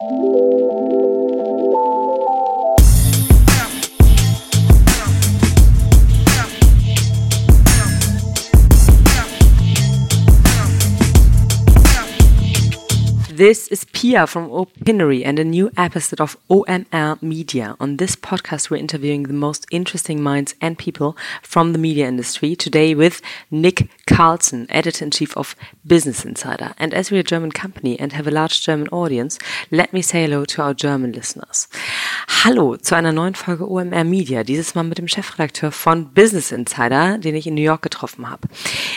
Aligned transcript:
Música 0.00 0.97
This 13.38 13.68
is 13.68 13.84
Pia 13.84 14.26
from 14.26 14.50
Opinory 14.50 15.24
and 15.24 15.38
a 15.38 15.44
new 15.44 15.70
episode 15.76 16.20
of 16.20 16.36
OMR 16.50 17.22
Media. 17.22 17.76
On 17.78 17.96
this 17.96 18.16
podcast, 18.16 18.68
we're 18.68 18.78
interviewing 18.78 19.22
the 19.22 19.32
most 19.32 19.64
interesting 19.70 20.20
minds 20.20 20.56
and 20.60 20.76
people 20.76 21.16
from 21.40 21.72
the 21.72 21.78
media 21.78 22.08
industry. 22.08 22.56
Today 22.56 22.96
with 22.96 23.22
Nick 23.48 23.88
Carlson, 24.08 24.66
editor 24.70 25.04
in 25.04 25.12
chief 25.12 25.36
of 25.36 25.54
Business 25.86 26.24
Insider. 26.24 26.74
And 26.78 26.92
as 26.92 27.12
we're 27.12 27.20
a 27.20 27.22
German 27.22 27.52
company 27.52 27.96
and 28.00 28.12
have 28.12 28.26
a 28.26 28.32
large 28.32 28.60
German 28.60 28.88
audience, 28.88 29.38
let 29.70 29.92
me 29.92 30.02
say 30.02 30.22
hello 30.22 30.44
to 30.44 30.62
our 30.62 30.74
German 30.74 31.12
listeners. 31.12 31.68
Hallo 32.42 32.76
zu 32.76 32.96
einer 32.96 33.12
neuen 33.12 33.36
Folge 33.36 33.70
OMR 33.70 34.02
Media, 34.02 34.42
dieses 34.42 34.74
Mal 34.74 34.82
mit 34.82 34.98
dem 34.98 35.06
Chefredakteur 35.06 35.70
von 35.70 36.12
Business 36.12 36.50
Insider, 36.50 37.18
den 37.18 37.36
ich 37.36 37.46
in 37.46 37.54
New 37.54 37.62
York 37.62 37.82
getroffen 37.82 38.28
habe. 38.28 38.48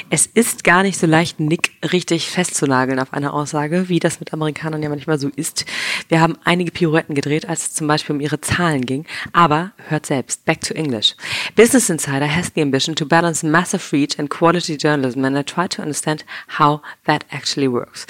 Es 0.10 0.26
ist 0.26 0.64
gar 0.64 0.82
nicht 0.82 0.98
so 0.98 1.06
leicht, 1.06 1.40
Nick 1.40 1.74
richtig 1.94 2.28
festzunageln 2.28 3.00
auf 3.00 3.14
eine 3.14 3.34
Aussage, 3.34 3.88
wie 3.88 4.00
das 4.00 4.20
mit 4.20 4.31
Amerikanern 4.34 4.82
ja 4.82 4.90
manchmal 4.90 5.20
so 5.20 5.30
ist. 5.36 5.66
Wir 6.10 6.22
haben 6.22 6.38
einige 6.44 6.72
Pirouetten 6.72 7.16
gedreht, 7.16 7.48
als 7.48 7.68
es 7.68 7.74
zum 7.74 7.88
Beispiel 7.88 8.16
um 8.16 8.22
ihre 8.22 8.42
Zahlen 8.42 8.86
ging. 8.86 9.06
Aber 9.34 9.72
hört 9.90 10.06
selbst, 10.06 10.46
back 10.46 10.62
to 10.62 10.74
English. 10.74 11.16
Business 11.56 11.90
Insider 11.90 12.28
has 12.28 12.52
the 12.54 12.62
ambition 12.62 12.96
to 12.96 13.06
balance 13.06 13.46
massive 13.46 13.92
reach 13.92 14.18
and 14.20 14.30
quality 14.30 14.78
journalism, 14.78 15.26
and 15.26 15.38
I 15.38 15.44
try 15.44 15.68
to 15.68 15.82
understand 15.82 16.24
how 16.58 16.82
that 17.06 17.26
actually 17.32 17.68
works. 17.68 18.06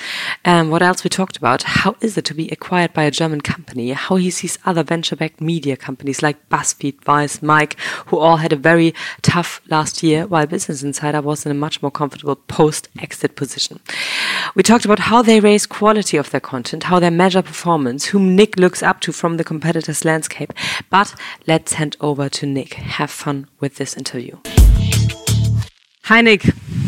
Um, 0.45 0.69
what 0.69 0.81
else 0.81 1.03
we 1.03 1.09
talked 1.09 1.37
about? 1.37 1.63
How 1.63 1.95
is 2.01 2.17
it 2.17 2.25
to 2.25 2.33
be 2.33 2.49
acquired 2.49 2.93
by 2.93 3.03
a 3.03 3.11
German 3.11 3.41
company? 3.41 3.91
How 3.91 4.15
he 4.15 4.31
sees 4.31 4.57
other 4.65 4.83
venture-backed 4.83 5.41
media 5.41 5.75
companies 5.77 6.21
like 6.21 6.37
BuzzFeed, 6.49 7.03
Vice, 7.03 7.41
Mike, 7.41 7.77
who 8.07 8.17
all 8.17 8.37
had 8.37 8.53
a 8.53 8.55
very 8.55 8.93
tough 9.21 9.61
last 9.69 10.03
year, 10.03 10.27
while 10.27 10.45
Business 10.45 10.83
Insider 10.83 11.21
was 11.21 11.45
in 11.45 11.51
a 11.51 11.55
much 11.55 11.81
more 11.81 11.91
comfortable 11.91 12.35
post-exit 12.35 13.35
position. 13.35 13.79
We 14.55 14.63
talked 14.63 14.85
about 14.85 14.99
how 14.99 15.21
they 15.21 15.39
raise 15.39 15.65
quality 15.65 16.10
quality 16.11 16.17
of 16.17 16.31
their 16.31 16.41
content, 16.41 16.83
how 16.83 16.99
they 16.99 17.09
measure 17.09 17.41
performance, 17.41 18.11
whom 18.11 18.35
Nick 18.35 18.57
looks 18.57 18.83
up 18.83 18.99
to 19.01 19.11
from 19.11 19.37
the 19.37 19.43
competitors' 19.43 20.03
landscape. 20.03 20.53
But 20.89 21.15
let's 21.47 21.73
hand 21.73 21.95
over 22.01 22.29
to 22.29 22.45
Nick. 22.45 22.73
Have 22.73 23.11
fun 23.11 23.47
with 23.61 23.75
this 23.75 23.95
interview. 23.97 24.37
Hi, 26.05 26.21
Nick. 26.21 26.43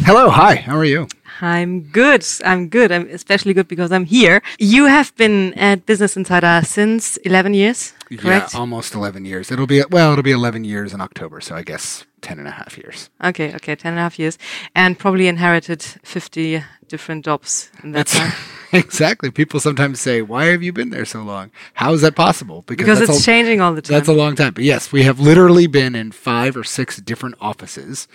Hello. 0.05 0.29
Hi. 0.29 0.55
How 0.55 0.75
are 0.77 0.85
you? 0.85 1.07
I'm 1.41 1.83
good. 1.91 2.25
I'm 2.43 2.67
good. 2.69 2.91
I'm 2.91 3.07
especially 3.09 3.53
good 3.53 3.67
because 3.67 3.91
I'm 3.91 4.05
here. 4.05 4.41
You 4.59 4.87
have 4.87 5.15
been 5.15 5.53
at 5.53 5.85
Business 5.85 6.17
Insider 6.17 6.61
since 6.65 7.17
11 7.23 7.53
years, 7.53 7.93
correct? 8.17 8.53
Yeah, 8.53 8.59
almost 8.59 8.93
11 8.93 9.25
years. 9.25 9.51
It'll 9.51 9.67
be, 9.67 9.83
well, 9.89 10.11
it'll 10.11 10.23
be 10.23 10.31
11 10.31 10.65
years 10.65 10.93
in 10.93 11.01
October. 11.01 11.41
So 11.41 11.55
I 11.55 11.63
guess 11.63 12.05
10 12.23 12.39
and 12.39 12.47
a 12.47 12.51
half 12.51 12.77
years. 12.77 13.09
Okay. 13.23 13.53
Okay. 13.53 13.75
10 13.75 13.91
and 13.93 13.99
a 13.99 14.01
half 14.01 14.17
years 14.17 14.37
and 14.73 14.97
probably 14.97 15.27
inherited 15.27 15.83
50 15.83 16.63
different 16.87 17.25
jobs 17.25 17.69
in 17.83 17.91
that 17.91 18.07
That's 18.07 18.17
time. 18.17 18.31
exactly. 18.73 19.31
People 19.31 19.59
sometimes 19.59 19.99
say, 19.99 20.21
"Why 20.21 20.45
have 20.45 20.61
you 20.63 20.71
been 20.73 20.89
there 20.89 21.05
so 21.05 21.21
long? 21.21 21.51
How 21.73 21.93
is 21.93 22.01
that 22.01 22.15
possible?" 22.15 22.63
Because 22.67 23.01
it's 23.01 23.19
a, 23.19 23.23
changing 23.23 23.61
all 23.61 23.73
the 23.73 23.81
time. 23.81 23.95
That's 23.95 24.07
a 24.07 24.13
long 24.13 24.35
time. 24.35 24.53
But 24.53 24.63
yes, 24.63 24.91
we 24.91 25.03
have 25.03 25.19
literally 25.19 25.67
been 25.67 25.95
in 25.95 26.11
five 26.11 26.55
or 26.55 26.63
six 26.63 26.97
different 26.97 27.35
offices, 27.41 28.07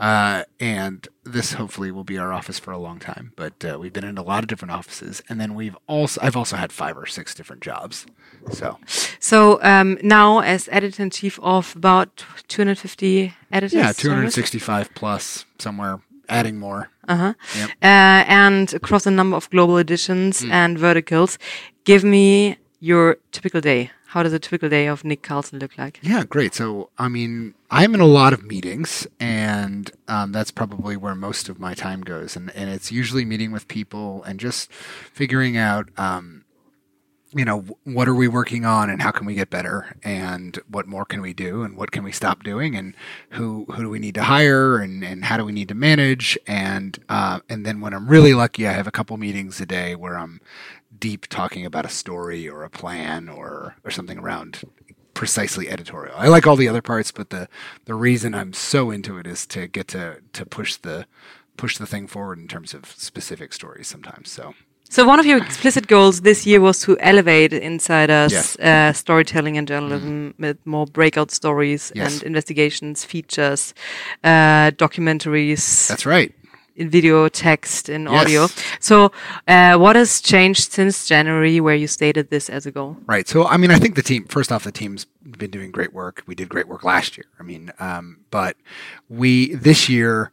uh, 0.00 0.44
and 0.60 1.08
this 1.24 1.54
hopefully 1.54 1.90
will 1.90 2.04
be 2.04 2.18
our 2.18 2.32
office 2.32 2.58
for 2.58 2.70
a 2.70 2.78
long 2.78 2.98
time. 2.98 3.32
But 3.36 3.64
uh, 3.64 3.78
we've 3.80 3.92
been 3.92 4.04
in 4.04 4.16
a 4.16 4.22
lot 4.22 4.44
of 4.44 4.48
different 4.48 4.72
offices, 4.72 5.22
and 5.28 5.40
then 5.40 5.54
we've 5.54 5.76
also 5.86 6.20
I've 6.22 6.36
also 6.36 6.56
had 6.56 6.72
five 6.72 6.96
or 6.96 7.06
six 7.06 7.34
different 7.34 7.62
jobs. 7.62 8.06
So, 8.52 8.78
so 9.18 9.62
um, 9.62 9.98
now 10.02 10.40
as 10.40 10.68
editor 10.70 11.02
in 11.02 11.10
chief 11.10 11.38
of 11.42 11.74
about 11.76 12.24
250 12.48 13.34
editors. 13.50 13.74
Yeah, 13.74 13.92
265 13.92 14.94
plus 14.94 15.44
somewhere 15.58 16.00
adding 16.28 16.58
more. 16.58 16.90
Uh-huh. 17.08 17.34
Yep. 17.56 17.70
Uh, 17.82 18.24
and 18.28 18.74
across 18.74 19.06
a 19.06 19.10
number 19.10 19.36
of 19.36 19.50
global 19.50 19.78
editions 19.78 20.42
mm. 20.42 20.50
and 20.50 20.78
verticals. 20.78 21.38
Give 21.84 22.04
me 22.04 22.58
your 22.80 23.16
typical 23.32 23.60
day. 23.60 23.90
How 24.12 24.22
does 24.22 24.32
a 24.32 24.38
typical 24.38 24.70
day 24.70 24.86
of 24.86 25.04
Nick 25.04 25.22
Carlson 25.22 25.58
look 25.58 25.76
like? 25.76 25.98
Yeah, 26.02 26.24
great. 26.24 26.54
So, 26.54 26.88
I 26.96 27.08
mean, 27.08 27.52
I'm 27.70 27.94
in 27.94 28.00
a 28.00 28.06
lot 28.06 28.32
of 28.32 28.42
meetings, 28.42 29.06
and 29.20 29.90
um, 30.08 30.32
that's 30.32 30.50
probably 30.50 30.96
where 30.96 31.14
most 31.14 31.50
of 31.50 31.60
my 31.60 31.74
time 31.74 32.00
goes. 32.00 32.34
And, 32.34 32.50
and 32.56 32.70
it's 32.70 32.90
usually 32.90 33.26
meeting 33.26 33.52
with 33.52 33.68
people 33.68 34.22
and 34.22 34.40
just 34.40 34.72
figuring 34.72 35.58
out 35.58 35.90
um, 35.98 36.46
you 37.34 37.44
know 37.44 37.64
what 37.84 38.08
are 38.08 38.14
we 38.14 38.26
working 38.26 38.64
on 38.64 38.88
and 38.88 39.02
how 39.02 39.10
can 39.10 39.26
we 39.26 39.34
get 39.34 39.50
better 39.50 39.94
and 40.02 40.58
what 40.68 40.86
more 40.86 41.04
can 41.04 41.20
we 41.20 41.34
do 41.34 41.62
and 41.62 41.76
what 41.76 41.90
can 41.90 42.02
we 42.02 42.10
stop 42.10 42.42
doing 42.42 42.74
and 42.74 42.94
who 43.30 43.66
who 43.74 43.82
do 43.82 43.90
we 43.90 43.98
need 43.98 44.14
to 44.14 44.22
hire 44.22 44.78
and, 44.78 45.04
and 45.04 45.26
how 45.26 45.36
do 45.36 45.44
we 45.44 45.52
need 45.52 45.68
to 45.68 45.74
manage 45.74 46.38
and 46.46 47.04
uh, 47.10 47.40
and 47.48 47.66
then 47.66 47.80
when 47.80 47.92
I'm 47.92 48.08
really 48.08 48.32
lucky 48.32 48.66
I 48.66 48.72
have 48.72 48.86
a 48.86 48.90
couple 48.90 49.16
meetings 49.18 49.60
a 49.60 49.66
day 49.66 49.94
where 49.94 50.18
I'm 50.18 50.40
deep 51.00 51.26
talking 51.26 51.64
about 51.64 51.84
a 51.84 51.88
story 51.88 52.48
or 52.48 52.64
a 52.64 52.70
plan 52.70 53.28
or 53.28 53.76
or 53.84 53.90
something 53.90 54.18
around 54.18 54.62
precisely 55.14 55.68
editorial. 55.68 56.14
I 56.16 56.28
like 56.28 56.46
all 56.46 56.56
the 56.56 56.68
other 56.68 56.82
parts 56.82 57.10
but 57.12 57.30
the 57.30 57.48
the 57.84 57.94
reason 57.94 58.34
I'm 58.34 58.52
so 58.52 58.90
into 58.90 59.18
it 59.18 59.26
is 59.26 59.46
to 59.48 59.66
get 59.66 59.88
to 59.88 60.18
to 60.32 60.46
push 60.46 60.76
the 60.76 61.06
push 61.56 61.76
the 61.76 61.86
thing 61.86 62.06
forward 62.06 62.38
in 62.38 62.48
terms 62.48 62.74
of 62.74 62.86
specific 62.86 63.52
stories 63.52 63.88
sometimes 63.88 64.30
so 64.30 64.54
so 64.90 65.04
one 65.04 65.20
of 65.20 65.26
your 65.26 65.38
explicit 65.38 65.86
goals 65.86 66.22
this 66.22 66.46
year 66.46 66.60
was 66.60 66.80
to 66.80 66.98
elevate 67.00 67.52
insiders' 67.52 68.32
yes. 68.32 68.58
uh, 68.58 68.92
storytelling 68.94 69.58
and 69.58 69.68
journalism 69.68 70.32
mm. 70.32 70.40
with 70.40 70.64
more 70.64 70.86
breakout 70.86 71.30
stories 71.30 71.92
yes. 71.94 72.14
and 72.14 72.22
investigations, 72.22 73.04
features, 73.04 73.74
uh, 74.24 74.70
documentaries. 74.70 75.88
That's 75.88 76.06
right. 76.06 76.32
In 76.78 76.90
video, 76.90 77.28
text, 77.28 77.88
and 77.88 78.04
yes. 78.04 78.22
audio. 78.22 78.46
So, 78.78 79.10
uh, 79.48 79.76
what 79.76 79.96
has 79.96 80.20
changed 80.20 80.72
since 80.72 81.08
January, 81.08 81.58
where 81.58 81.74
you 81.74 81.88
stated 81.88 82.30
this 82.30 82.48
as 82.48 82.66
a 82.66 82.70
goal? 82.70 82.96
Right. 83.06 83.26
So, 83.26 83.46
I 83.46 83.56
mean, 83.56 83.72
I 83.72 83.80
think 83.80 83.96
the 83.96 84.02
team. 84.02 84.26
First 84.26 84.52
off, 84.52 84.62
the 84.62 84.70
team's 84.70 85.04
been 85.04 85.50
doing 85.50 85.72
great 85.72 85.92
work. 85.92 86.22
We 86.26 86.36
did 86.36 86.48
great 86.48 86.68
work 86.68 86.84
last 86.84 87.18
year. 87.18 87.26
I 87.40 87.42
mean, 87.42 87.72
um, 87.80 88.20
but 88.30 88.56
we 89.08 89.56
this 89.56 89.88
year 89.88 90.30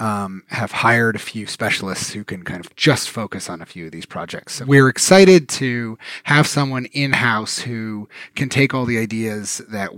um, 0.00 0.44
have 0.48 0.70
hired 0.70 1.16
a 1.16 1.18
few 1.18 1.46
specialists 1.46 2.12
who 2.12 2.24
can 2.24 2.42
kind 2.44 2.64
of 2.64 2.74
just 2.76 3.10
focus 3.10 3.50
on 3.50 3.60
a 3.60 3.66
few 3.66 3.86
of 3.86 3.92
these 3.92 4.06
projects. 4.06 4.54
So 4.54 4.64
we're 4.64 4.88
excited 4.88 5.48
to 5.50 5.98
have 6.24 6.46
someone 6.46 6.86
in 6.86 7.12
house 7.12 7.58
who 7.58 8.08
can 8.34 8.48
take 8.48 8.74
all 8.74 8.84
the 8.84 8.98
ideas 8.98 9.60
that 9.68 9.90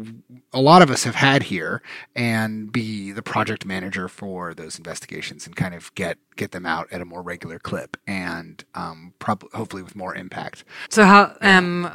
a 0.52 0.60
lot 0.60 0.82
of 0.82 0.90
us 0.90 1.04
have 1.04 1.16
had 1.16 1.44
here 1.44 1.82
and 2.16 2.72
be 2.72 3.12
the 3.12 3.22
project 3.22 3.66
manager 3.66 4.08
for 4.08 4.54
those 4.54 4.78
investigations 4.78 5.46
and 5.46 5.54
kind 5.54 5.74
of 5.74 5.94
get 5.94 6.18
get 6.36 6.52
them 6.52 6.64
out 6.64 6.88
at 6.90 7.02
a 7.02 7.04
more 7.04 7.22
regular 7.22 7.58
clip 7.58 7.98
and 8.06 8.64
um, 8.74 9.12
prob- 9.18 9.50
hopefully 9.52 9.82
with 9.82 9.94
more 9.94 10.14
impact. 10.14 10.64
So 10.88 11.04
how 11.04 11.36
um, 11.42 11.90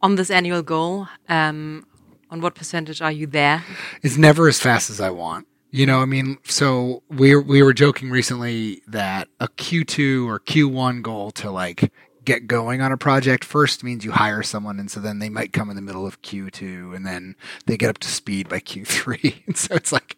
on 0.00 0.14
this 0.14 0.30
annual 0.30 0.62
goal, 0.62 1.08
um, 1.28 1.84
on 2.30 2.40
what 2.40 2.54
percentage 2.54 3.02
are 3.02 3.12
you 3.12 3.26
there? 3.26 3.64
It's 4.02 4.16
never 4.16 4.48
as 4.48 4.60
fast 4.60 4.90
as 4.90 5.00
I 5.00 5.10
want. 5.10 5.46
You 5.70 5.84
know, 5.84 6.00
I 6.00 6.04
mean, 6.04 6.38
so 6.44 7.02
we 7.08 7.36
we 7.36 7.62
were 7.62 7.74
joking 7.74 8.10
recently 8.10 8.82
that 8.86 9.28
a 9.40 9.48
Q2 9.48 10.26
or 10.26 10.40
Q1 10.40 11.02
goal 11.02 11.30
to 11.32 11.50
like 11.50 11.92
get 12.24 12.46
going 12.46 12.80
on 12.80 12.92
a 12.92 12.96
project 12.96 13.44
first 13.44 13.84
means 13.84 14.04
you 14.04 14.10
hire 14.10 14.42
someone 14.42 14.80
and 14.80 14.90
so 14.90 15.00
then 15.00 15.20
they 15.20 15.28
might 15.28 15.52
come 15.52 15.70
in 15.70 15.76
the 15.76 15.82
middle 15.82 16.06
of 16.06 16.20
Q2 16.22 16.94
and 16.94 17.06
then 17.06 17.36
they 17.66 17.76
get 17.76 17.88
up 17.88 17.98
to 17.98 18.08
speed 18.08 18.48
by 18.48 18.58
Q3. 18.58 19.42
And 19.46 19.56
so 19.56 19.74
it's 19.74 19.92
like 19.92 20.16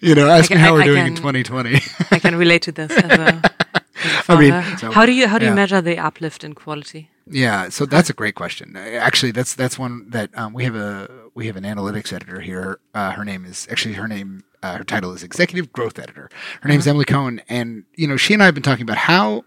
you 0.00 0.14
know, 0.14 0.28
ask 0.28 0.48
can, 0.48 0.58
me 0.58 0.62
how 0.62 0.70
I, 0.70 0.72
we're 0.72 0.82
I 0.82 0.86
doing 0.86 0.98
can, 0.98 1.06
in 1.08 1.16
2020. 1.16 1.80
I 2.10 2.18
can 2.18 2.36
relate 2.36 2.62
to 2.62 2.72
this 2.72 2.90
as 2.90 3.42
I 4.28 4.38
mean, 4.38 4.78
so, 4.78 4.90
how 4.90 5.06
do 5.06 5.12
you 5.12 5.26
how 5.28 5.38
do 5.38 5.46
you 5.46 5.54
measure 5.54 5.80
the 5.80 5.98
uplift 5.98 6.44
in 6.44 6.54
quality? 6.54 7.10
Yeah, 7.28 7.70
so 7.70 7.86
that's 7.86 8.10
a 8.10 8.12
great 8.12 8.34
question. 8.34 8.76
Actually, 8.76 9.32
that's 9.32 9.54
that's 9.54 9.78
one 9.78 10.10
that 10.10 10.30
um, 10.38 10.52
we 10.52 10.64
have 10.64 10.76
a 10.76 11.08
we 11.34 11.46
have 11.46 11.56
an 11.56 11.64
analytics 11.64 12.12
editor 12.12 12.40
here. 12.40 12.78
Uh, 12.94 13.12
her 13.12 13.24
name 13.24 13.44
is 13.44 13.66
actually 13.70 13.94
her 13.94 14.06
name 14.06 14.44
uh, 14.66 14.78
her 14.78 14.84
title 14.84 15.12
is 15.12 15.22
executive 15.22 15.72
growth 15.72 15.98
editor. 15.98 16.28
Her 16.60 16.68
name's 16.68 16.86
uh-huh. 16.86 16.90
Emily 16.90 17.04
Cohen, 17.04 17.40
and 17.48 17.84
you 17.94 18.06
know 18.06 18.16
she 18.16 18.34
and 18.34 18.42
I 18.42 18.46
have 18.46 18.54
been 18.54 18.62
talking 18.62 18.82
about 18.82 18.98
how 18.98 19.44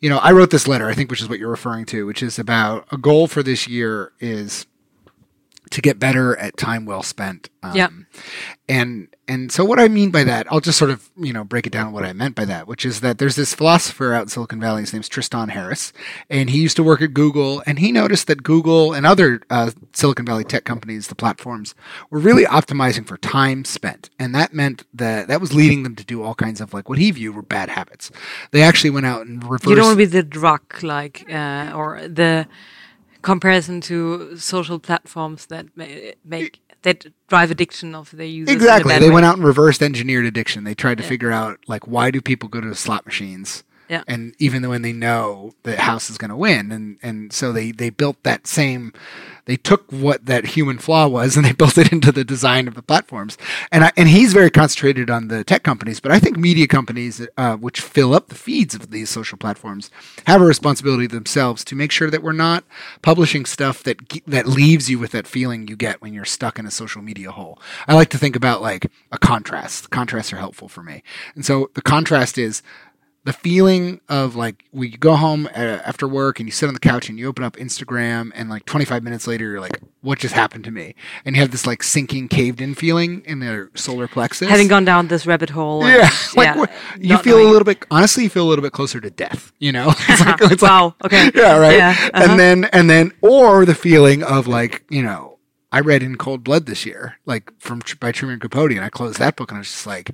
you 0.00 0.08
know 0.08 0.18
I 0.18 0.32
wrote 0.32 0.50
this 0.50 0.68
letter 0.68 0.88
I 0.88 0.94
think 0.94 1.10
which 1.10 1.20
is 1.20 1.28
what 1.28 1.38
you're 1.38 1.50
referring 1.50 1.86
to, 1.86 2.06
which 2.06 2.22
is 2.22 2.38
about 2.38 2.86
a 2.92 2.98
goal 2.98 3.26
for 3.26 3.42
this 3.42 3.66
year 3.66 4.12
is 4.20 4.66
to 5.72 5.80
get 5.80 5.98
better 5.98 6.36
at 6.36 6.56
time 6.56 6.84
well 6.84 7.02
spent. 7.02 7.48
Um, 7.62 7.74
Yeah. 7.74 7.88
And 8.68 9.08
and 9.28 9.52
so 9.52 9.64
what 9.64 9.78
I 9.78 9.88
mean 9.88 10.10
by 10.10 10.24
that, 10.24 10.46
I'll 10.50 10.60
just 10.60 10.78
sort 10.78 10.90
of 10.90 11.10
you 11.16 11.32
know 11.32 11.44
break 11.44 11.66
it 11.66 11.72
down 11.72 11.92
what 11.92 12.04
I 12.04 12.12
meant 12.12 12.34
by 12.34 12.44
that, 12.44 12.66
which 12.66 12.84
is 12.84 13.00
that 13.00 13.18
there's 13.18 13.36
this 13.36 13.54
philosopher 13.54 14.12
out 14.14 14.22
in 14.22 14.28
Silicon 14.28 14.60
Valley. 14.60 14.82
His 14.82 14.92
name's 14.92 15.08
Tristan 15.08 15.48
Harris, 15.50 15.92
and 16.30 16.50
he 16.50 16.60
used 16.60 16.76
to 16.76 16.82
work 16.82 17.02
at 17.02 17.12
Google, 17.14 17.62
and 17.66 17.78
he 17.78 17.92
noticed 17.92 18.26
that 18.28 18.42
Google 18.42 18.92
and 18.92 19.04
other 19.04 19.42
uh, 19.50 19.70
Silicon 19.92 20.26
Valley 20.26 20.44
tech 20.44 20.64
companies, 20.64 21.08
the 21.08 21.14
platforms, 21.14 21.74
were 22.10 22.18
really 22.18 22.44
optimizing 22.44 23.06
for 23.06 23.16
time 23.18 23.64
spent, 23.64 24.10
and 24.18 24.34
that 24.34 24.52
meant 24.54 24.84
that 24.94 25.28
that 25.28 25.40
was 25.40 25.52
leading 25.54 25.82
them 25.82 25.96
to 25.96 26.04
do 26.04 26.22
all 26.22 26.34
kinds 26.34 26.60
of 26.60 26.72
like 26.72 26.88
what 26.88 26.98
he 26.98 27.10
viewed 27.10 27.34
were 27.34 27.42
bad 27.42 27.68
habits. 27.68 28.10
They 28.52 28.62
actually 28.62 28.90
went 28.90 29.06
out 29.06 29.26
and 29.26 29.42
reversed. 29.42 29.66
You 29.66 29.76
don't 29.76 29.86
want 29.86 29.98
to 29.98 30.06
be 30.06 30.06
the 30.06 30.22
drug, 30.22 30.82
like, 30.82 31.24
uh, 31.30 31.72
or 31.74 32.06
the 32.08 32.46
comparison 33.22 33.80
to 33.82 34.36
social 34.36 34.78
platforms 34.78 35.46
that 35.46 35.66
make 36.24 36.60
that 36.82 37.06
drive 37.28 37.50
addiction 37.50 37.94
of 37.94 38.10
their 38.10 38.26
users. 38.26 38.54
Exactly. 38.54 38.98
They 38.98 39.08
way. 39.08 39.14
went 39.14 39.26
out 39.26 39.36
and 39.36 39.44
reversed 39.44 39.82
engineered 39.82 40.26
addiction. 40.26 40.64
They 40.64 40.74
tried 40.74 40.98
to 40.98 41.04
figure 41.04 41.30
out 41.30 41.60
like 41.66 41.86
why 41.86 42.10
do 42.10 42.20
people 42.20 42.48
go 42.48 42.60
to 42.60 42.74
slot 42.74 43.06
machines? 43.06 43.64
Yeah. 43.92 44.04
And 44.08 44.34
even 44.38 44.66
when 44.70 44.80
they 44.80 44.94
know 44.94 45.52
the 45.64 45.76
house 45.76 46.08
is 46.08 46.16
going 46.16 46.30
to 46.30 46.36
win, 46.36 46.72
and 46.72 46.96
and 47.02 47.30
so 47.30 47.52
they 47.52 47.72
they 47.72 47.90
built 47.90 48.16
that 48.22 48.46
same, 48.46 48.94
they 49.44 49.58
took 49.58 49.92
what 49.92 50.24
that 50.24 50.46
human 50.46 50.78
flaw 50.78 51.06
was 51.08 51.36
and 51.36 51.44
they 51.44 51.52
built 51.62 51.76
it 51.76 51.92
into 51.92 52.10
the 52.10 52.24
design 52.24 52.66
of 52.66 52.74
the 52.74 52.80
platforms. 52.80 53.36
And 53.70 53.84
I, 53.84 53.92
and 53.94 54.08
he's 54.08 54.32
very 54.32 54.48
concentrated 54.48 55.10
on 55.10 55.28
the 55.28 55.44
tech 55.44 55.62
companies, 55.62 56.00
but 56.00 56.10
I 56.10 56.18
think 56.20 56.38
media 56.38 56.66
companies, 56.66 57.26
uh, 57.36 57.56
which 57.56 57.82
fill 57.82 58.14
up 58.14 58.28
the 58.28 58.34
feeds 58.34 58.74
of 58.74 58.90
these 58.90 59.10
social 59.10 59.36
platforms, 59.36 59.90
have 60.26 60.40
a 60.40 60.46
responsibility 60.46 61.06
themselves 61.06 61.62
to 61.64 61.76
make 61.76 61.92
sure 61.92 62.08
that 62.08 62.22
we're 62.22 62.32
not 62.32 62.64
publishing 63.02 63.44
stuff 63.44 63.82
that 63.82 63.98
that 64.26 64.46
leaves 64.46 64.88
you 64.88 64.98
with 64.98 65.10
that 65.10 65.26
feeling 65.26 65.68
you 65.68 65.76
get 65.76 66.00
when 66.00 66.14
you're 66.14 66.24
stuck 66.24 66.58
in 66.58 66.64
a 66.64 66.70
social 66.70 67.02
media 67.02 67.30
hole. 67.30 67.60
I 67.86 67.92
like 67.92 68.08
to 68.08 68.18
think 68.18 68.36
about 68.36 68.62
like 68.62 68.90
a 69.10 69.18
contrast. 69.18 69.90
Contrasts 69.90 70.32
are 70.32 70.38
helpful 70.38 70.68
for 70.68 70.82
me, 70.82 71.02
and 71.34 71.44
so 71.44 71.70
the 71.74 71.82
contrast 71.82 72.38
is 72.38 72.62
the 73.24 73.32
feeling 73.32 74.00
of 74.08 74.34
like 74.34 74.64
we 74.72 74.88
go 74.96 75.14
home 75.14 75.46
uh, 75.54 75.78
after 75.84 76.08
work 76.08 76.40
and 76.40 76.48
you 76.48 76.52
sit 76.52 76.66
on 76.66 76.74
the 76.74 76.80
couch 76.80 77.08
and 77.08 77.18
you 77.20 77.28
open 77.28 77.44
up 77.44 77.56
Instagram 77.56 78.32
and 78.34 78.50
like 78.50 78.64
25 78.66 79.02
minutes 79.04 79.28
later 79.28 79.48
you're 79.48 79.60
like 79.60 79.78
what 80.00 80.18
just 80.18 80.34
happened 80.34 80.64
to 80.64 80.72
me 80.72 80.94
and 81.24 81.36
you 81.36 81.42
have 81.42 81.52
this 81.52 81.64
like 81.64 81.84
sinking 81.84 82.26
caved 82.26 82.60
in 82.60 82.74
feeling 82.74 83.22
in 83.24 83.38
the 83.38 83.70
solar 83.74 84.08
plexus 84.08 84.48
having 84.48 84.66
gone 84.66 84.84
down 84.84 85.06
this 85.06 85.24
rabbit 85.24 85.50
hole. 85.50 85.84
and- 85.84 85.92
yeah, 86.02 86.10
like 86.36 86.56
yeah, 86.98 87.16
you 87.16 87.18
feel 87.18 87.38
a 87.38 87.46
little 87.48 87.64
bit 87.64 87.84
honestly 87.92 88.24
you 88.24 88.28
feel 88.30 88.44
a 88.44 88.48
little 88.50 88.62
bit 88.62 88.72
closer 88.72 89.00
to 89.00 89.10
death 89.10 89.52
you 89.60 89.70
know 89.70 89.90
it's 90.08 90.20
like, 90.26 90.40
it's 90.42 90.62
like- 90.62 90.70
Wow, 90.70 90.94
okay. 91.04 91.30
yeah 91.34 91.56
right 91.58 91.76
Yeah, 91.76 91.90
uh-huh. 92.14 92.26
and 92.30 92.40
then 92.40 92.64
and 92.72 92.90
then 92.90 93.12
or 93.20 93.64
the 93.64 93.74
feeling 93.76 94.24
of 94.24 94.48
like 94.48 94.84
you 94.90 95.02
know 95.02 95.38
I 95.70 95.78
read 95.80 96.02
in 96.02 96.16
Cold 96.16 96.42
Blood 96.42 96.66
this 96.66 96.84
year 96.84 97.18
like 97.24 97.52
from 97.60 97.82
by 98.00 98.10
Truman 98.10 98.40
Capote 98.40 98.72
and 98.72 98.80
I 98.84 98.88
closed 98.90 99.18
that 99.20 99.36
book 99.36 99.52
and 99.52 99.58
I 99.58 99.60
was 99.60 99.68
just 99.70 99.86
like 99.86 100.10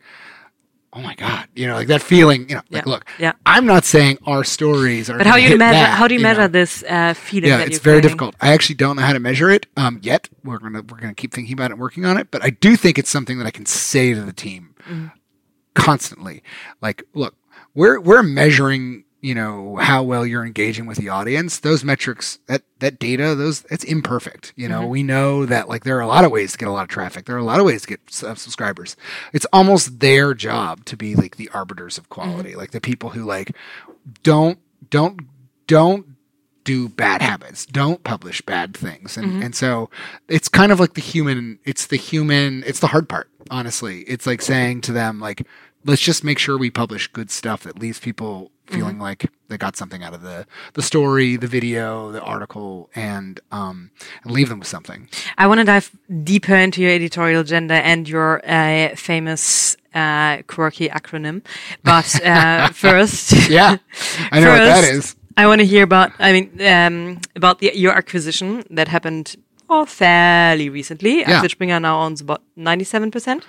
oh 0.95 1.01
my 1.03 1.15
god 1.15 1.47
you 1.55 1.67
know 1.67 1.75
like 1.75 1.87
that 1.89 2.03
feeling 2.03 2.49
you 2.49 2.55
know 2.55 2.63
like 2.71 2.85
Yeah, 2.87 2.93
look 2.93 3.05
yeah. 3.19 3.33
I'm 3.45 3.67
not 3.67 3.85
saying 3.85 4.19
our 4.27 4.43
stories 4.45 5.11
are 5.11 5.19
But 5.19 5.27
how 5.27 5.37
you 5.37 5.57
measure? 5.59 5.73
that, 5.75 5.99
how 5.99 6.09
do 6.09 6.15
you, 6.15 6.21
measure 6.21 6.43
know? 6.43 6.49
this 6.49 6.83
uh, 6.89 7.15
feeling? 7.15 7.51
yeah, 7.51 7.59
that 7.59 7.69
it's 7.69 7.79
very 7.79 7.97
creating? 8.01 8.09
difficult. 8.09 8.35
I 8.41 8.53
actually 8.53 8.77
don't 8.77 8.97
know 8.97 9.03
how 9.03 9.13
to 9.13 9.21
measure 9.21 9.51
it 9.51 9.67
um, 9.77 10.01
yet. 10.03 10.29
We're 10.45 10.59
gonna 10.59 10.83
we're 10.83 10.99
gonna 10.99 11.15
keep 11.15 11.33
thinking 11.35 11.53
about 11.53 11.71
it, 11.71 11.73
and 11.75 11.81
working 11.81 12.07
on 12.07 12.17
it. 12.17 12.31
But 12.31 12.43
I 12.43 12.51
do 12.51 12.75
think 12.77 12.99
it's 12.99 13.11
something 13.11 13.39
that 13.39 13.47
I 13.47 13.51
can 13.51 13.67
say 13.67 14.15
to 14.15 14.23
the 14.23 14.33
team 14.33 14.75
constantly. 15.75 16.43
Like, 16.81 17.03
look, 17.15 17.35
we're 17.75 18.01
we're 18.01 18.23
measuring, 18.23 19.05
you 19.21 19.35
know, 19.35 19.77
how 19.77 20.03
well 20.03 20.25
you're 20.25 20.47
engaging 20.47 20.87
with 20.87 20.99
the 20.99 21.09
audience. 21.09 21.59
Those 21.59 21.83
metrics, 21.83 22.39
that 22.47 22.63
that 22.79 22.99
data, 22.99 23.35
those 23.35 23.65
it's 23.71 23.85
imperfect. 23.85 24.53
You 24.57 24.69
know, 24.69 24.87
we 24.87 25.03
know 25.03 25.45
that 25.47 25.69
like 25.69 25.85
there 25.85 25.97
are 25.97 26.03
a 26.03 26.07
lot 26.07 26.25
of 26.25 26.31
ways 26.31 26.53
to 26.53 26.59
get 26.59 26.69
a 26.69 26.73
lot 26.73 26.85
of 26.85 26.89
traffic. 26.89 27.27
There 27.27 27.35
are 27.35 27.41
a 27.41 27.45
lot 27.45 27.59
of 27.59 27.67
ways 27.67 27.83
to 27.83 27.89
get 27.89 28.01
uh, 28.23 28.35
subscribers. 28.35 28.97
It's 29.33 29.47
almost 29.53 30.01
their 30.01 30.35
job 30.35 30.85
to 30.87 30.97
be 30.97 31.17
like 31.17 31.37
the 31.37 31.51
arbiters 31.53 31.99
of 31.99 32.09
quality, 32.09 32.55
like 32.55 32.71
the 32.71 32.81
people 32.81 33.11
who 33.11 33.25
like 33.25 33.57
don't 34.23 34.59
don't 34.91 35.21
don't 35.67 36.07
do 36.65 36.87
bad 36.87 37.23
habits 37.23 37.65
don't 37.65 38.05
publish 38.05 38.43
bad 38.43 38.77
things 38.77 39.17
and 39.17 39.43
and 39.43 39.55
so 39.55 39.89
it's 40.29 40.49
kind 40.49 40.71
of 40.71 40.79
like 40.79 40.93
the 40.93 41.01
human 41.01 41.59
it's 41.65 41.87
the 41.87 41.97
human 41.97 42.63
it's 42.67 42.81
the 42.81 42.89
hard 42.89 43.09
part 43.09 43.31
honestly 43.51 44.01
it's 44.03 44.27
like 44.27 44.43
saying 44.43 44.83
to 44.83 44.93
them 44.93 45.19
like 45.19 45.47
let's 45.87 46.03
just 46.03 46.23
make 46.23 46.39
sure 46.39 46.59
we 46.59 46.71
publish 46.71 47.09
good 47.09 47.31
stuff 47.31 47.63
that 47.63 47.79
leaves 47.79 47.99
people 47.99 48.51
feeling 48.69 48.99
like 48.99 49.31
they 49.49 49.57
got 49.57 49.77
something 49.77 50.03
out 50.03 50.15
of 50.15 50.23
the 50.23 50.47
the 50.75 50.83
story 50.83 51.37
the 51.37 51.47
video 51.47 52.13
the 52.13 52.21
article 52.21 52.91
and 52.95 53.41
um 53.51 53.91
and 54.23 54.33
leave 54.33 54.49
them 54.49 54.59
with 54.59 54.69
something 54.69 55.09
I 55.37 55.47
want 55.47 55.59
to 55.59 55.65
dive 55.65 55.91
deeper 56.23 56.55
into 56.55 56.83
your 56.83 56.93
editorial 56.93 57.41
agenda 57.41 57.75
and 57.75 58.09
your 58.09 58.43
uh, 58.49 58.95
famous 58.97 59.77
uh, 59.95 60.43
quirky 60.47 60.89
acronym. 60.89 61.43
But 61.83 62.25
uh, 62.25 62.69
first, 62.73 63.33
yeah 63.49 63.79
i 64.31 64.41
know 64.41 64.51
what 64.51 64.59
that 64.59 64.85
First, 64.85 65.19
I 65.39 65.47
want 65.47 65.61
to 65.61 65.67
hear 65.67 65.85
about. 65.85 66.11
I 66.19 66.33
mean, 66.33 66.61
um, 66.67 67.21
about 67.37 67.61
the, 67.61 67.71
your 67.73 67.93
acquisition 67.93 68.65
that 68.71 68.89
happened 68.89 69.37
oh, 69.69 69.85
fairly 69.85 70.69
recently. 70.69 71.21
Yeah. 71.21 71.47
Springer 71.47 71.81
now 71.81 72.01
owns 72.03 72.21
about 72.21 72.43
ninety-seven 72.57 73.11
percent. 73.11 73.45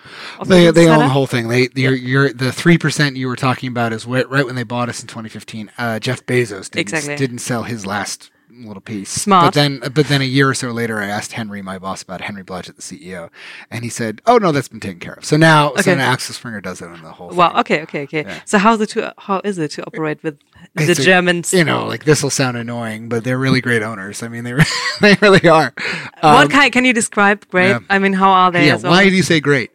They, 0.45 0.71
they 0.71 0.87
own 0.87 0.99
the 0.99 1.09
whole 1.09 1.27
thing. 1.27 1.47
They 1.47 1.69
you're, 1.75 1.93
you're, 1.93 2.33
the 2.33 2.51
three 2.51 2.77
percent 2.77 3.15
you 3.17 3.27
were 3.27 3.35
talking 3.35 3.67
about 3.69 3.93
is 3.93 4.03
wh- 4.03 4.29
right 4.29 4.45
when 4.45 4.55
they 4.55 4.63
bought 4.63 4.89
us 4.89 5.01
in 5.01 5.07
2015. 5.07 5.71
Uh, 5.77 5.99
Jeff 5.99 6.25
Bezos 6.25 6.69
didn't, 6.69 6.79
Exactly. 6.79 7.15
didn't 7.15 7.39
sell 7.39 7.63
his 7.63 7.85
last 7.85 8.31
little 8.51 8.81
piece. 8.81 9.09
Smart. 9.09 9.45
But 9.47 9.53
then 9.53 9.79
but 9.93 10.07
then 10.07 10.21
a 10.21 10.25
year 10.25 10.49
or 10.49 10.53
so 10.53 10.71
later, 10.71 10.99
I 10.99 11.05
asked 11.07 11.33
Henry, 11.33 11.61
my 11.61 11.77
boss, 11.79 12.01
about 12.01 12.21
Henry 12.21 12.43
Blodget, 12.43 12.75
the 12.75 12.81
CEO, 12.81 13.29
and 13.71 13.83
he 13.83 13.89
said, 13.89 14.21
"Oh 14.25 14.37
no, 14.37 14.51
that's 14.51 14.67
been 14.67 14.79
taken 14.79 14.99
care 14.99 15.13
of." 15.13 15.25
So 15.25 15.37
now, 15.37 15.69
so 15.75 15.79
Okay. 15.91 15.95
now 15.95 16.11
Axel 16.11 16.33
Springer 16.35 16.61
does 16.61 16.81
it 16.81 16.87
on 16.89 17.01
the 17.01 17.11
whole. 17.11 17.29
Wow. 17.29 17.49
thing. 17.49 17.59
Okay. 17.59 17.81
Okay. 17.83 18.03
Okay. 18.21 18.39
So 18.45 18.57
how's 18.57 18.81
it 18.81 18.87
to 18.89 19.13
how 19.17 19.41
is 19.43 19.57
it 19.59 19.71
to 19.71 19.85
operate 19.85 20.23
with 20.23 20.39
the 20.75 20.89
It's 20.89 20.99
a- 20.99 21.03
Germans? 21.03 21.53
You 21.53 21.63
know, 21.63 21.85
like 21.85 22.05
this 22.05 22.23
will 22.23 22.29
sound 22.29 22.57
annoying, 22.57 23.07
but 23.09 23.23
they're 23.23 23.37
really 23.39 23.61
great 23.61 23.83
owners. 23.83 24.23
I 24.23 24.27
mean, 24.29 24.43
they 24.43 24.53
they 25.01 25.15
really 25.21 25.47
are. 25.47 25.73
what 26.21 26.23
Um, 26.45 26.47
kind 26.49 26.73
can 26.73 26.85
you 26.85 26.93
describe? 26.93 27.47
Great. 27.49 27.69
yeah. 27.69 27.79
I 27.89 27.99
mean, 27.99 28.13
how 28.13 28.31
are 28.31 28.51
they? 28.51 28.67
yeah, 28.67 28.77
why 28.77 29.01
owners? 29.01 29.11
do 29.11 29.15
you 29.17 29.23
say 29.23 29.39
great? 29.39 29.69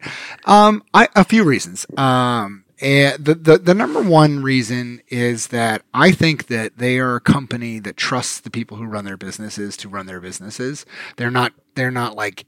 Um, 0.45 0.83
I, 0.93 1.07
a 1.15 1.23
few 1.23 1.43
reasons. 1.45 1.85
Um, 1.97 2.64
and 2.81 3.23
the, 3.23 3.35
the, 3.35 3.57
the 3.57 3.73
number 3.73 4.01
one 4.01 4.43
reason 4.43 5.01
is 5.07 5.47
that 5.47 5.83
I 5.93 6.11
think 6.11 6.47
that 6.47 6.77
they 6.77 6.99
are 6.99 7.15
a 7.15 7.21
company 7.21 7.79
that 7.79 7.95
trusts 7.95 8.39
the 8.39 8.49
people 8.49 8.77
who 8.77 8.85
run 8.85 9.05
their 9.05 9.17
businesses 9.17 9.77
to 9.77 9.89
run 9.89 10.05
their 10.05 10.19
businesses. 10.19 10.85
They're 11.15 11.31
not, 11.31 11.53
they're 11.75 11.91
not 11.91 12.15
like, 12.15 12.45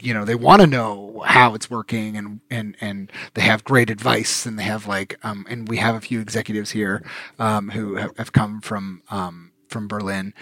you 0.00 0.12
know, 0.12 0.24
they 0.24 0.34
want 0.34 0.60
to 0.60 0.66
know 0.66 1.22
how 1.24 1.54
it's 1.54 1.70
working 1.70 2.16
and, 2.16 2.40
and, 2.50 2.76
and 2.80 3.10
they 3.34 3.42
have 3.42 3.64
great 3.64 3.88
advice 3.88 4.44
and 4.46 4.58
they 4.58 4.64
have 4.64 4.86
like, 4.86 5.16
um, 5.22 5.46
and 5.48 5.68
we 5.68 5.78
have 5.78 5.94
a 5.94 6.00
few 6.00 6.20
executives 6.20 6.72
here, 6.72 7.02
um, 7.38 7.70
who 7.70 7.94
have, 7.94 8.16
have 8.18 8.32
come 8.32 8.60
from, 8.60 9.02
um, 9.10 9.47
from 9.68 9.88
Berlin, 9.88 10.34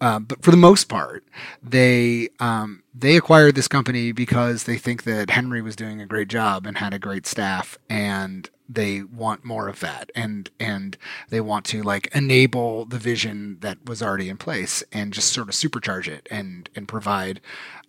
uh, 0.00 0.18
but 0.18 0.42
for 0.42 0.50
the 0.50 0.56
most 0.56 0.84
part, 0.84 1.24
they 1.62 2.28
um, 2.40 2.82
they 2.94 3.16
acquired 3.16 3.54
this 3.54 3.68
company 3.68 4.12
because 4.12 4.64
they 4.64 4.76
think 4.78 5.04
that 5.04 5.30
Henry 5.30 5.62
was 5.62 5.76
doing 5.76 6.00
a 6.00 6.06
great 6.06 6.28
job 6.28 6.66
and 6.66 6.78
had 6.78 6.94
a 6.94 6.98
great 6.98 7.26
staff, 7.26 7.78
and 7.88 8.50
they 8.68 9.02
want 9.02 9.44
more 9.44 9.68
of 9.68 9.80
that, 9.80 10.10
and 10.14 10.50
and 10.58 10.96
they 11.30 11.40
want 11.40 11.64
to 11.66 11.82
like 11.82 12.08
enable 12.14 12.84
the 12.84 12.98
vision 12.98 13.58
that 13.60 13.84
was 13.86 14.02
already 14.02 14.28
in 14.28 14.36
place 14.36 14.82
and 14.92 15.12
just 15.12 15.32
sort 15.32 15.48
of 15.48 15.54
supercharge 15.54 16.08
it 16.08 16.26
and 16.30 16.68
and 16.74 16.88
provide 16.88 17.40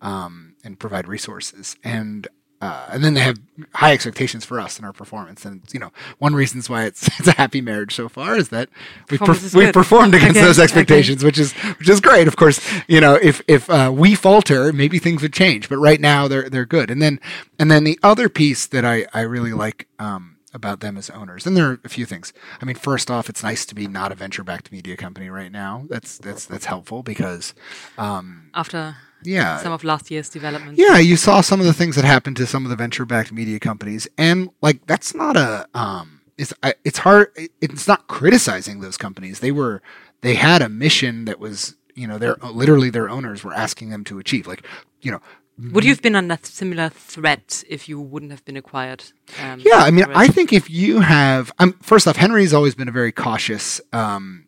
um, 0.01 0.55
and 0.63 0.79
provide 0.79 1.07
resources 1.07 1.75
and. 1.83 2.27
Uh, 2.59 2.87
and 2.91 3.03
then 3.03 3.13
they 3.13 3.21
have 3.21 3.39
high 3.75 3.93
expectations 3.93 4.43
for 4.43 4.59
us 4.59 4.77
and 4.77 4.85
our 4.85 4.91
performance, 4.93 5.45
and 5.45 5.61
you 5.71 5.79
know 5.79 5.91
one 6.17 6.33
reasons 6.33 6.69
why 6.69 6.85
it's 6.85 7.07
it's 7.19 7.27
a 7.27 7.33
happy 7.33 7.61
marriage 7.61 7.93
so 7.93 8.09
far 8.09 8.35
is 8.35 8.49
that 8.49 8.67
we've 9.11 9.19
perf- 9.19 9.43
is 9.43 9.53
we've 9.53 9.73
performed 9.73 10.15
against 10.15 10.37
Okay, 10.37 10.45
those 10.45 10.57
okay. 10.57 10.63
expectations, 10.63 11.23
which 11.23 11.37
is 11.37 11.53
which 11.53 11.87
is 11.87 12.01
great. 12.01 12.27
Of 12.27 12.35
course, 12.35 12.59
you 12.87 12.99
know 12.99 13.13
if 13.21 13.43
if 13.47 13.69
uh, 13.69 13.91
we 13.93 14.15
falter, 14.15 14.73
maybe 14.73 14.97
things 14.97 15.21
would 15.21 15.33
change, 15.33 15.69
but 15.69 15.77
right 15.77 16.01
now 16.01 16.27
they're 16.27 16.49
they're 16.49 16.65
good. 16.65 16.89
And 16.89 16.99
then 16.99 17.19
and 17.59 17.69
then 17.69 17.83
the 17.83 17.99
other 18.01 18.27
piece 18.27 18.65
that 18.67 18.83
I 18.83 19.05
I 19.13 19.21
really 19.21 19.53
like. 19.53 19.87
Um, 19.99 20.36
about 20.57 20.81
them 20.81 20.97
as 20.97 21.09
owners, 21.11 21.45
and 21.47 21.55
there 21.55 21.67
are 21.71 21.79
a 21.85 21.89
few 21.89 22.05
things. 22.05 22.33
I 22.61 22.65
mean, 22.65 22.75
first 22.75 23.09
off, 23.09 23.29
it's 23.29 23.43
nice 23.43 23.65
to 23.67 23.73
be 23.75 23.87
not 23.87 24.11
a 24.11 24.15
venture-backed 24.15 24.71
media 24.73 24.97
company 24.97 25.29
right 25.29 25.51
now. 25.51 25.85
That's 25.89 26.17
that's 26.17 26.43
that's 26.45 26.65
helpful 26.65 27.01
because, 27.03 27.53
um, 27.97 28.49
after 28.53 28.95
yeah, 29.23 29.57
some 29.59 29.71
of 29.71 29.83
last 29.83 30.11
year's 30.11 30.29
developments? 30.29 30.77
yeah, 30.79 30.97
you 30.97 31.15
saw 31.15 31.41
some 31.41 31.59
of 31.61 31.65
the 31.65 31.73
things 31.73 31.95
that 31.95 32.05
happened 32.05 32.35
to 32.37 32.45
some 32.45 32.65
of 32.65 32.69
the 32.69 32.75
venture-backed 32.75 33.31
media 33.31 33.59
companies, 33.59 34.07
and 34.17 34.49
like 34.61 34.85
that's 34.87 35.13
not 35.15 35.37
a 35.37 35.67
um, 35.73 36.21
it's 36.37 36.53
I- 36.63 36.75
it's 36.83 36.99
hard. 36.99 37.31
it- 37.35 37.51
It's 37.61 37.87
not 37.87 38.07
criticizing 38.07 38.81
those 38.81 38.97
companies. 38.97 39.39
They 39.39 39.51
were 39.51 39.81
they 40.21 40.35
had 40.35 40.61
a 40.61 40.69
mission 40.69 41.25
that 41.25 41.39
was 41.39 41.75
you 41.95 42.07
know 42.07 42.17
they're 42.17 42.37
literally 42.51 42.89
their 42.89 43.09
owners 43.09 43.43
were 43.43 43.53
asking 43.53 43.89
them 43.89 44.03
to 44.05 44.19
achieve. 44.19 44.45
Like 44.47 44.65
you 45.01 45.11
know, 45.11 45.21
Would 45.59 45.83
you 45.83 45.89
have 45.89 46.01
been 46.01 46.15
under 46.15 46.37
similar 46.43 46.89
threat 46.89 47.63
if 47.67 47.89
you 47.89 47.99
wouldn't 47.99 48.31
have 48.31 48.45
been 48.45 48.57
acquired? 48.57 49.03
Um, 49.41 49.59
yeah. 49.59 49.77
I 49.77 49.91
mean, 49.91 50.05
already? 50.05 50.19
I 50.19 50.27
think 50.27 50.53
if 50.53 50.69
you 50.69 50.99
have, 50.99 51.51
um, 51.57 51.73
first 51.81 52.07
off, 52.07 52.15
Henry's 52.15 52.53
always 52.53 52.75
been 52.75 52.87
a 52.87 52.91
very 52.91 53.11
cautious. 53.11 53.81
Um, 53.91 54.47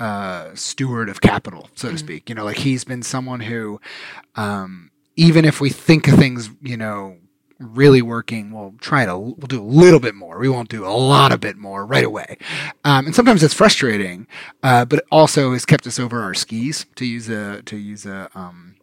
uh, 0.00 0.54
steward 0.54 1.08
of 1.08 1.20
capital, 1.20 1.68
so 1.74 1.90
to 1.90 1.98
speak. 1.98 2.28
You 2.28 2.34
know, 2.34 2.44
like 2.44 2.58
he's 2.58 2.84
been 2.84 3.02
someone 3.02 3.40
who, 3.40 3.80
um, 4.34 4.90
even 5.16 5.44
if 5.44 5.60
we 5.60 5.70
think 5.70 6.08
of 6.08 6.18
things, 6.18 6.50
you 6.62 6.76
know, 6.76 7.16
really 7.58 8.02
working, 8.02 8.50
we'll 8.50 8.74
try 8.80 9.06
to 9.06 9.16
we'll 9.16 9.46
do 9.46 9.60
a 9.60 9.64
little 9.64 10.00
bit 10.00 10.14
more. 10.14 10.38
We 10.38 10.48
won't 10.48 10.68
do 10.68 10.84
a 10.84 10.90
lot 10.90 11.32
of 11.32 11.40
bit 11.40 11.56
more 11.56 11.86
right 11.86 12.04
away, 12.04 12.38
um, 12.84 13.06
and 13.06 13.14
sometimes 13.14 13.42
it's 13.42 13.54
frustrating, 13.54 14.26
uh, 14.62 14.84
but 14.84 15.00
it 15.00 15.04
also 15.10 15.52
has 15.52 15.64
kept 15.64 15.86
us 15.86 15.98
over 15.98 16.22
our 16.22 16.34
skis 16.34 16.86
to 16.96 17.06
use 17.06 17.28
a 17.28 17.62
to 17.62 17.76
use 17.76 18.06
a. 18.06 18.28
Um, 18.34 18.76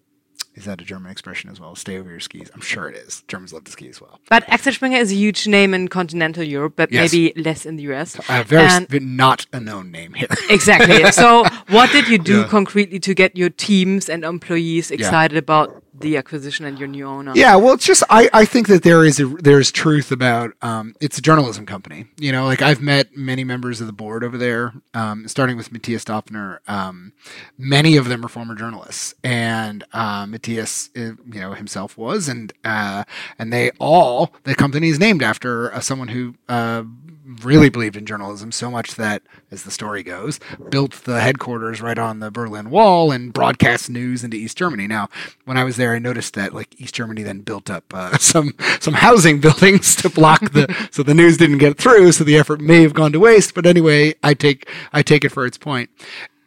is 0.53 0.65
that 0.65 0.81
a 0.81 0.84
German 0.86 1.12
expression 1.12 1.50
as 1.50 1.60
well? 1.60 1.75
Stay 1.75 1.98
over 1.98 2.10
your 2.10 2.20
skis. 2.20 2.50
I'm 2.53 2.62
sure 2.62 2.89
it 2.89 2.96
is. 2.96 3.24
Germans 3.27 3.53
love 3.53 3.63
to 3.63 3.72
ski 3.72 3.88
as 3.89 4.01
well. 4.01 4.20
But 4.29 4.43
Axel 4.50 4.74
Springer 4.74 4.98
is 4.98 5.12
a 5.12 5.15
huge 5.15 5.48
name 5.48 5.74
in 5.74 5.88
continental 5.88 6.43
Europe, 6.43 6.74
but 6.75 6.91
Yes. 6.91 7.12
maybe 7.13 7.34
less 7.41 7.65
in 7.65 7.77
the 7.77 7.84
US. 7.93 8.17
Uh, 8.29 8.43
very 8.46 8.67
And- 8.67 9.15
not 9.17 9.46
a 9.53 9.60
known 9.60 9.91
name 9.91 10.13
here. 10.13 10.27
exactly. 10.50 11.10
So, 11.12 11.46
what 11.70 11.91
did 11.91 12.08
you 12.10 12.17
do 12.17 12.39
Yeah. 12.41 12.48
concretely 12.48 13.00
to 13.00 13.13
get 13.13 13.36
your 13.38 13.50
teams 13.50 14.10
and 14.10 14.24
employees 14.25 14.91
excited 14.91 15.38
about 15.38 15.81
the 15.93 16.17
acquisition 16.17 16.65
and 16.65 16.79
your 16.79 16.88
new 16.88 17.05
owner? 17.05 17.33
Yeah, 17.36 17.55
well, 17.55 17.74
it's 17.74 17.86
just 17.86 18.03
I, 18.10 18.29
I 18.33 18.45
think 18.45 18.67
that 18.67 18.83
there 18.83 19.03
is 19.05 19.19
a, 19.19 19.25
there's 19.25 19.71
truth 19.71 20.12
about 20.12 20.51
um, 20.62 20.95
it's 21.01 21.17
a 21.17 21.21
journalism 21.21 21.65
company. 21.65 22.05
You 22.17 22.31
know, 22.31 22.45
like 22.45 22.62
I've 22.62 22.81
met 22.81 23.15
many 23.15 23.43
members 23.43 23.81
of 23.81 23.88
the 23.88 23.93
board 23.93 24.24
over 24.24 24.38
there, 24.38 24.74
um, 24.93 25.27
starting 25.27 25.57
with 25.57 25.71
Mathias 25.71 26.05
Döpfner. 26.05 26.60
Um, 26.67 27.13
many 27.57 27.98
of 27.98 28.07
them 28.07 28.25
are 28.25 28.29
former 28.29 28.55
journalists, 28.55 29.13
and 29.24 29.83
uh, 29.93 30.25
Matthias, 30.25 30.89
uh, 30.95 31.00
you 31.00 31.39
know, 31.41 31.53
himself 31.53 31.98
was, 31.98 32.27
and 32.27 32.53
uh, 32.63 33.03
and 33.38 33.51
they 33.51 33.71
all 33.79 34.33
the 34.43 34.55
company 34.55 34.89
is 34.89 35.00
named 35.00 35.24
after 35.24 35.74
uh, 35.74 35.79
someone 35.79 36.10
who. 36.10 36.36
Really 37.44 37.70
believed 37.70 37.96
in 37.96 38.08
journalism 38.08 38.51
so 38.51 38.72
much 38.72 38.96
that, 38.96 39.22
as 39.51 39.62
the 39.62 39.70
story 39.70 40.01
goes, 40.01 40.40
built 40.70 40.94
the 41.04 41.22
headquarters 41.22 41.80
right 41.80 41.98
on 41.98 42.20
the 42.20 42.32
Berlin 42.32 42.72
Wall 42.72 43.12
and 43.12 43.32
broadcast 43.32 43.92
news 43.92 44.24
into 44.24 44.38
East 44.38 44.58
Germany. 44.58 44.88
Now, 44.88 45.08
when 45.46 45.56
I 45.56 45.63
was 45.63 45.78
there, 45.78 45.94
I 45.94 46.00
noticed 46.00 46.34
that 46.34 46.54
like 46.54 46.80
East 46.82 46.96
Germany 46.96 47.22
then 47.22 47.42
built 47.42 47.70
up 47.70 47.94
uh, 47.94 48.18
some 48.20 48.56
some 48.80 48.96
housing 48.96 49.40
buildings 49.42 49.96
to 49.98 50.10
block 50.10 50.51
the 50.51 50.74
so 50.90 51.04
the 51.04 51.13
news 51.13 51.38
didn't 51.38 51.60
get 51.60 51.78
through. 51.78 52.12
So 52.13 52.24
the 52.24 52.38
effort 52.38 52.60
may 52.60 52.82
have 52.82 52.96
gone 52.96 53.12
to 53.12 53.20
waste. 53.20 53.54
But 53.54 53.68
anyway, 53.68 54.16
I 54.24 54.34
take 54.34 54.68
I 54.92 55.04
take 55.04 55.24
it 55.24 55.30
for 55.30 55.46
its 55.46 55.60
point, 55.60 55.92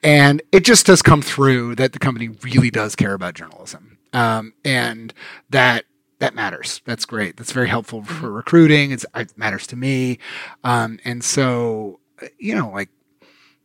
and 0.03 0.43
it 0.51 0.65
just 0.65 0.87
does 0.87 1.03
come 1.03 1.23
through 1.23 1.77
that 1.77 1.93
the 1.93 2.01
company 2.01 2.29
really 2.43 2.71
does 2.71 2.97
care 2.97 3.15
about 3.15 3.35
journalism, 3.35 3.99
um, 4.13 4.55
and 4.65 5.15
that 5.51 5.85
that 6.25 6.35
matters. 6.35 6.81
That's 6.85 7.05
great. 7.05 7.37
That's 7.37 7.53
very 7.53 7.69
helpful 7.69 8.03
for 8.03 8.31
recruiting. 8.31 8.93
It's, 8.93 9.05
it 9.15 9.37
matters 9.37 9.67
to 9.69 9.77
me. 9.77 10.19
Um, 10.63 10.99
and 11.05 11.23
so, 11.23 12.01
you 12.39 12.55
know, 12.55 12.71
like 12.71 12.89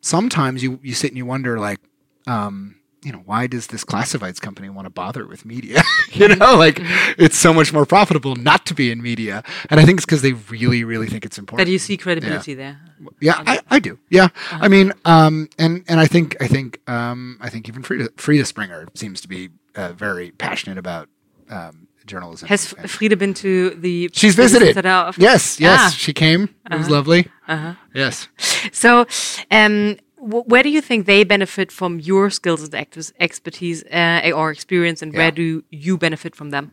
sometimes 0.01 0.61
you, 0.61 0.79
you 0.83 0.93
sit 0.93 1.11
and 1.11 1.17
you 1.17 1.25
wonder, 1.25 1.59
like, 1.59 1.79
um, 2.27 2.75
you 3.01 3.13
know, 3.13 3.19
why 3.19 3.47
does 3.47 3.67
this 3.67 3.85
classifieds 3.85 4.41
company 4.41 4.69
want 4.69 4.85
to 4.85 4.89
bother 4.89 5.25
with 5.25 5.45
media? 5.45 5.81
you 6.11 6.27
know, 6.27 6.57
like 6.57 6.79
it's 7.17 7.37
so 7.37 7.53
much 7.53 7.71
more 7.71 7.85
profitable 7.85 8.35
not 8.35 8.65
to 8.65 8.73
be 8.73 8.91
in 8.91 9.01
media. 9.01 9.41
And 9.69 9.79
I 9.79 9.85
think 9.85 9.99
it's 9.99 10.05
because 10.05 10.21
they 10.21 10.33
really, 10.33 10.83
really 10.83 11.07
think 11.07 11.25
it's 11.25 11.37
important. 11.37 11.65
That 11.65 11.71
you 11.71 11.79
see 11.79 11.95
credibility 11.95 12.55
there. 12.55 12.79
Yeah, 13.21 13.41
I, 13.47 13.61
I 13.69 13.79
do. 13.79 13.97
Yeah, 14.09 14.27
I 14.51 14.67
mean, 14.67 14.91
um, 15.05 15.47
and 15.57 15.85
and 15.87 16.01
I 16.01 16.07
think 16.07 16.35
I 16.41 16.47
think 16.47 16.81
um, 16.89 17.37
I 17.39 17.49
think 17.49 17.69
even 17.69 17.83
Friede 17.83 18.09
Friede 18.17 18.45
Springer 18.45 18.87
seems 18.95 19.21
to 19.21 19.29
be 19.29 19.49
uh, 19.75 19.93
very 19.93 20.31
passionate 20.31 20.77
about 20.77 21.07
um, 21.49 21.87
journalism. 22.09 22.47
Has 22.49 22.73
And 22.73 22.89
Friede 22.89 23.17
been 23.17 23.33
to 23.35 23.69
the? 23.83 24.09
she's 24.13 24.35
visited? 24.35 24.75
Yes, 25.17 25.59
yes, 25.59 25.79
Ah. 25.81 25.89
she 25.97 26.13
came. 26.13 26.41
It 26.71 26.77
was 26.77 26.89
lovely. 26.89 27.21
Uh-huh. 27.47 27.73
Yes. 27.95 28.27
So, 28.71 29.05
um, 29.51 29.95
w- 30.31 30.43
where 30.51 30.63
do 30.63 30.69
you 30.69 30.81
think 30.81 31.05
they 31.05 31.23
benefit 31.25 31.71
from 31.71 31.99
your 31.99 32.29
skills 32.29 32.61
and 32.63 32.75
actors, 32.75 33.13
expertise 33.19 33.83
uh, 33.91 34.31
or 34.39 34.51
experience, 34.51 35.01
and 35.03 35.11
Yeah. 35.13 35.19
where 35.19 35.31
do 35.31 35.63
you 35.85 35.97
benefit 35.97 36.35
from 36.35 36.49
them 36.51 36.65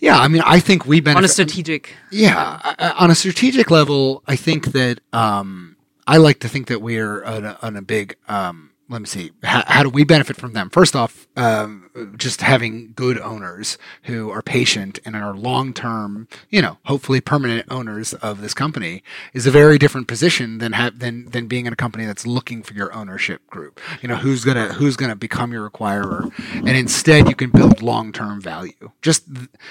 Yeah, 0.00 0.24
I 0.24 0.28
mean, 0.28 0.42
I 0.56 0.60
think 0.60 0.86
we 0.86 1.00
benefit 1.00 1.18
on 1.18 1.24
a 1.24 1.28
strategic? 1.28 1.82
Yeah, 2.12 2.36
I- 2.68 2.74
I- 2.86 2.94
on 3.04 3.10
a 3.10 3.14
strategic 3.14 3.70
level, 3.70 4.22
I 4.34 4.36
think 4.36 4.72
that 4.72 5.00
um, 5.12 5.76
I 6.06 6.16
like 6.18 6.38
to 6.40 6.48
think 6.48 6.66
that 6.66 6.80
we're 6.80 7.24
on 7.24 7.44
a, 7.44 7.56
on 7.62 7.76
a 7.76 7.82
big. 7.82 8.14
Um, 8.28 8.70
let 8.94 9.02
me 9.02 9.06
see. 9.06 9.32
How, 9.42 9.64
how 9.66 9.82
do 9.82 9.90
we 9.90 10.04
benefit 10.04 10.36
from 10.36 10.52
them? 10.52 10.70
First 10.70 10.94
off, 10.94 11.26
um, 11.36 11.90
just 12.16 12.42
having 12.42 12.92
good 12.94 13.18
owners 13.18 13.76
who 14.04 14.30
are 14.30 14.40
patient 14.40 15.00
and 15.04 15.16
are 15.16 15.34
long 15.34 15.74
term, 15.74 16.28
you 16.48 16.62
know, 16.62 16.78
hopefully 16.84 17.20
permanent 17.20 17.66
owners 17.72 18.14
of 18.14 18.40
this 18.40 18.54
company 18.54 19.02
is 19.32 19.48
a 19.48 19.50
very 19.50 19.78
different 19.78 20.06
position 20.06 20.58
than 20.58 20.74
have 20.74 21.00
than 21.00 21.28
than 21.30 21.48
being 21.48 21.66
in 21.66 21.72
a 21.72 21.76
company 21.76 22.06
that's 22.06 22.24
looking 22.24 22.62
for 22.62 22.74
your 22.74 22.94
ownership 22.94 23.44
group. 23.48 23.80
You 24.00 24.08
know, 24.08 24.16
who's 24.16 24.44
gonna 24.44 24.74
who's 24.74 24.96
gonna 24.96 25.16
become 25.16 25.50
your 25.50 25.68
acquirer, 25.68 26.32
and 26.54 26.68
instead 26.68 27.28
you 27.28 27.34
can 27.34 27.50
build 27.50 27.82
long 27.82 28.12
term 28.12 28.40
value. 28.40 28.92
Just 29.02 29.24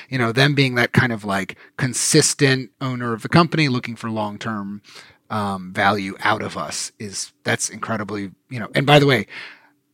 you 0.09 0.17
know, 0.17 0.33
them 0.33 0.53
being 0.53 0.75
that 0.75 0.91
kind 0.91 1.13
of 1.13 1.23
like 1.23 1.57
consistent 1.77 2.71
owner 2.81 3.13
of 3.13 3.21
the 3.21 3.29
company, 3.29 3.69
looking 3.69 3.95
for 3.95 4.09
long 4.09 4.37
term 4.37 4.81
um, 5.33 5.73
value 5.73 6.15
out 6.19 6.43
of 6.43 6.55
us 6.55 6.91
is 6.99 7.33
that's 7.43 7.67
incredibly 7.67 8.31
you 8.49 8.59
know. 8.59 8.69
And 8.75 8.85
by 8.85 8.99
the 8.99 9.07
way, 9.07 9.25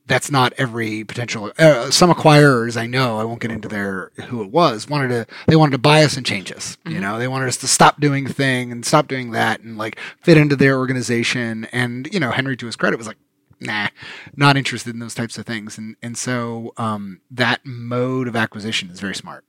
that's 0.05 0.29
not 0.29 0.51
every 0.57 1.05
potential. 1.05 1.53
Uh, 1.57 1.89
some 1.91 2.11
acquirers 2.11 2.75
I 2.75 2.87
know, 2.87 3.19
I 3.19 3.23
won't 3.23 3.39
get 3.39 3.49
into 3.49 3.69
their 3.69 4.11
who 4.27 4.43
it 4.43 4.51
was, 4.51 4.89
wanted 4.89 5.07
to 5.09 5.27
they 5.47 5.55
wanted 5.55 5.71
to 5.71 5.77
buy 5.77 6.03
us 6.03 6.17
and 6.17 6.25
change 6.25 6.51
us. 6.51 6.77
You 6.85 6.99
know, 6.99 7.17
they 7.17 7.29
wanted 7.29 7.47
us 7.47 7.57
to 7.57 7.67
stop 7.67 8.01
doing 8.01 8.27
thing 8.27 8.73
and 8.73 8.85
stop 8.85 9.07
doing 9.07 9.31
that 9.31 9.61
and 9.61 9.77
like 9.77 9.97
fit 10.21 10.35
into 10.35 10.57
their 10.57 10.77
organization. 10.77 11.65
And 11.71 12.09
you 12.11 12.19
know, 12.19 12.31
Henry 12.31 12.57
to 12.57 12.65
his 12.65 12.75
credit 12.75 12.97
was 12.97 13.07
like. 13.07 13.17
Nah, 13.61 13.89
not 14.37 14.55
interested 14.55 14.93
in 14.93 15.01
those 15.01 15.13
types 15.13 15.37
of 15.37 15.45
things, 15.45 15.77
and 15.77 15.97
and 16.01 16.17
so 16.17 16.71
um, 16.77 17.19
that 17.29 17.59
mode 17.65 18.29
of 18.29 18.35
acquisition 18.37 18.89
is 18.89 19.01
very 19.01 19.13
smart. 19.13 19.43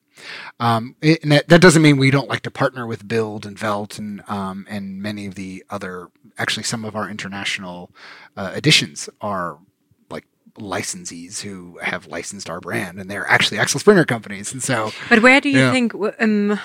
Um, 0.59 0.97
it, 1.01 1.23
and 1.23 1.33
that, 1.33 1.49
that 1.49 1.61
doesn't 1.61 1.83
mean 1.83 1.97
we 1.97 2.11
don't 2.11 2.29
like 2.29 2.43
to 2.43 2.51
partner 2.51 2.87
with 2.87 3.07
Bild 3.07 3.47
and 3.47 3.59
Welt 3.59 3.99
and 3.99 4.23
um, 4.29 4.67
and 4.69 5.01
many 5.03 5.27
of 5.27 5.35
the 5.35 5.65
other. 5.71 6.09
Actually, 6.39 6.63
some 6.65 6.85
of 6.85 6.95
our 6.97 7.09
international 7.09 7.91
uh, 8.37 8.53
editions 8.55 9.09
are 9.21 9.59
like 10.11 10.25
licensees 10.59 11.41
who 11.43 11.79
have 11.83 12.07
licensed 12.07 12.49
our 12.51 12.61
brand, 12.61 12.99
and 12.99 13.11
they're 13.11 13.29
actually 13.31 13.59
Axel 13.59 13.81
Springer 13.81 14.05
companies. 14.05 14.53
And 14.53 14.63
so, 14.63 14.91
But 15.09 15.23
where 15.23 15.41
do 15.41 15.49
you 15.49 15.59
Yeah. 15.59 15.73
think, 15.73 15.93
um, 16.19 16.59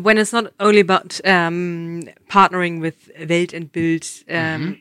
when 0.00 0.18
it's 0.18 0.32
not 0.32 0.52
only 0.60 0.80
about 0.80 1.20
um, 1.24 2.02
partnering 2.28 2.80
with 2.80 3.10
Welt 3.28 3.52
and 3.52 3.70
Bild, 3.72 4.04
um, 4.28 4.34
Mm-hmm. 4.36 4.72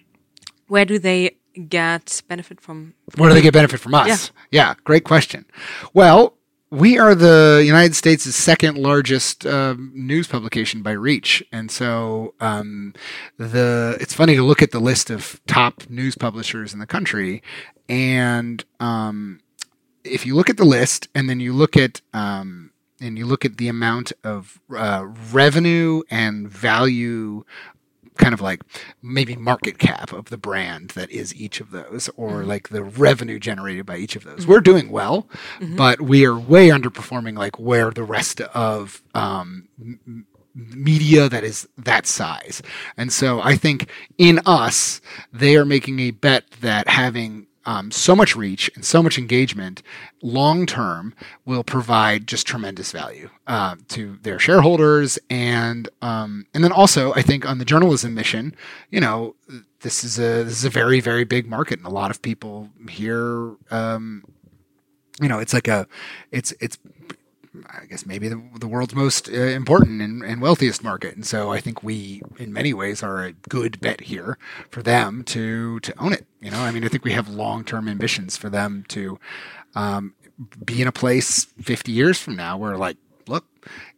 where 0.68 0.86
do 0.86 1.00
they 1.00 1.38
get 1.70 2.22
benefit 2.28 2.60
from? 2.62 2.94
where 3.16 3.30
do 3.30 3.36
they 3.36 3.42
get 3.42 3.54
benefit 3.54 3.80
from 3.80 3.94
us? 3.96 4.32
Yeah, 4.52 4.74
great 4.84 5.04
question. 5.04 5.46
Well. 5.94 6.34
We 6.76 7.00
are 7.00 7.16
the 7.16 7.64
United 7.66 7.96
States' 7.96 8.36
second 8.36 8.78
largest 8.78 9.46
um, 9.46 9.94
news 9.96 10.28
publication 10.28 10.82
by 10.82 10.92
reach, 10.92 11.42
and 11.50 11.72
so 11.72 12.34
um, 12.42 12.94
the 13.38 13.98
it's 14.02 14.14
funny 14.14 14.36
to 14.36 14.44
look 14.44 14.62
at 14.62 14.72
the 14.72 14.82
list 14.82 15.10
of 15.10 15.40
top 15.48 15.90
news 15.90 16.18
publishers 16.18 16.74
in 16.74 16.80
the 16.80 16.86
country, 16.86 17.42
and 17.88 18.66
um, 18.82 19.40
if 20.04 20.26
you 20.26 20.36
look 20.36 20.50
at 20.50 20.58
the 20.58 20.66
list 20.66 21.08
and 21.16 21.30
then 21.30 21.40
you 21.40 21.54
look 21.54 21.78
at 21.78 22.02
um, 22.14 22.72
and 23.00 23.18
you 23.18 23.26
look 23.26 23.46
at 23.46 23.56
the 23.56 23.70
amount 23.70 24.12
of 24.26 24.60
uh, 24.76 25.06
revenue 25.32 26.02
and 26.10 26.50
value 26.50 27.46
kind 28.18 28.34
of 28.34 28.42
like 28.42 28.62
maybe 29.02 29.36
market 29.36 29.78
cap 29.78 30.12
of 30.14 30.26
the 30.26 30.38
brand 30.38 30.90
that 30.92 31.10
is 31.12 31.34
each 31.36 31.60
of 31.60 31.72
those 31.72 32.10
or 32.16 32.44
like 32.44 32.70
the 32.70 32.84
revenue 32.84 33.40
generated 33.40 33.86
by 33.86 33.98
each 33.98 34.16
of 34.16 34.24
those. 34.24 34.48
We're 34.48 34.62
doing 34.62 34.90
well 34.90 35.28
but 35.76 36.02
we 36.02 36.26
are 36.26 36.38
way 36.38 36.70
underperforming 36.70 37.38
like 37.38 37.60
where 37.60 37.92
the 37.92 38.04
rest 38.04 38.42
of 38.42 39.02
um, 39.14 39.68
m- 39.80 40.26
media 40.56 41.28
that 41.28 41.44
is 41.44 41.68
that 41.78 42.06
size. 42.08 42.62
And 42.98 43.12
so 43.12 43.42
i 43.42 43.56
think 43.56 43.90
in 44.18 44.40
us 44.46 45.02
they 45.34 45.56
are 45.58 45.66
making 45.66 46.00
a 46.00 46.12
bet 46.12 46.44
that 46.62 46.88
having 46.88 47.48
um, 47.66 47.92
so 47.92 48.16
much 48.16 48.36
reach 48.36 48.70
and 48.76 48.86
so 48.86 49.02
much 49.02 49.18
engagement 49.18 49.82
long 50.22 50.66
term 50.66 51.14
will 51.46 51.64
provide 51.64 52.28
just 52.28 52.46
tremendous 52.46 52.92
value 52.92 53.30
uh, 53.48 53.76
to 53.90 54.18
their 54.22 54.40
shareholders. 54.40 55.18
And 55.30 55.90
um, 56.02 56.46
and 56.54 56.64
then 56.64 56.72
also 56.72 57.14
I 57.14 57.22
think 57.22 57.48
on 57.48 57.58
the 57.58 57.66
journalism 57.66 58.14
mission 58.14 58.56
you 58.90 59.00
know 59.00 59.36
this 59.82 60.04
is 60.04 60.18
a 60.18 60.44
this 60.44 60.58
is 60.58 60.66
a 60.66 60.70
very 60.70 61.00
very 61.00 61.24
big 61.24 61.48
market 61.48 61.80
and 61.80 61.88
a 61.88 61.92
lot 61.92 62.12
of 62.12 62.22
people 62.22 62.70
here 62.90 63.56
um, 63.72 64.24
you 65.22 65.28
know 65.28 65.40
it's 65.40 65.54
like 65.54 65.68
a 65.68 65.88
it's 66.32 66.54
it's 66.60 66.78
I 67.70 67.86
guess 67.86 68.06
maybe 68.06 68.28
the, 68.28 68.42
the 68.60 68.68
world's 68.68 68.96
most 68.96 69.30
uh, 69.30 69.34
important 69.34 70.02
and, 70.02 70.24
and 70.24 70.42
wealthiest 70.42 70.84
market, 70.84 71.16
and 71.16 71.26
so 71.26 71.52
I 71.52 71.60
think 71.60 71.84
we, 71.84 72.22
in 72.38 72.54
many 72.54 72.74
ways, 72.74 73.04
are 73.04 73.24
a 73.24 73.34
good 73.34 73.80
bet 73.80 74.02
here 74.02 74.38
for 74.70 74.82
them 74.82 75.24
to 75.26 75.80
to 75.82 76.00
own 76.00 76.14
it. 76.14 76.26
You 76.42 76.52
know, 76.52 76.60
I 76.60 76.72
mean, 76.72 76.84
I 76.84 76.88
think 76.88 77.04
we 77.04 77.14
have 77.14 77.30
long 77.30 77.64
term 77.64 77.88
ambitions 77.88 78.38
for 78.38 78.50
them 78.50 78.86
to 78.90 79.20
um, 79.76 80.14
be 80.64 80.82
in 80.82 80.88
a 80.88 80.92
place 80.92 81.46
50 81.62 81.92
years 81.92 82.20
from 82.20 82.36
now 82.36 82.58
where, 82.58 82.78
like, 82.78 82.98
look, 83.28 83.46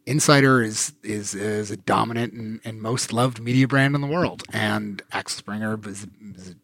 Insider 0.05 0.61
is 0.61 0.93
is 1.03 1.35
is 1.35 1.71
a 1.71 1.77
dominant 1.77 2.33
and, 2.33 2.61
and 2.63 2.81
most 2.81 3.11
loved 3.11 3.41
media 3.41 3.67
brand 3.67 3.95
in 3.95 4.01
the 4.01 4.07
world, 4.07 4.43
and 4.53 5.01
Axel 5.11 5.39
Springer 5.39 5.79
is, 5.85 6.07
is 6.35 6.55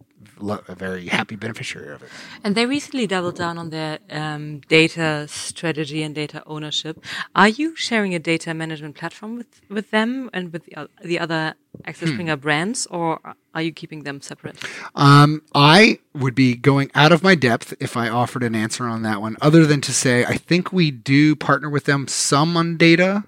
a 0.50 0.76
very 0.76 1.08
happy 1.08 1.36
beneficiary 1.36 1.94
of 1.94 2.04
it. 2.04 2.10
And 2.44 2.56
they 2.56 2.66
recently 2.66 3.08
doubled 3.08 3.36
down 3.36 3.58
on 3.58 3.70
their 3.70 4.00
um, 4.10 4.60
data 4.62 5.28
strategy 5.28 6.04
and 6.04 6.14
data 6.14 6.44
ownership. 6.46 7.04
Are 7.36 7.50
you 7.50 7.76
sharing 7.76 8.14
a 8.14 8.20
data 8.20 8.54
management 8.54 8.96
platform 8.96 9.38
with, 9.38 9.62
with 9.70 9.92
them 9.92 10.30
and 10.34 10.52
with 10.54 10.66
the, 10.66 10.90
the 11.04 11.20
other 11.20 11.56
Axel 11.86 12.08
Hmm. 12.08 12.14
Springer 12.14 12.36
brands, 12.36 12.86
or 12.88 13.20
are 13.56 13.62
you 13.62 13.72
keeping 13.72 14.04
them 14.04 14.22
separate? 14.22 14.58
Um, 14.94 15.42
I 15.56 16.00
would 16.14 16.36
be 16.36 16.56
going 16.56 16.92
out 16.94 17.12
of 17.12 17.24
my 17.24 17.34
depth 17.34 17.74
if 17.80 17.98
I 17.98 18.10
offered 18.10 18.44
an 18.44 18.54
answer 18.56 18.86
on 18.86 19.02
that 19.04 19.22
one, 19.22 19.38
other 19.42 19.66
than 19.66 19.82
to 19.82 19.94
say 19.94 20.24
I 20.26 20.38
think 20.38 20.72
we 20.72 20.92
do 20.92 21.36
partner 21.36 21.70
with 21.70 21.86
them 21.86 22.08
some 22.08 22.56
on 22.58 22.78
data, 22.78 23.24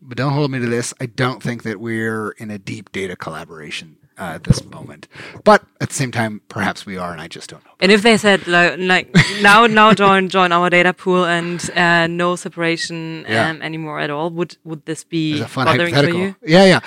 but 0.00 0.16
don't 0.16 0.32
hold 0.32 0.52
me 0.52 0.60
to 0.60 0.66
this. 0.66 0.94
I 1.00 1.06
don't 1.06 1.42
think 1.42 1.64
that 1.64 1.80
we're 1.80 2.30
in 2.32 2.50
a 2.50 2.58
deep 2.58 2.92
data 2.92 3.16
collaboration 3.16 3.96
uh, 4.20 4.34
at 4.36 4.44
this 4.44 4.62
moment. 4.64 5.08
But 5.44 5.64
at 5.80 5.88
the 5.88 5.94
same 5.94 6.12
time, 6.12 6.40
perhaps 6.48 6.84
we 6.86 6.96
are, 6.98 7.12
and 7.12 7.20
I 7.20 7.28
just 7.28 7.48
don't 7.50 7.64
know. 7.64 7.70
And 7.80 7.90
if 7.90 8.02
they 8.02 8.16
said 8.18 8.46
like, 8.46 8.78
like 8.78 9.08
now 9.42 9.66
now 9.66 9.94
join 9.94 10.28
join 10.28 10.52
our 10.52 10.68
data 10.70 10.92
pool 10.92 11.24
and 11.24 11.58
uh, 11.74 12.06
no 12.06 12.36
separation 12.36 13.24
Yeah. 13.28 13.50
um, 13.50 13.62
anymore 13.62 13.98
at 14.00 14.10
all, 14.10 14.30
would 14.30 14.56
would 14.64 14.84
this 14.84 15.04
be 15.04 15.42
bothering 15.42 15.94
for 15.94 16.10
you? 16.10 16.36
Yeah, 16.44 16.64
yeah. 16.66 16.80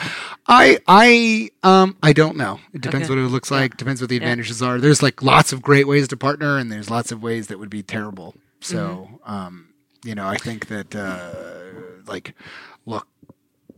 I, 0.46 0.78
I, 0.88 1.50
um, 1.64 1.96
I 2.04 2.12
don't 2.14 2.36
know. 2.38 2.60
It 2.74 2.82
depends 2.82 3.10
Okay. 3.10 3.18
what 3.20 3.26
it 3.26 3.30
looks 3.32 3.50
like. 3.50 3.78
Depends 3.78 4.02
what 4.02 4.10
the 4.10 4.18
advantages 4.18 4.62
are. 4.62 4.78
There's 4.80 5.02
like 5.02 5.24
lots 5.24 5.54
of 5.54 5.62
great 5.62 5.88
ways 5.88 6.08
to 6.10 6.18
partner, 6.18 6.58
and 6.58 6.70
there's 6.72 6.90
lots 6.90 7.12
of 7.14 7.24
ways 7.24 7.48
that 7.48 7.60
would 7.60 7.70
be 7.70 7.82
terrible. 7.82 8.36
So, 8.60 8.78
Mm-hmm. 9.24 9.34
um, 9.34 9.68
you 10.04 10.16
know, 10.16 10.28
I 10.28 10.36
think 10.38 10.68
that, 10.68 10.94
uh, 10.94 11.32
like, 12.06 12.36
look, 12.86 13.08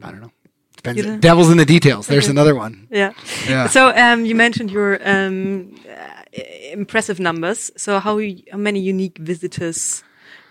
I 0.01 0.09
don't 0.11 0.21
know. 0.21 0.31
Depends. 0.77 0.97
You 0.97 1.03
don't- 1.03 1.19
Devil's 1.21 1.49
in 1.51 1.57
the 1.57 1.65
details. 1.65 2.07
There's 2.07 2.27
another 2.27 2.55
one. 2.55 2.87
Yeah. 2.91 3.11
Yeah. 3.47 3.67
So 3.67 3.89
um, 3.95 4.25
you 4.25 4.35
mentioned 4.35 4.71
your 4.71 4.99
um, 5.07 5.75
uh, 5.89 6.23
impressive 6.73 7.19
numbers. 7.19 7.71
So 7.77 7.99
how 7.99 8.19
how 8.51 8.57
many 8.57 8.79
unique 8.79 9.17
visitors 9.17 10.03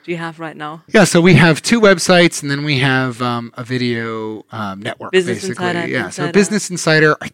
do 0.05 0.11
you 0.11 0.19
have 0.19 0.39
right 0.39 0.57
now? 0.57 0.83
Yeah, 0.89 1.05
so 1.05 1.21
we 1.21 1.35
have 1.35 1.63
two 1.63 1.81
websites, 1.81 2.43
and 2.43 2.51
then 2.51 2.63
we 2.63 2.79
have 2.81 3.23
um, 3.23 3.53
a 3.57 3.65
video 3.65 4.45
um, 4.53 4.81
network. 4.81 5.13
Business 5.13 5.43
basically, 5.43 5.67
Insider 5.69 5.89
yeah. 5.89 6.11
So 6.11 6.31
Business 6.31 6.71
Insider, 6.71 7.17
I, 7.23 7.31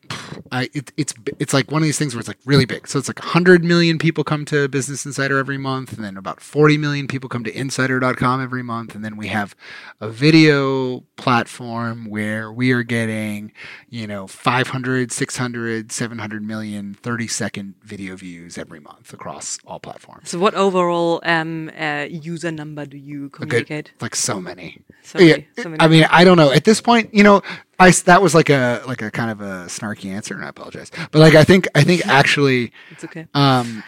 I, 0.52 0.68
it, 0.72 0.92
it's 0.96 1.12
it's 1.40 1.52
like 1.52 1.70
one 1.72 1.82
of 1.82 1.86
these 1.86 1.98
things 1.98 2.14
where 2.14 2.20
it's 2.20 2.28
like 2.28 2.38
really 2.44 2.66
big. 2.66 2.86
So 2.86 2.98
it's 2.98 3.08
like 3.08 3.18
100 3.18 3.64
million 3.64 3.98
people 3.98 4.22
come 4.22 4.44
to 4.46 4.68
Business 4.68 5.04
Insider 5.04 5.38
every 5.38 5.58
month, 5.58 5.92
and 5.92 6.04
then 6.04 6.16
about 6.16 6.40
40 6.40 6.78
million 6.78 7.08
people 7.08 7.28
come 7.28 7.42
to 7.44 7.52
Insider.com 7.56 8.40
every 8.40 8.62
month, 8.62 8.94
and 8.94 9.04
then 9.04 9.16
we 9.16 9.26
have 9.28 9.56
a 10.00 10.08
video 10.08 11.00
platform 11.16 12.08
where 12.08 12.52
we 12.52 12.70
are 12.70 12.84
getting, 12.84 13.52
you 13.88 14.06
know, 14.06 14.28
500, 14.28 15.10
600, 15.10 15.90
700 15.90 16.42
million 16.44 16.94
30 16.94 17.26
second 17.26 17.74
video 17.82 18.14
views 18.14 18.56
every 18.56 18.80
month 18.80 19.12
across 19.12 19.58
all 19.66 19.80
platforms. 19.80 20.30
So 20.30 20.38
what 20.38 20.54
overall 20.54 21.20
um, 21.24 21.70
uh, 21.76 22.06
user 22.08 22.59
number 22.60 22.84
do 22.86 22.96
you 23.10 23.26
A 23.26 23.28
good- 23.28 23.48
communicate? 23.48 23.92
like 24.00 24.14
so 24.14 24.40
many. 24.40 24.68
So 25.02 25.18
yeah, 25.18 25.32
many, 25.32 25.48
so 25.62 25.68
many. 25.70 25.80
I 25.80 25.88
mean, 25.88 26.04
I 26.10 26.24
don't 26.24 26.36
know. 26.36 26.50
At 26.58 26.64
this 26.64 26.80
point, 26.80 27.12
you 27.18 27.24
know, 27.24 27.42
I 27.78 27.90
that 28.10 28.20
was 28.22 28.34
like 28.34 28.50
a 28.50 28.82
like 28.86 29.02
a 29.02 29.10
kind 29.10 29.30
of 29.34 29.40
a 29.40 29.52
snarky 29.76 30.10
answer, 30.10 30.34
and 30.34 30.44
I 30.44 30.48
apologize. 30.48 30.90
But 31.10 31.18
like, 31.26 31.34
I 31.34 31.44
think 31.44 31.62
I 31.74 31.82
think 31.84 32.06
actually, 32.20 32.72
it's 32.90 33.04
okay. 33.04 33.26
um, 33.34 33.82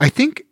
I 0.00 0.08
think 0.10 0.42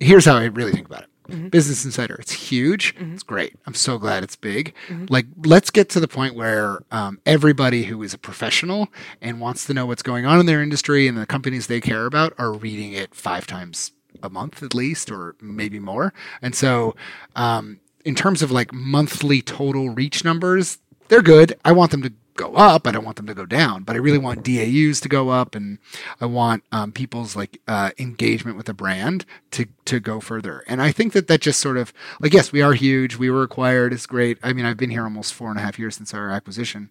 here's 0.00 0.24
how 0.24 0.36
I 0.36 0.44
really 0.46 0.72
think 0.72 0.86
about 0.86 1.02
it. 1.04 1.08
Mm-hmm. 1.30 1.48
Business 1.48 1.86
Insider, 1.86 2.16
it's 2.20 2.32
huge. 2.32 2.94
It's 3.00 3.22
great. 3.22 3.54
I'm 3.66 3.72
so 3.72 3.96
glad 3.96 4.22
it's 4.24 4.36
big. 4.36 4.74
Mm-hmm. 4.88 5.06
Like, 5.08 5.24
let's 5.46 5.70
get 5.70 5.88
to 5.94 6.00
the 6.00 6.06
point 6.08 6.34
where 6.34 6.80
um, 6.90 7.18
everybody 7.24 7.84
who 7.84 8.02
is 8.02 8.12
a 8.12 8.18
professional 8.18 8.88
and 9.22 9.40
wants 9.40 9.64
to 9.66 9.72
know 9.72 9.86
what's 9.86 10.02
going 10.02 10.26
on 10.26 10.38
in 10.38 10.44
their 10.44 10.62
industry 10.62 11.08
and 11.08 11.16
the 11.16 11.24
companies 11.24 11.66
they 11.66 11.80
care 11.80 12.04
about 12.04 12.34
are 12.36 12.52
reading 12.52 12.92
it 12.92 13.14
five 13.14 13.46
times 13.46 13.92
a 14.24 14.30
month 14.30 14.62
at 14.62 14.74
least, 14.74 15.10
or 15.10 15.36
maybe 15.40 15.78
more. 15.78 16.12
And 16.42 16.54
so, 16.54 16.96
um, 17.36 17.80
in 18.04 18.14
terms 18.14 18.42
of 18.42 18.50
like 18.50 18.72
monthly 18.72 19.40
total 19.40 19.90
reach 19.90 20.24
numbers, 20.24 20.78
they're 21.08 21.22
good. 21.22 21.58
I 21.64 21.72
want 21.72 21.90
them 21.90 22.02
to 22.02 22.12
go 22.36 22.54
up. 22.54 22.86
I 22.86 22.90
don't 22.90 23.04
want 23.04 23.16
them 23.16 23.26
to 23.26 23.34
go 23.34 23.46
down, 23.46 23.84
but 23.84 23.96
I 23.96 23.98
really 23.98 24.18
want 24.18 24.42
DAUs 24.42 25.00
to 25.00 25.08
go 25.08 25.30
up, 25.30 25.54
and 25.54 25.78
I 26.20 26.26
want 26.26 26.64
um, 26.72 26.92
people's 26.92 27.36
like 27.36 27.60
uh, 27.68 27.90
engagement 27.98 28.56
with 28.56 28.66
the 28.66 28.74
brand 28.74 29.24
to 29.52 29.66
to 29.86 30.00
go 30.00 30.20
further. 30.20 30.64
And 30.66 30.82
I 30.82 30.92
think 30.92 31.12
that 31.12 31.28
that 31.28 31.40
just 31.40 31.60
sort 31.60 31.76
of 31.76 31.92
like 32.20 32.32
yes, 32.32 32.52
we 32.52 32.62
are 32.62 32.74
huge. 32.74 33.16
We 33.16 33.30
were 33.30 33.42
acquired. 33.42 33.92
It's 33.92 34.06
great. 34.06 34.38
I 34.42 34.52
mean, 34.52 34.64
I've 34.64 34.76
been 34.76 34.90
here 34.90 35.04
almost 35.04 35.34
four 35.34 35.50
and 35.50 35.58
a 35.58 35.62
half 35.62 35.78
years 35.78 35.96
since 35.96 36.12
our 36.12 36.30
acquisition. 36.30 36.90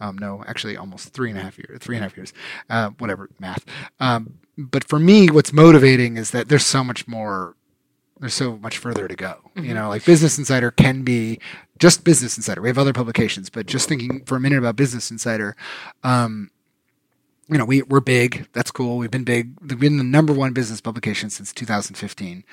Um, 0.00 0.16
no, 0.16 0.42
actually, 0.46 0.76
almost 0.76 1.10
three 1.10 1.30
and 1.30 1.38
a 1.38 1.42
half 1.42 1.58
years. 1.58 1.78
Three 1.80 1.96
and 1.96 2.04
a 2.04 2.08
half 2.08 2.16
years. 2.16 2.32
Uh, 2.70 2.90
whatever 2.98 3.28
math. 3.38 3.64
Um, 3.98 4.38
but 4.70 4.84
for 4.84 4.98
me, 4.98 5.28
what's 5.28 5.52
motivating 5.52 6.16
is 6.16 6.30
that 6.30 6.48
there's 6.48 6.66
so 6.66 6.84
much 6.84 7.06
more 7.08 7.56
there's 8.20 8.34
so 8.34 8.58
much 8.58 8.76
further 8.76 9.08
to 9.08 9.16
go. 9.16 9.50
You 9.56 9.72
know, 9.72 9.88
like 9.88 10.04
Business 10.04 10.36
Insider 10.38 10.70
can 10.70 11.02
be 11.02 11.38
just 11.78 12.04
Business 12.04 12.36
Insider. 12.36 12.60
We 12.60 12.68
have 12.68 12.78
other 12.78 12.92
publications, 12.92 13.48
but 13.48 13.66
just 13.66 13.88
thinking 13.88 14.24
for 14.26 14.36
a 14.36 14.40
minute 14.40 14.58
about 14.58 14.76
Business 14.76 15.10
Insider, 15.10 15.56
um, 16.04 16.50
you 17.48 17.56
know, 17.56 17.64
we 17.64 17.82
we're 17.82 18.00
big. 18.00 18.46
That's 18.52 18.70
cool. 18.70 18.98
We've 18.98 19.10
been 19.10 19.24
big. 19.24 19.54
We've 19.60 19.80
been 19.80 19.96
the 19.96 20.04
number 20.04 20.32
one 20.32 20.52
business 20.52 20.80
publication 20.80 21.30
since 21.30 21.52
2015, 21.52 22.44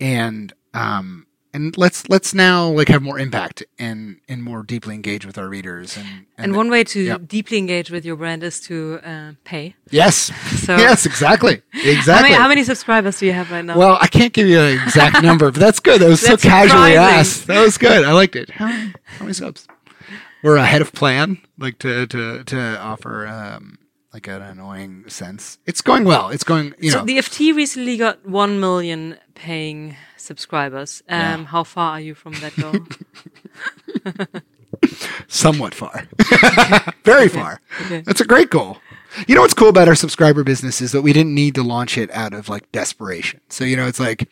and 0.00 0.52
um, 0.74 1.26
and 1.54 1.76
let's 1.76 2.08
let's 2.08 2.32
now 2.34 2.68
like 2.68 2.88
have 2.88 3.02
more 3.02 3.18
impact 3.18 3.62
and 3.78 4.16
and 4.28 4.42
more 4.42 4.62
deeply 4.62 4.94
engage 4.94 5.26
with 5.26 5.36
our 5.38 5.48
readers. 5.48 5.96
And 5.96 6.26
And 6.38 6.56
one 6.56 6.70
way 6.70 6.84
to 6.84 7.18
deeply 7.18 7.58
engage 7.58 7.90
with 7.90 8.04
your 8.04 8.16
brand 8.16 8.42
is 8.42 8.60
to 8.62 9.00
uh, 9.04 9.32
pay. 9.44 9.74
yes, 9.90 10.16
So- 10.66 10.76
yes, 10.76 11.06
exactly, 11.06 11.62
How 11.72 11.80
exactly. 11.90 12.30
many, 12.30 12.34
how 12.42 12.48
many 12.48 12.64
subscribers 12.64 13.18
do 13.18 13.26
you 13.26 13.32
have 13.32 13.50
right 13.50 13.64
now? 13.64 13.76
Well, 13.76 13.98
I 14.00 14.06
can't 14.06 14.32
give 14.32 14.48
you 14.48 14.60
an 14.60 14.80
exact 14.82 15.22
number, 15.28 15.50
but 15.50 15.60
that's 15.60 15.80
good. 15.80 16.00
That 16.00 16.08
was 16.08 16.20
so 16.20 16.36
casually 16.36 16.96
asked. 16.96 17.46
That 17.46 17.60
was 17.60 17.76
good. 17.78 18.04
I 18.04 18.12
liked 18.12 18.36
it. 18.36 18.50
How 18.50 18.66
many, 18.66 18.92
how 19.18 19.24
many 19.24 19.34
subs? 19.34 19.66
We're 20.42 20.56
ahead 20.56 20.82
of 20.82 20.92
plan, 20.92 21.38
like 21.58 21.78
to 21.80 22.06
to 22.08 22.42
to 22.44 22.78
offer 22.80 23.26
um, 23.28 23.78
like 24.12 24.26
an 24.26 24.42
annoying 24.42 25.04
sense. 25.08 25.58
It's 25.66 25.80
going 25.82 26.04
well. 26.04 26.30
It's 26.30 26.42
going. 26.44 26.74
You 26.80 26.90
so 26.90 26.98
know, 26.98 27.04
the 27.04 27.18
FT 27.18 27.54
recently 27.54 27.96
got 27.96 28.26
1 28.26 28.58
million 28.58 29.18
paying 29.34 29.94
subscribers. 30.22 31.02
Um, 31.08 31.18
Yeah. 31.18 31.44
How 31.44 31.64
far 31.64 31.92
are 31.92 32.00
you 32.00 32.14
from 32.14 32.32
that 32.34 32.54
goal? 32.56 32.74
somewhat 35.28 35.74
far, 35.74 36.06
very 37.04 37.28
far. 37.28 37.60
Okay. 37.82 38.00
That's 38.00 38.20
a 38.20 38.24
great 38.24 38.50
goal. 38.50 38.78
You 39.28 39.34
know 39.34 39.42
what's 39.42 39.54
cool 39.54 39.68
about 39.68 39.88
our 39.88 39.94
subscriber 39.94 40.42
business 40.42 40.80
is 40.80 40.92
that 40.92 41.02
we 41.02 41.12
didn't 41.12 41.34
need 41.34 41.54
to 41.56 41.62
launch 41.62 41.98
it 41.98 42.10
out 42.12 42.32
of 42.32 42.48
like 42.48 42.70
desperation. 42.72 43.40
So 43.48 43.64
you 43.64 43.76
know, 43.76 43.86
it's 43.86 44.00
like, 44.00 44.28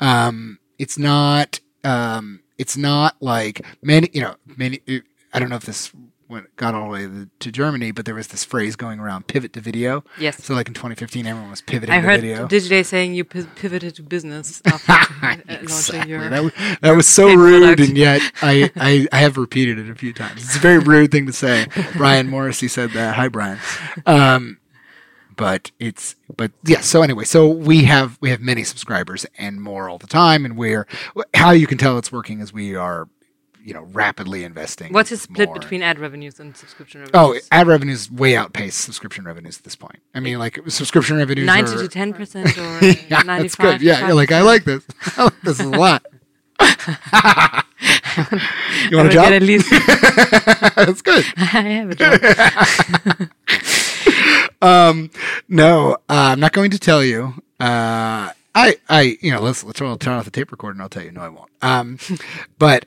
um, 0.00 0.58
it's 0.78 0.96
not, 0.98 1.58
um, 1.84 2.40
it's 2.58 2.76
not 2.76 3.16
like 3.20 3.64
many, 3.82 4.08
you 4.12 4.20
know, 4.22 4.36
many. 4.56 4.80
I 5.34 5.38
don't 5.38 5.48
know 5.48 5.56
if 5.56 5.64
this 5.64 5.90
went 6.32 6.56
got 6.56 6.74
all 6.74 6.86
the 6.86 6.90
way 6.90 7.26
to 7.38 7.52
Germany, 7.52 7.92
but 7.92 8.04
there 8.04 8.14
was 8.14 8.28
this 8.28 8.42
phrase 8.44 8.74
going 8.74 8.98
around: 8.98 9.26
pivot 9.28 9.52
to 9.52 9.60
video. 9.60 10.02
Yes. 10.18 10.42
So 10.42 10.54
like 10.54 10.66
in 10.66 10.74
2015, 10.74 11.26
everyone 11.26 11.50
was 11.50 11.60
pivoting 11.60 11.94
I 11.94 12.00
to 12.00 12.06
heard 12.06 12.20
video. 12.20 12.48
Digiday 12.48 12.84
saying 12.84 13.14
you 13.14 13.24
pi- 13.24 13.46
pivoted 13.54 13.94
to 13.96 14.02
business 14.02 14.60
after 14.66 14.92
launching 15.22 15.44
Exactly. 15.48 16.10
your. 16.10 16.28
That 16.28 16.42
was, 16.42 16.52
that 16.80 16.90
was 16.92 17.06
so 17.06 17.32
rude, 17.34 17.60
product. 17.62 17.88
and 17.88 17.96
yet 17.98 18.22
I, 18.42 18.70
I, 18.76 19.06
I 19.12 19.18
have 19.20 19.36
repeated 19.36 19.78
it 19.78 19.88
a 19.90 19.94
few 19.94 20.12
times. 20.12 20.42
It's 20.44 20.56
a 20.56 20.60
very 20.60 20.78
rude 20.78 21.12
thing 21.12 21.26
to 21.26 21.32
say. 21.32 21.66
Brian 21.96 22.28
Morrissey 22.28 22.68
said 22.68 22.90
that. 22.92 23.14
Hi, 23.14 23.28
Brian. 23.28 23.58
Um, 24.06 24.58
but 25.36 25.70
it's 25.78 26.14
but 26.36 26.52
yeah 26.64 26.80
So 26.80 27.02
anyway, 27.02 27.24
so 27.24 27.48
we 27.48 27.84
have 27.84 28.18
we 28.20 28.30
have 28.30 28.40
many 28.40 28.64
subscribers 28.64 29.26
and 29.38 29.60
more 29.62 29.88
all 29.88 29.98
the 29.98 30.06
time, 30.06 30.44
and 30.44 30.56
we're 30.56 30.86
how 31.34 31.50
you 31.50 31.66
can 31.66 31.78
tell 31.78 31.98
it's 31.98 32.12
working 32.12 32.40
is 32.40 32.52
we 32.52 32.74
are 32.74 33.08
you 33.64 33.74
know 33.74 33.82
rapidly 33.92 34.44
investing. 34.44 34.92
What's 34.92 35.10
the 35.10 35.16
split 35.16 35.48
more. 35.48 35.58
between 35.58 35.82
ad 35.82 35.98
revenues 35.98 36.40
and 36.40 36.56
subscription 36.56 37.00
revenues? 37.02 37.44
Oh, 37.50 37.56
ad 37.56 37.66
revenues 37.66 38.10
way 38.10 38.36
outpace 38.36 38.74
subscription 38.74 39.24
revenues 39.24 39.58
at 39.58 39.64
this 39.64 39.76
point. 39.76 40.00
I 40.14 40.20
mean, 40.20 40.38
like 40.38 40.58
subscription 40.68 41.16
revenues 41.16 41.46
90 41.46 41.72
are, 41.72 41.78
to 41.78 41.88
10 41.88 42.12
percent 42.14 42.58
or 42.58 42.84
yeah, 43.08 43.22
95 43.22 43.26
that's 43.26 43.54
good. 43.54 43.82
Yeah, 43.82 44.06
you're 44.06 44.14
like 44.14 44.32
I 44.32 44.42
like 44.42 44.64
this. 44.64 44.84
I 45.16 45.24
like 45.24 45.40
this 45.42 45.60
a 45.60 45.68
lot. 45.68 46.04
you 48.90 48.96
want 48.96 49.08
a 49.08 49.12
job? 49.12 49.32
At 49.32 49.42
least 49.42 49.68
that's 50.76 51.02
good. 51.02 51.24
I 51.36 51.42
have 51.42 51.90
a 51.90 51.94
job. 51.94 53.28
Um, 54.62 55.10
no, 55.48 55.94
uh, 55.94 55.96
I'm 56.08 56.40
not 56.40 56.52
going 56.52 56.70
to 56.70 56.78
tell 56.78 57.04
you. 57.04 57.34
Uh, 57.58 58.30
I, 58.54 58.76
I, 58.88 59.18
you 59.20 59.32
know, 59.32 59.40
let's 59.40 59.64
let's 59.64 59.78
turn 59.78 59.98
turn 59.98 60.14
off 60.14 60.24
the 60.24 60.30
tape 60.30 60.52
recorder 60.52 60.74
and 60.74 60.82
I'll 60.82 60.88
tell 60.88 61.02
you. 61.02 61.10
No, 61.10 61.20
I 61.20 61.28
won't. 61.28 61.50
Um, 61.62 61.98
but 62.58 62.86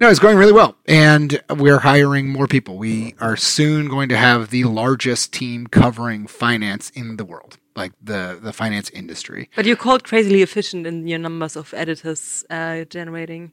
no, 0.00 0.08
it's 0.10 0.18
going 0.18 0.36
really 0.36 0.52
well, 0.52 0.76
and 0.86 1.40
we're 1.50 1.78
hiring 1.78 2.28
more 2.28 2.46
people. 2.46 2.76
We 2.78 3.14
are 3.20 3.36
soon 3.36 3.88
going 3.88 4.08
to 4.08 4.16
have 4.16 4.50
the 4.50 4.64
largest 4.64 5.32
team 5.32 5.66
covering 5.68 6.26
finance 6.26 6.90
in 6.90 7.16
the 7.16 7.24
world, 7.24 7.58
like 7.76 7.92
the 8.02 8.38
the 8.42 8.52
finance 8.52 8.90
industry. 8.90 9.50
But 9.54 9.66
you're 9.66 9.76
called 9.76 10.02
crazily 10.02 10.42
efficient 10.42 10.86
in 10.86 11.06
your 11.06 11.20
numbers 11.20 11.54
of 11.56 11.72
editors 11.74 12.44
uh, 12.50 12.84
generating, 12.84 13.52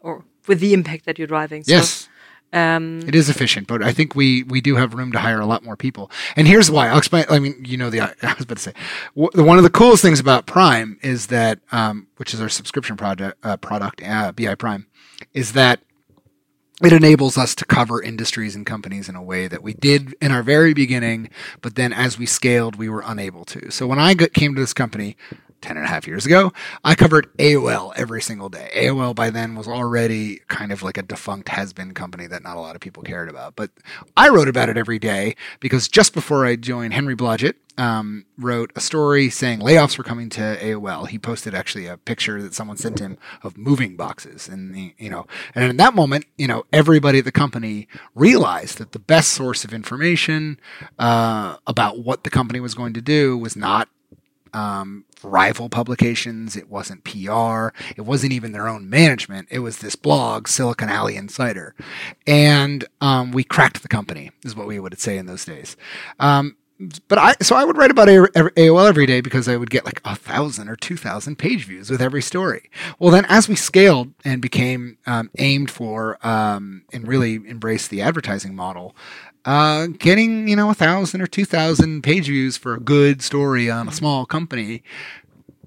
or 0.00 0.24
with 0.46 0.60
the 0.60 0.72
impact 0.72 1.04
that 1.04 1.18
you're 1.18 1.28
driving. 1.28 1.64
So, 1.64 1.72
Yes. 1.72 2.08
Um, 2.54 3.00
it 3.00 3.16
is 3.16 3.28
efficient, 3.28 3.66
but 3.66 3.82
I 3.82 3.92
think 3.92 4.14
we 4.14 4.44
we 4.44 4.60
do 4.60 4.76
have 4.76 4.94
room 4.94 5.10
to 5.10 5.18
hire 5.18 5.40
a 5.40 5.46
lot 5.46 5.64
more 5.64 5.76
people. 5.76 6.08
And 6.36 6.46
here's 6.46 6.70
why. 6.70 6.88
I'll 6.88 6.98
explain. 6.98 7.24
I 7.28 7.40
mean, 7.40 7.64
you 7.66 7.76
know, 7.76 7.90
the 7.90 8.00
I 8.22 8.34
was 8.34 8.44
about 8.44 8.58
to 8.58 8.62
say 8.62 8.72
one 9.14 9.58
of 9.58 9.64
the 9.64 9.70
coolest 9.70 10.02
things 10.02 10.20
about 10.20 10.46
Prime 10.46 10.96
is 11.02 11.26
that, 11.26 11.58
um, 11.72 12.06
which 12.16 12.32
is 12.32 12.40
our 12.40 12.48
subscription 12.48 12.96
project 12.96 13.36
uh, 13.42 13.56
product, 13.56 14.02
uh, 14.06 14.30
BI 14.30 14.54
Prime, 14.54 14.86
is 15.32 15.52
that 15.52 15.80
it 16.82 16.92
enables 16.92 17.38
us 17.38 17.54
to 17.54 17.64
cover 17.64 18.02
industries 18.02 18.56
and 18.56 18.66
companies 18.66 19.08
in 19.08 19.14
a 19.14 19.22
way 19.22 19.46
that 19.46 19.62
we 19.62 19.74
did 19.74 20.14
in 20.20 20.32
our 20.32 20.42
very 20.42 20.74
beginning, 20.74 21.30
but 21.60 21.76
then 21.76 21.92
as 21.92 22.18
we 22.18 22.26
scaled, 22.26 22.76
we 22.76 22.88
were 22.88 23.02
unable 23.06 23.44
to. 23.46 23.70
So 23.70 23.86
when 23.86 23.98
I 23.98 24.14
got, 24.14 24.32
came 24.32 24.54
to 24.54 24.60
this 24.60 24.74
company, 24.74 25.16
10 25.64 25.78
and 25.78 25.86
a 25.86 25.88
half 25.88 26.06
years 26.06 26.26
ago, 26.26 26.52
I 26.84 26.94
covered 26.94 27.34
AOL 27.38 27.94
every 27.96 28.20
single 28.20 28.50
day. 28.50 28.70
AOL 28.76 29.14
by 29.14 29.30
then 29.30 29.54
was 29.54 29.66
already 29.66 30.40
kind 30.48 30.70
of 30.70 30.82
like 30.82 30.98
a 30.98 31.02
defunct 31.02 31.48
has 31.48 31.72
been 31.72 31.94
company 31.94 32.26
that 32.26 32.42
not 32.42 32.56
a 32.56 32.60
lot 32.60 32.76
of 32.76 32.82
people 32.82 33.02
cared 33.02 33.30
about. 33.30 33.56
But 33.56 33.70
I 34.16 34.28
wrote 34.28 34.48
about 34.48 34.68
it 34.68 34.76
every 34.76 34.98
day 34.98 35.36
because 35.60 35.88
just 35.88 36.12
before 36.12 36.44
I 36.44 36.56
joined, 36.56 36.92
Henry 36.92 37.16
Blodget 37.16 37.54
um, 37.78 38.26
wrote 38.38 38.72
a 38.76 38.80
story 38.80 39.30
saying 39.30 39.60
layoffs 39.60 39.96
were 39.96 40.04
coming 40.04 40.28
to 40.30 40.40
AOL. 40.40 41.08
He 41.08 41.18
posted 41.18 41.54
actually 41.54 41.86
a 41.86 41.96
picture 41.96 42.42
that 42.42 42.54
someone 42.54 42.76
sent 42.76 42.98
him 42.98 43.16
of 43.42 43.56
moving 43.56 43.96
boxes. 43.96 44.46
And, 44.46 44.74
the, 44.74 44.94
you 44.98 45.08
know, 45.08 45.26
and 45.54 45.64
in 45.64 45.76
that 45.78 45.94
moment, 45.94 46.26
you 46.36 46.46
know, 46.46 46.64
everybody 46.72 47.20
at 47.20 47.24
the 47.24 47.32
company 47.32 47.88
realized 48.14 48.78
that 48.78 48.92
the 48.92 48.98
best 48.98 49.30
source 49.32 49.64
of 49.64 49.72
information 49.72 50.60
uh, 50.98 51.56
about 51.66 52.00
what 52.00 52.22
the 52.22 52.30
company 52.30 52.60
was 52.60 52.74
going 52.74 52.92
to 52.92 53.00
do 53.00 53.38
was 53.38 53.56
not 53.56 53.88
um, 54.52 55.04
rival 55.24 55.68
publications. 55.68 56.56
It 56.56 56.68
wasn't 56.68 57.04
PR. 57.04 57.68
It 57.96 58.02
wasn't 58.02 58.32
even 58.32 58.52
their 58.52 58.68
own 58.68 58.88
management. 58.88 59.48
It 59.50 59.60
was 59.60 59.78
this 59.78 59.96
blog, 59.96 60.48
Silicon 60.48 60.88
Alley 60.88 61.16
Insider. 61.16 61.74
And 62.26 62.84
um, 63.00 63.32
we 63.32 63.44
cracked 63.44 63.82
the 63.82 63.88
company, 63.88 64.30
is 64.44 64.54
what 64.54 64.66
we 64.66 64.78
would 64.78 64.98
say 64.98 65.18
in 65.18 65.26
those 65.26 65.44
days. 65.44 65.76
Um, 66.20 66.56
but 67.08 67.18
I 67.18 67.34
so 67.40 67.54
I 67.54 67.64
would 67.64 67.76
write 67.76 67.92
about 67.92 68.08
AOL 68.08 68.88
every 68.88 69.06
day 69.06 69.20
because 69.20 69.48
I 69.48 69.56
would 69.56 69.70
get 69.70 69.84
like 69.84 70.00
a 70.04 70.16
thousand 70.16 70.68
or 70.68 70.76
two 70.76 70.96
thousand 70.96 71.36
page 71.36 71.66
views 71.66 71.88
with 71.88 72.02
every 72.02 72.22
story. 72.22 72.68
Well, 72.98 73.12
then 73.12 73.24
as 73.28 73.48
we 73.48 73.54
scaled 73.54 74.12
and 74.24 74.42
became 74.42 74.98
um, 75.06 75.30
aimed 75.38 75.70
for 75.70 76.18
um, 76.26 76.82
and 76.92 77.06
really 77.06 77.36
embraced 77.36 77.90
the 77.90 78.02
advertising 78.02 78.56
model, 78.56 78.96
uh, 79.44 79.86
getting 79.98 80.48
you 80.48 80.56
know 80.56 80.70
a 80.70 80.74
thousand 80.74 81.20
or 81.20 81.26
two 81.26 81.44
thousand 81.44 82.02
page 82.02 82.26
views 82.26 82.56
for 82.56 82.74
a 82.74 82.80
good 82.80 83.22
story 83.22 83.70
on 83.70 83.88
a 83.88 83.92
small 83.92 84.26
company 84.26 84.82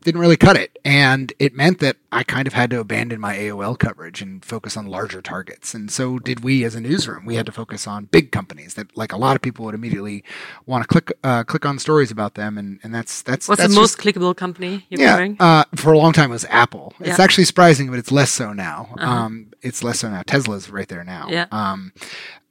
didn't 0.08 0.22
really 0.22 0.38
cut 0.38 0.56
it. 0.56 0.80
And 0.86 1.34
it 1.38 1.54
meant 1.54 1.80
that 1.80 1.98
I 2.13 2.24
kind 2.24 2.48
of 2.48 2.54
had 2.54 2.70
to 2.70 2.80
abandon 2.80 3.20
my 3.20 3.36
AOL 3.36 3.78
coverage 3.78 4.22
and 4.22 4.44
focus 4.44 4.78
on 4.78 4.88
larger 4.88 5.22
targets. 5.22 5.74
And 5.74 5.92
so 5.92 6.18
did 6.18 6.46
we 6.46 6.63
as 6.63 6.76
a 6.76 6.80
newsroom. 6.80 7.26
We 7.26 7.36
had 7.36 7.46
to 7.48 7.52
focus 7.52 7.86
on 7.88 8.06
big 8.06 8.32
companies 8.32 8.76
that, 8.76 8.96
like 8.96 9.12
a 9.12 9.18
lot 9.18 9.36
of 9.36 9.42
people, 9.42 9.66
would 9.66 9.76
immediately 9.76 10.24
want 10.66 10.84
to 10.84 10.88
click 10.88 11.12
uh, 11.26 11.44
click 11.44 11.66
on 11.66 11.78
stories 11.78 12.10
about 12.10 12.36
them. 12.36 12.58
And, 12.58 12.80
and 12.84 12.96
that's 12.96 13.22
that's 13.22 13.50
what's 13.50 13.60
that's 13.60 13.74
the 13.74 13.80
most 13.80 13.98
just, 13.98 14.16
clickable 14.16 14.36
company 14.36 14.86
you're 14.90 15.02
yeah, 15.02 15.34
uh, 15.42 15.66
for 15.76 15.92
a 15.92 15.98
long 15.98 16.13
time 16.13 16.30
it 16.30 16.34
was 16.34 16.46
Apple. 16.46 16.94
Yeah. 17.02 17.10
It's 17.10 17.20
actually 17.20 17.44
surprising, 17.44 17.90
but 17.90 18.00
it's 18.00 18.12
less 18.12 18.32
so 18.32 18.54
now. 18.54 18.88
Uh-huh. 18.98 19.12
Um, 19.12 19.52
it's 19.62 19.84
less 19.84 20.00
so 20.00 20.10
now. 20.10 20.22
Tesla's 20.22 20.70
right 20.70 20.88
there 20.88 21.04
now. 21.04 21.28
Yeah. 21.30 21.48
Um, 21.52 21.92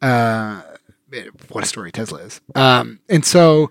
uh, 0.03 0.61
what 1.49 1.65
a 1.65 1.67
story 1.67 1.93
Tesla 1.93 2.19
is. 2.21 2.41
Um, 2.55 3.01
and 3.09 3.25
so 3.25 3.71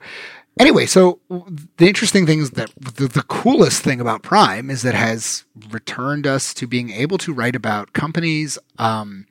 anyway, 0.60 0.86
so 0.86 1.20
the 1.30 1.88
interesting 1.88 2.26
thing 2.26 2.40
is 2.40 2.52
that 2.52 2.72
the, 2.80 3.08
the, 3.08 3.24
coolest 3.24 3.84
thing 3.84 4.00
about 4.00 4.24
Prime 4.24 4.70
is 4.70 4.82
that 4.84 4.94
it 4.94 4.98
has 4.98 5.46
returned 5.70 6.26
us 6.26 6.54
to 6.56 6.68
being 6.68 6.90
able 6.92 7.18
to 7.20 7.34
write 7.34 7.56
about 7.56 7.94
companies. 7.94 8.58
Um, 8.78 9.28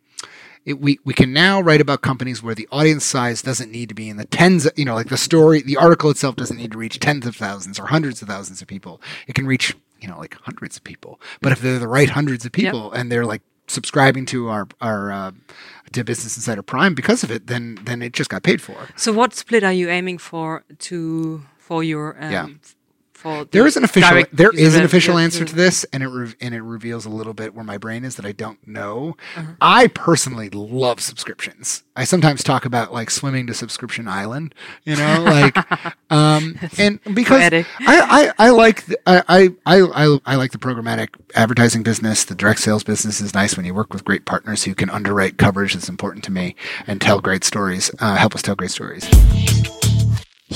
it, 0.65 0.81
we 0.81 0.99
we 1.05 1.13
can 1.13 1.33
now 1.33 1.61
write 1.61 1.81
about 1.81 2.01
companies 2.01 2.43
where 2.43 2.55
the 2.55 2.69
audience 2.73 3.05
size 3.05 3.43
doesn't 3.43 3.71
need 3.71 3.91
to 3.91 3.95
be 3.95 4.09
in 4.09 4.17
the 4.17 4.25
tens. 4.25 4.69
You 4.77 4.85
know, 4.85 4.95
like 4.95 5.09
the 5.09 5.17
story, 5.17 5.61
the 5.61 5.77
article 5.77 6.11
itself 6.11 6.37
doesn't 6.37 6.57
need 6.57 6.73
to 6.73 6.79
reach 6.79 7.01
tens 7.01 7.27
of 7.27 7.37
thousands 7.37 7.79
or 7.79 7.87
hundreds 7.87 8.23
of 8.23 8.29
thousands 8.29 8.63
of 8.63 8.69
people. 8.69 9.01
It 9.27 9.35
can 9.35 9.47
reach 9.47 9.75
you 10.01 10.09
know 10.09 10.19
like 10.19 10.37
hundreds 10.43 10.77
of 10.77 10.85
people. 10.85 11.21
But 11.41 11.53
if 11.53 11.61
they're 11.61 11.79
the 11.79 11.89
right 11.89 12.09
hundreds 12.09 12.45
of 12.45 12.53
people 12.53 12.91
yep. 12.93 13.01
and 13.01 13.13
they're 13.13 13.27
like 13.27 13.43
subscribing 13.67 14.27
to 14.27 14.49
our 14.49 14.69
our 14.81 15.13
uh, 15.13 15.33
to 15.95 16.05
Business 16.05 16.37
Insider 16.37 16.63
Prime 16.63 16.95
because 16.95 17.25
of 17.25 17.31
it, 17.31 17.47
then 17.47 17.79
then 17.85 18.03
it 18.03 18.13
just 18.13 18.31
got 18.31 18.43
paid 18.43 18.61
for. 18.61 18.89
So 18.97 19.13
what 19.13 19.35
split 19.35 19.65
are 19.65 19.73
you 19.73 19.89
aiming 19.89 20.19
for 20.19 20.65
to 20.79 21.43
for 21.59 21.83
your 21.83 22.17
um, 22.21 22.33
yeah. 22.33 22.49
There 23.51 23.67
is 23.67 23.77
an 23.77 23.85
official 23.85 24.23
there 24.33 24.51
is 24.51 24.75
an 24.75 24.85
official 24.85 25.19
answer 25.19 25.45
to 25.45 25.55
this, 25.55 25.85
and 25.93 26.03
it 26.03 26.09
re- 26.09 26.35
and 26.41 26.55
it 26.55 26.63
reveals 26.63 27.07
a 27.07 27.09
little 27.09 27.33
bit 27.33 27.55
where 27.55 27.65
my 27.65 27.79
brain 27.79 28.05
is 28.05 28.17
that 28.17 28.27
I 28.27 28.33
don't 28.33 28.67
know. 28.67 29.17
Uh-huh. 29.37 29.53
I 29.61 29.87
personally 29.89 30.51
love 30.51 31.01
subscriptions. 31.01 31.85
I 31.97 32.05
sometimes 32.05 32.43
talk 32.43 32.65
about 32.65 32.93
like 32.93 33.11
swimming 33.11 33.47
to 33.47 33.55
Subscription 33.55 34.09
Island, 34.09 34.55
you 34.85 34.97
know, 34.97 35.23
like, 35.23 35.57
um, 36.11 36.59
and 36.77 37.01
because 37.15 37.41
I, 37.53 37.65
I, 37.81 38.33
I 38.39 38.51
like 38.51 38.87
the, 38.87 38.99
I, 39.07 39.51
I 39.67 39.79
I 39.79 40.19
I 40.27 40.35
like 40.37 40.53
the 40.53 40.59
programmatic 40.59 41.09
advertising 41.35 41.83
business. 41.83 42.25
The 42.25 42.35
direct 42.35 42.61
sales 42.61 42.85
business 42.85 43.21
is 43.21 43.33
nice 43.33 43.57
when 43.57 43.65
you 43.65 43.75
work 43.75 43.93
with 43.93 44.05
great 44.05 44.25
partners 44.25 44.65
who 44.65 44.75
can 44.75 44.91
underwrite 44.91 45.39
coverage 45.39 45.75
that's 45.75 45.89
important 45.89 46.25
to 46.25 46.33
me 46.33 46.57
and 46.87 47.01
tell 47.01 47.21
great 47.21 47.45
stories, 47.45 47.91
uh, 48.01 48.17
help 48.17 48.35
us 48.35 48.43
tell 48.43 48.57
great 48.57 48.71
stories. 48.71 49.09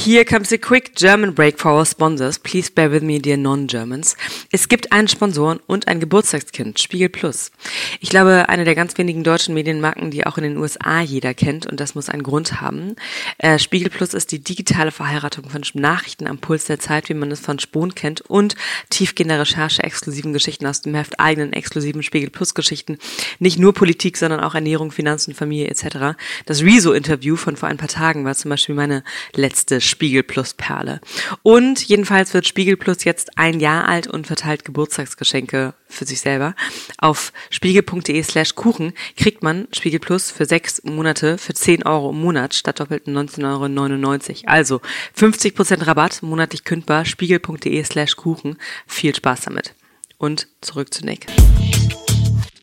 Here 0.00 0.24
comes 0.24 0.52
a 0.52 0.58
quick 0.58 0.94
German 0.94 1.34
break 1.34 1.58
for 1.58 1.72
our 1.72 1.84
sponsors. 1.84 2.38
Please 2.38 2.70
bear 2.70 2.92
with 2.92 3.02
me, 3.02 3.18
dear 3.18 3.36
non-Germans. 3.36 4.16
Es 4.52 4.68
gibt 4.68 4.92
einen 4.92 5.08
Sponsoren 5.08 5.58
und 5.66 5.88
ein 5.88 5.98
Geburtstagskind, 5.98 6.78
Spiegel 6.78 7.08
Plus. 7.08 7.50
Ich 7.98 8.08
glaube, 8.08 8.48
eine 8.48 8.64
der 8.64 8.76
ganz 8.76 8.96
wenigen 8.96 9.24
deutschen 9.24 9.54
Medienmarken, 9.54 10.12
die 10.12 10.24
auch 10.24 10.38
in 10.38 10.44
den 10.44 10.56
USA 10.56 11.00
jeder 11.00 11.34
kennt 11.34 11.66
und 11.66 11.80
das 11.80 11.96
muss 11.96 12.08
einen 12.08 12.22
Grund 12.22 12.60
haben. 12.60 12.94
Äh, 13.38 13.58
Spiegel 13.58 13.90
Plus 13.90 14.14
ist 14.14 14.30
die 14.30 14.38
digitale 14.38 14.92
Verheiratung 14.92 15.50
von 15.50 15.62
Nachrichten 15.74 16.28
am 16.28 16.38
Puls 16.38 16.66
der 16.66 16.78
Zeit, 16.78 17.08
wie 17.08 17.14
man 17.14 17.32
es 17.32 17.40
von 17.40 17.58
Spohn 17.58 17.92
kennt 17.92 18.20
und 18.20 18.54
tiefgehender 18.90 19.40
Recherche, 19.40 19.82
exklusiven 19.82 20.32
Geschichten 20.32 20.66
aus 20.66 20.80
dem 20.80 20.94
Heft, 20.94 21.18
eigenen 21.18 21.52
exklusiven 21.52 22.04
Spiegel 22.04 22.30
Plus 22.30 22.54
Geschichten. 22.54 22.98
Nicht 23.40 23.58
nur 23.58 23.74
Politik, 23.74 24.16
sondern 24.16 24.38
auch 24.40 24.54
Ernährung, 24.54 24.92
Finanzen, 24.92 25.34
Familie 25.34 25.66
etc. 25.66 26.16
Das 26.46 26.62
Rezo-Interview 26.62 27.34
von 27.34 27.56
vor 27.56 27.68
ein 27.68 27.78
paar 27.78 27.88
Tagen 27.88 28.24
war 28.24 28.36
zum 28.36 28.50
Beispiel 28.50 28.76
meine 28.76 29.02
letzte 29.34 29.87
Spiegel 29.88 30.22
Plus 30.22 30.54
Perle. 30.54 31.00
Und 31.42 31.82
jedenfalls 31.88 32.34
wird 32.34 32.46
Spiegel 32.46 32.76
Plus 32.76 33.04
jetzt 33.04 33.38
ein 33.38 33.60
Jahr 33.60 33.88
alt 33.88 34.06
und 34.06 34.26
verteilt 34.26 34.64
Geburtstagsgeschenke 34.64 35.74
für 35.88 36.04
sich 36.04 36.20
selber. 36.20 36.54
Auf 36.98 37.32
spiegel.de 37.50 38.22
slash 38.22 38.54
Kuchen 38.54 38.92
kriegt 39.16 39.42
man 39.42 39.68
Spiegel 39.72 40.00
Plus 40.00 40.30
für 40.30 40.44
sechs 40.44 40.82
Monate 40.84 41.38
für 41.38 41.54
10 41.54 41.84
Euro 41.84 42.10
im 42.10 42.20
Monat 42.20 42.54
statt 42.54 42.80
doppelten 42.80 43.16
19,99 43.16 44.28
Euro. 44.28 44.42
Also 44.46 44.80
50% 45.16 45.86
Rabatt, 45.86 46.22
monatlich 46.22 46.64
kündbar, 46.64 47.04
spiegel.de 47.04 47.82
slash 47.84 48.16
Kuchen. 48.16 48.58
Viel 48.86 49.14
Spaß 49.14 49.42
damit. 49.42 49.74
Und 50.18 50.48
zurück 50.60 50.92
zu 50.92 51.04
Nick. 51.04 51.26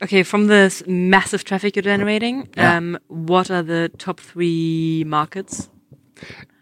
Okay, 0.02 0.24
from 0.24 0.48
this 0.48 0.84
massive 0.86 1.44
traffic 1.46 1.76
you're 1.76 1.82
generating, 1.82 2.50
yeah. 2.58 2.78
um, 2.78 2.98
what 3.08 3.50
are 3.50 3.64
the 3.64 3.90
top 3.98 4.20
three 4.20 5.04
markets 5.08 5.70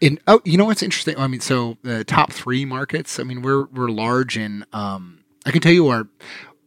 in 0.00 0.18
oh, 0.26 0.40
you 0.44 0.58
know 0.58 0.66
what's 0.66 0.82
interesting? 0.82 1.18
I 1.18 1.26
mean, 1.26 1.40
so 1.40 1.78
the 1.82 2.04
top 2.04 2.32
three 2.32 2.64
markets. 2.64 3.18
I 3.18 3.24
mean, 3.24 3.42
we're 3.42 3.64
we're 3.66 3.90
large 3.90 4.36
in. 4.36 4.64
Um, 4.72 5.24
I 5.46 5.50
can 5.50 5.60
tell 5.60 5.72
you 5.72 5.88
our 5.88 6.08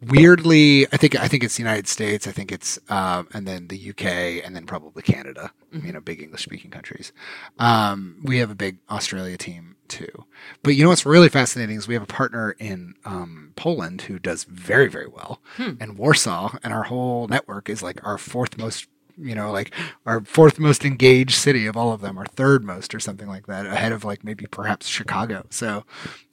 weirdly. 0.02 0.88
I 0.92 0.98
think 0.98 1.16
I 1.16 1.28
think 1.28 1.44
it's 1.44 1.58
the 1.58 1.64
United 1.64 1.88
States. 1.88 2.28
I 2.28 2.32
think 2.32 2.52
it's 2.52 2.80
uh, 2.90 3.24
and 3.34 3.48
then 3.48 3.68
the 3.68 3.90
UK 3.90 4.46
and 4.46 4.56
then 4.56 4.66
probably 4.66 5.04
Canada. 5.04 5.52
Mm-hmm. 5.74 5.88
You 5.88 5.94
know, 5.94 6.02
big 6.02 6.22
English 6.22 6.44
speaking 6.44 6.72
countries. 6.72 7.12
Um, 7.60 8.18
we 8.24 8.40
have 8.40 8.52
a 8.52 8.56
big 8.56 8.78
Australia 8.90 9.38
team 9.38 9.76
too. 9.88 10.26
But 10.64 10.76
you 10.76 10.84
know 10.84 10.90
what's 10.90 11.06
really 11.06 11.30
fascinating 11.30 11.78
is 11.78 11.88
we 11.88 11.94
have 11.94 12.04
a 12.04 12.08
partner 12.08 12.56
in 12.60 12.96
um, 13.06 13.54
Poland 13.56 14.04
who 14.04 14.20
does 14.20 14.44
very 14.44 14.88
very 14.88 15.08
well, 15.08 15.42
hmm. 15.56 15.74
and 15.80 15.98
Warsaw, 15.98 16.58
and 16.64 16.74
our 16.74 16.84
whole 16.84 17.28
network 17.28 17.70
is 17.70 17.82
like 17.82 18.06
our 18.06 18.18
fourth 18.18 18.58
most 18.58 18.88
you 19.18 19.36
know, 19.36 19.52
like 19.52 19.74
our 20.06 20.22
fourth 20.22 20.60
most 20.60 20.86
engaged 20.86 21.36
city 21.36 21.66
of 21.66 21.76
all 21.76 21.92
of 21.92 22.02
them, 22.02 22.20
or 22.20 22.26
third 22.26 22.64
most, 22.64 22.94
or 22.94 23.00
something 23.00 23.28
like 23.28 23.48
that, 23.48 23.66
ahead 23.66 23.92
of 23.92 24.04
like 24.04 24.24
maybe 24.24 24.46
perhaps 24.46 24.88
Chicago. 24.88 25.46
So 25.50 25.84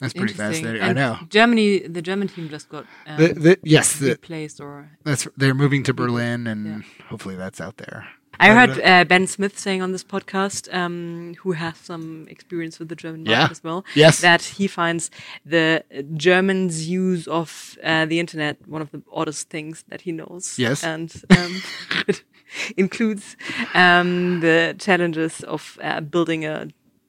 that's 0.01 0.13
pretty 0.13 0.35
fascinating. 0.35 0.83
And 0.83 0.99
I 0.99 1.03
know 1.03 1.19
Germany, 1.29 1.81
the 1.81 2.03
German 2.03 2.29
team 2.29 2.49
just 2.49 2.69
got 2.69 2.87
um, 3.07 3.17
the, 3.17 3.29
the, 3.35 3.59
yes, 3.63 3.99
the, 3.99 4.11
replaced, 4.11 4.61
or 4.61 4.91
that's 5.05 5.27
they're 5.37 5.55
moving 5.55 5.83
to 5.85 5.95
Berlin, 5.95 6.47
and 6.47 6.67
yeah. 6.67 6.79
hopefully 7.09 7.37
that's 7.37 7.61
out 7.61 7.79
there. 7.79 8.07
I 8.41 8.53
heard 8.53 8.81
uh, 8.81 9.05
Ben 9.05 9.27
Smith 9.27 9.59
saying 9.59 9.83
on 9.83 9.93
this 9.93 10.05
podcast, 10.05 10.73
um, 10.75 11.35
who 11.41 11.53
has 11.53 11.77
some 11.77 12.27
experience 12.29 12.79
with 12.79 12.89
the 12.89 12.97
German 12.97 13.25
market 13.25 13.41
yeah. 13.41 13.49
as 13.51 13.63
well, 13.63 13.85
yes. 13.95 14.21
that 14.21 14.43
he 14.43 14.67
finds 14.67 15.11
the 15.45 15.85
Germans' 16.15 16.89
use 16.89 17.27
of 17.29 17.79
uh, 17.83 18.07
the 18.07 18.21
internet 18.21 18.57
one 18.67 18.83
of 18.83 18.91
the 18.91 19.03
oddest 19.13 19.51
things 19.51 19.85
that 19.89 20.03
he 20.03 20.13
knows. 20.13 20.59
Yes, 20.59 20.85
and 20.85 21.15
um, 21.37 21.63
includes 22.77 23.37
um, 23.75 24.41
the 24.41 24.75
challenges 24.79 25.41
of 25.43 25.79
uh, 25.83 26.01
building 26.01 26.45
a 26.45 26.69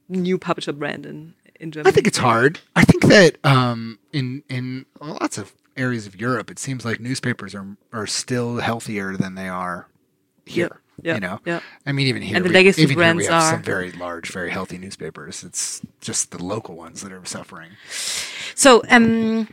new 0.09 0.37
publisher 0.37 0.73
brand 0.73 1.05
in, 1.05 1.33
in 1.59 1.71
Germany. 1.71 1.89
I 1.89 1.91
think 1.91 2.07
it's 2.07 2.17
hard. 2.17 2.59
I 2.75 2.83
think 2.83 3.03
that 3.05 3.37
um, 3.43 3.99
in 4.11 4.43
in 4.49 4.85
lots 4.99 5.37
of 5.37 5.53
areas 5.77 6.07
of 6.07 6.19
Europe, 6.19 6.49
it 6.49 6.59
seems 6.59 6.85
like 6.85 6.99
newspapers 6.99 7.55
are 7.55 7.77
are 7.91 8.07
still 8.07 8.57
healthier 8.57 9.17
than 9.17 9.35
they 9.35 9.49
are 9.49 9.87
here. 10.45 10.81
Yeah, 11.01 11.15
You 11.15 11.19
know, 11.19 11.39
yeah. 11.45 11.59
I 11.85 11.91
mean, 11.91 12.07
even 12.07 12.21
here, 12.21 12.35
And 12.37 12.45
the 12.45 12.49
we, 12.49 12.55
legacy 12.55 12.81
even 12.83 12.91
here 12.91 12.97
brands 12.97 13.19
we 13.21 13.25
have 13.25 13.43
are- 13.43 13.51
some 13.51 13.61
very 13.63 13.91
large, 13.91 14.29
very 14.31 14.49
healthy 14.49 14.77
newspapers. 14.77 15.43
It's 15.43 15.81
just 16.01 16.31
the 16.31 16.41
local 16.43 16.75
ones 16.75 17.01
that 17.01 17.11
are 17.11 17.23
suffering. 17.25 17.71
So, 18.55 18.81
um, 18.89 19.47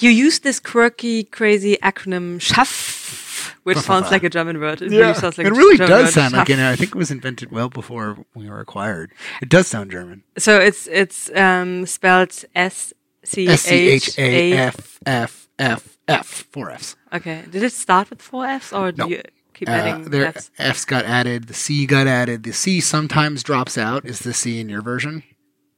you 0.00 0.10
use 0.10 0.40
this 0.40 0.58
quirky, 0.60 1.24
crazy 1.24 1.76
acronym 1.82 2.40
SCHAFF, 2.42 3.54
which 3.62 3.78
sounds 3.78 4.10
like 4.10 4.24
a 4.24 4.30
German 4.30 4.58
word. 4.60 4.82
It 4.82 4.90
really 4.90 5.14
sounds 5.14 5.38
like 5.38 5.46
it 5.46 5.52
really 5.52 5.76
German 5.76 5.90
does 5.90 6.04
word, 6.06 6.12
sound 6.12 6.32
like 6.34 6.48
SCHAFF. 6.48 6.58
it. 6.58 6.72
I 6.72 6.76
think 6.76 6.88
it 6.90 6.96
was 6.98 7.10
invented 7.10 7.52
well 7.52 7.68
before 7.68 8.18
we 8.34 8.48
were 8.50 8.60
acquired. 8.60 9.12
It 9.40 9.48
does 9.48 9.68
sound 9.68 9.90
German. 9.92 10.24
So 10.38 10.58
it's 10.58 10.86
it's 10.88 11.30
um, 11.36 11.86
spelled 11.86 12.44
S 12.54 12.92
C 13.22 13.46
S 13.48 13.62
C 13.62 13.74
H 13.88 14.08
H 14.08 14.18
A 14.18 14.52
F 14.54 14.98
F 15.06 15.48
F 15.58 15.98
F. 16.08 16.26
Four 16.50 16.70
Fs. 16.70 16.96
Okay. 17.12 17.44
Did 17.50 17.62
it 17.62 17.72
start 17.72 18.10
with 18.10 18.20
four 18.22 18.46
Fs 18.46 18.72
or 18.72 18.90
do 18.92 19.02
No. 19.02 19.08
you 19.08 19.22
keep 19.60 19.68
Uh, 19.68 19.98
there, 20.08 20.26
Fs? 20.34 20.50
F's 20.58 20.84
got 20.84 21.04
added. 21.04 21.46
The 21.46 21.54
C 21.54 21.86
got 21.86 22.06
added. 22.06 22.42
The 22.42 22.52
C 22.52 22.80
sometimes 22.80 23.42
drops 23.42 23.78
out. 23.78 24.04
Is 24.04 24.18
the 24.20 24.34
C 24.34 24.58
in 24.60 24.68
your 24.68 24.82
version? 24.82 25.22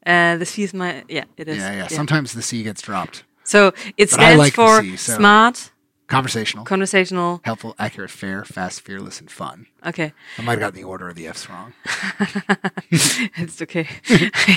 Uh, 0.06 0.36
the 0.36 0.46
C 0.46 0.62
is 0.62 0.72
my 0.74 1.04
yeah. 1.08 1.24
It 1.36 1.48
is. 1.48 1.58
Yeah, 1.58 1.72
yeah. 1.72 1.86
Sometimes 1.88 2.32
the 2.32 2.42
C 2.42 2.62
gets 2.62 2.80
dropped. 2.82 3.24
So 3.44 3.72
it 3.96 4.08
stands 4.10 4.38
like 4.38 4.54
for 4.54 4.80
C, 4.80 4.96
so- 4.96 5.16
smart, 5.16 5.70
Conversational, 6.08 6.64
conversational. 6.66 7.40
helpful, 7.44 7.74
accurate, 7.78 8.10
fair, 8.10 8.44
fast, 8.44 8.82
fearless, 8.82 9.18
and 9.20 9.30
fun. 9.30 9.66
Okay, 9.86 10.12
I 10.38 10.42
might 10.42 10.52
have 10.52 10.60
gotten 10.60 10.76
the 10.80 10.84
order 10.84 11.08
of 11.08 11.14
the 11.16 11.26
F's 11.26 11.48
wrong. 11.48 11.72
it's 12.90 13.62
okay. 13.62 13.88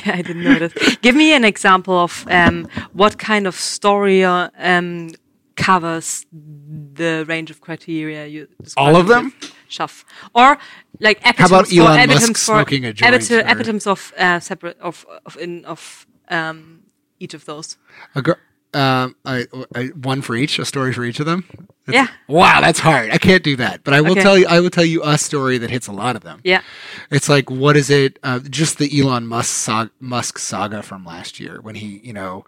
I 0.06 0.22
didn't 0.22 0.44
notice. 0.44 0.74
Give 1.02 1.16
me 1.16 1.34
an 1.34 1.46
example 1.46 1.96
of 1.98 2.26
um, 2.30 2.68
what 2.94 3.18
kind 3.18 3.48
of 3.48 3.56
story 3.56 4.24
uh, 4.24 4.50
um, 4.58 5.12
covers 5.56 6.26
the 6.32 7.26
range 7.28 7.50
of 7.52 7.62
criteria 7.62 8.28
you 8.28 8.48
All 8.78 8.96
of 8.96 9.08
them? 9.08 9.34
Schaff. 9.68 10.06
or 10.34 10.58
like 11.00 11.20
epitomes 11.26 11.50
about 11.52 11.68
for 11.68 11.76
Elon 11.76 12.00
epitomes 12.00 12.30
Musk 12.30 12.46
for 12.46 12.54
smoking 12.56 12.86
a 12.86 12.94
joint, 12.94 13.14
epito- 13.16 13.38
or- 13.40 13.48
epitomes 13.48 13.88
of 13.88 14.14
uh, 14.18 14.40
separate 14.40 14.78
of 14.80 15.06
of 15.26 15.38
in 15.38 15.66
of 15.66 16.06
um, 16.30 16.82
each 17.20 17.34
of 17.34 17.46
those. 17.46 17.78
A 18.16 18.22
gr- 18.22 18.34
um, 18.74 19.16
I, 19.26 19.48
I, 19.74 19.86
one 19.96 20.22
for 20.22 20.36
each, 20.36 20.60
a 20.60 20.66
story 20.66 20.92
for 20.92 21.06
each 21.06 21.22
of 21.22 21.26
them. 21.26 21.46
yeah, 21.88 22.08
Wow, 22.28 22.60
that's 22.60 22.80
hard. 22.80 23.10
I 23.10 23.18
can't 23.18 23.42
do 23.42 23.56
that. 23.56 23.86
But 23.86 23.94
I 23.94 24.02
will 24.02 24.12
Okay. 24.12 24.22
tell 24.22 24.38
you. 24.38 24.48
I 24.48 24.60
will 24.60 24.70
tell 24.70 24.84
you 24.84 25.02
a 25.04 25.18
story 25.18 25.58
that 25.60 25.70
hits 25.70 25.88
a 25.88 25.94
lot 25.94 26.18
of 26.18 26.24
them. 26.24 26.42
yeah. 26.44 26.62
It's 27.10 27.30
like 27.30 27.50
what 27.50 27.78
is 27.78 27.90
it? 27.90 28.20
Uh, 28.22 28.40
just 28.40 28.78
the 28.78 28.90
Elon 29.00 29.28
Musk 29.28 29.50
saga, 29.56 29.92
Musk 30.02 30.38
saga 30.40 30.84
from 30.84 31.06
last 31.06 31.40
year 31.40 31.60
when 31.62 31.76
he, 31.76 32.02
you 32.04 32.12
know, 32.12 32.46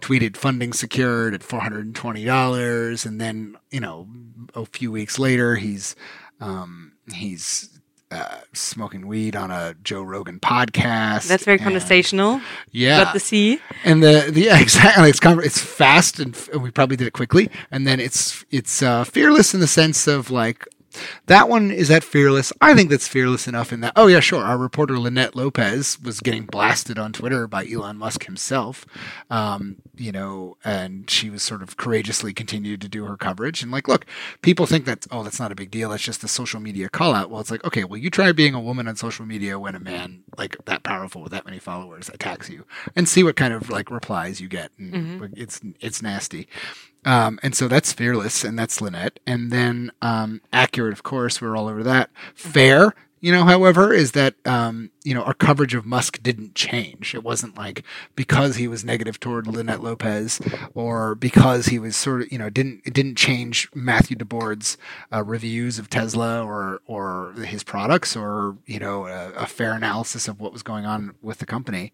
tweeted 0.00 0.36
funding 0.36 0.72
secured 0.72 1.34
at 1.34 1.42
four 1.42 1.60
hundred 1.60 1.86
and 1.86 1.94
twenty 1.94 2.24
dollars, 2.24 3.04
and 3.06 3.20
then 3.20 3.56
you 3.70 3.80
know 3.80 4.08
a 4.54 4.64
few 4.66 4.90
weeks 4.92 5.18
later 5.18 5.56
he's 5.56 5.94
um, 6.40 6.92
he's 7.14 7.70
uh, 8.10 8.38
smoking 8.54 9.06
weed 9.06 9.36
on 9.36 9.50
a 9.50 9.74
Joe 9.82 10.02
Rogan 10.02 10.40
podcast. 10.40 11.28
That's 11.28 11.44
very 11.44 11.58
and- 11.58 11.64
conversational. 11.64 12.40
Yeah, 12.70 13.04
But 13.04 13.12
the 13.12 13.20
C, 13.20 13.60
and 13.84 14.02
the, 14.02 14.30
the 14.32 14.40
yeah, 14.46 14.58
exactly. 14.60 15.10
It's 15.10 15.20
con- 15.20 15.44
it's 15.44 15.58
fast 15.60 16.18
and, 16.18 16.34
f- 16.34 16.48
and 16.48 16.62
we 16.62 16.70
probably 16.70 16.96
did 16.96 17.06
it 17.06 17.12
quickly. 17.12 17.50
And 17.70 17.86
then 17.86 18.00
it's 18.00 18.44
it's 18.50 18.82
uh, 18.82 19.04
fearless 19.04 19.52
in 19.52 19.60
the 19.60 19.66
sense 19.66 20.06
of 20.06 20.30
like 20.30 20.66
that 21.26 21.48
one 21.48 21.70
is 21.70 21.88
that 21.88 22.04
fearless? 22.04 22.52
I 22.60 22.74
think 22.74 22.90
that's 22.90 23.08
fearless 23.08 23.46
enough 23.46 23.72
in 23.72 23.80
that 23.80 23.92
oh 23.96 24.06
yeah 24.06 24.20
sure 24.20 24.42
our 24.42 24.58
reporter 24.58 24.98
linette 24.98 25.36
lopez 25.36 25.98
was 26.00 26.20
getting 26.20 26.44
blasted 26.44 26.98
on 26.98 27.12
twitter 27.12 27.46
by 27.46 27.66
elon 27.66 27.98
musk 27.98 28.24
himself 28.24 28.86
um, 29.30 29.76
you 29.96 30.12
know 30.12 30.56
and 30.64 31.10
she 31.10 31.30
was 31.30 31.42
sort 31.42 31.62
of 31.62 31.76
courageously 31.76 32.32
continued 32.32 32.80
to 32.80 32.88
do 32.88 33.04
her 33.04 33.16
coverage. 33.16 33.62
And 33.62 33.70
like 33.72 33.88
look 33.88 34.06
people 34.42 34.66
think 34.66 34.84
that 34.86 35.06
oh 35.10 35.22
that's 35.22 35.40
not 35.40 35.52
a 35.52 35.54
big 35.54 35.70
deal. 35.70 35.90
That's 35.90 36.02
just 36.02 36.24
a 36.24 36.28
social 36.28 36.60
media 36.60 36.88
call 36.88 37.14
out 37.14 37.30
well 37.30 37.40
it's 37.40 37.50
like 37.50 37.64
okay 37.64 37.84
well 37.84 37.98
you 37.98 38.10
try 38.10 38.32
being 38.32 38.54
a 38.54 38.60
woman 38.60 38.88
on 38.88 38.96
social 38.96 39.26
media 39.26 39.58
when 39.58 39.74
a 39.74 39.80
man 39.80 40.22
like 40.36 40.56
that 40.66 40.82
powerful 40.82 41.22
with 41.22 41.32
that 41.32 41.44
many 41.44 41.58
followers 41.58 42.08
attacks 42.12 42.48
you 42.48 42.64
and 42.94 43.08
see 43.08 43.22
what 43.22 43.36
kind 43.36 43.52
of 43.52 43.70
like 43.70 43.90
replies 43.90 44.40
you 44.40 44.48
get. 44.48 44.70
And 44.78 45.20
like, 45.20 45.30
it's 45.36 45.60
it's 45.80 46.02
nasty 46.02 46.48
um, 47.04 47.38
and 47.42 47.54
so 47.54 47.68
that's 47.68 47.92
fearless 47.92 48.44
and 48.44 48.58
that's 48.58 48.80
linette. 48.80 49.20
And 49.26 49.50
then 49.50 49.92
um, 50.02 50.40
accurate 50.52 50.92
of 50.92 51.02
course 51.02 51.40
we're 51.40 51.56
all 51.56 51.68
over 51.68 51.82
that. 51.82 52.10
Fair 52.34 52.94
you 53.20 53.32
know 53.32 53.44
however 53.44 53.92
is 53.92 54.12
that 54.12 54.34
um, 54.46 54.90
you 55.02 55.14
know 55.14 55.22
our 55.22 55.34
coverage 55.34 55.74
of 55.74 55.84
musk 55.84 56.22
didn't 56.22 56.54
change. 56.54 57.14
It 57.14 57.24
wasn't 57.24 57.56
like 57.56 57.82
because 58.14 58.56
he 58.56 58.68
was 58.68 58.84
negative 58.84 59.18
toward 59.18 59.46
linette 59.46 59.82
lopez 59.82 60.40
or 60.74 61.14
because 61.14 61.66
he 61.66 61.78
was 61.78 61.96
sort 61.96 62.22
of 62.22 62.32
you 62.32 62.38
know 62.38 62.50
didn't 62.50 62.82
it 62.84 62.94
didn't 62.94 63.16
change 63.16 63.68
matthew 63.74 64.16
debord's 64.16 64.76
uh, 65.12 65.24
reviews 65.24 65.78
of 65.78 65.90
tesla 65.90 66.44
or 66.44 66.80
or 66.86 67.32
his 67.44 67.64
products 67.64 68.16
or 68.16 68.56
you 68.66 68.78
know 68.78 69.06
a, 69.06 69.32
a 69.32 69.46
fair 69.46 69.72
analysis 69.72 70.28
of 70.28 70.40
what 70.40 70.52
was 70.52 70.62
going 70.62 70.86
on 70.86 71.14
with 71.22 71.38
the 71.38 71.46
company. 71.46 71.92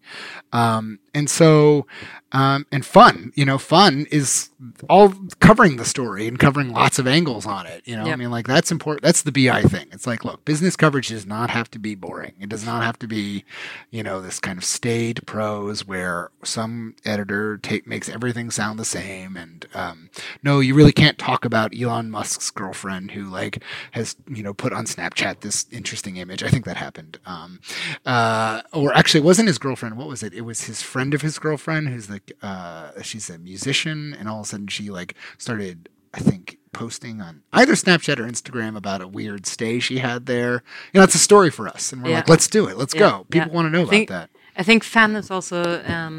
Um, 0.53 0.99
and 1.13 1.29
so 1.29 1.87
um, 2.31 2.65
and 2.71 2.85
fun 2.85 3.31
you 3.35 3.45
know 3.45 3.57
fun 3.57 4.05
is 4.11 4.49
all 4.89 5.13
covering 5.39 5.77
the 5.77 5.85
story 5.85 6.27
and 6.27 6.39
covering 6.39 6.71
lots 6.71 6.99
of 6.99 7.07
angles 7.07 7.45
on 7.45 7.65
it 7.65 7.81
you 7.85 7.95
know? 7.95 8.05
I 8.05 8.15
mean 8.15 8.31
like 8.31 8.47
that's 8.47 8.71
important 8.71 9.03
that's 9.03 9.21
the 9.21 9.31
bi 9.31 9.61
thing. 9.63 9.87
It's 9.91 10.07
like 10.07 10.25
look 10.25 10.43
business 10.45 10.75
coverage 10.75 11.09
does 11.09 11.25
not 11.25 11.49
have 11.49 11.69
to 11.71 11.79
be 11.79 11.95
boring. 11.95 12.33
It 12.39 12.49
does 12.49 12.65
not 12.65 12.83
have 12.83 12.99
to 12.99 13.07
be 13.07 13.45
you 13.91 14.03
know 14.03 14.21
this 14.21 14.39
kind 14.39 14.57
of 14.57 14.63
staid 14.63 15.25
prose 15.25 15.85
where 15.85 16.31
some 16.43 16.95
editor 17.05 17.57
take 17.57 17.87
makes 17.87 18.09
everything 18.09 18.51
sound 18.51 18.79
the 18.79 18.85
same 18.85 19.37
and 19.37 19.67
um, 19.73 20.09
no 20.43 20.59
you 20.59 20.73
really 20.75 20.91
can't 20.91 21.17
talk 21.17 21.45
about 21.45 21.73
elon 21.79 22.09
musk's 22.09 22.49
girlfriend 22.51 23.11
who 23.11 23.25
like 23.25 23.63
has 23.91 24.15
you 24.27 24.43
know 24.43 24.53
put 24.53 24.73
on 24.73 24.85
snapchat 24.85 25.41
this 25.41 25.65
interesting 25.71 26.17
image. 26.17 26.43
I 26.43 26.49
think 26.49 26.65
that 26.65 26.77
happened. 26.77 27.19
Um, 27.25 27.59
uh, 28.05 28.61
or 28.73 28.93
actually 28.95 29.21
it 29.21 29.25
wasn't 29.25 29.47
his 29.47 29.57
girlfriend. 29.57 29.97
What 29.97 30.07
was 30.07 30.23
it? 30.23 30.33
It 30.33 30.41
was 30.41 30.63
his 30.63 30.81
friend 30.81 31.13
of 31.13 31.21
his 31.21 31.39
girlfriend 31.39 31.89
who's 31.89 32.09
like 32.09 32.33
uh, 32.41 33.01
she's 33.01 33.29
a 33.29 33.37
musician 33.37 34.15
and 34.17 34.27
all 34.27 34.41
of 34.41 34.53
a 34.53 34.54
sudden 34.55 34.67
she 34.67 34.89
like 34.89 35.13
started 35.37 35.89
i 36.13 36.19
think 36.19 36.57
posting 36.71 37.21
on 37.21 37.41
either 37.53 37.73
snapchat 37.73 38.17
or 38.19 38.25
instagram 38.33 38.75
about 38.75 39.01
a 39.01 39.07
weird 39.07 39.45
stay 39.45 39.79
she 39.79 39.97
had 39.99 40.25
there. 40.25 40.53
You 40.91 40.97
know 40.99 41.03
it's 41.03 41.15
a 41.15 41.25
story 41.29 41.49
for 41.57 41.65
us. 41.75 41.93
And 41.93 42.01
we're 42.03 42.09
Yeah. 42.09 42.15
like 42.17 42.29
let's 42.33 42.47
do 42.57 42.67
it. 42.69 42.75
Let's 42.81 42.93
Yeah, 42.95 43.01
go 43.09 43.25
people 43.29 43.49
yeah. 43.51 43.55
want 43.57 43.65
to 43.67 43.71
know 43.75 43.79
I 43.79 43.83
about 43.83 43.89
think- 43.95 44.09
that. 44.09 44.29
I 44.57 44.63
think 44.63 44.83
fan 44.83 45.15
is 45.21 45.29
also 45.31 45.59
um, 45.95 46.15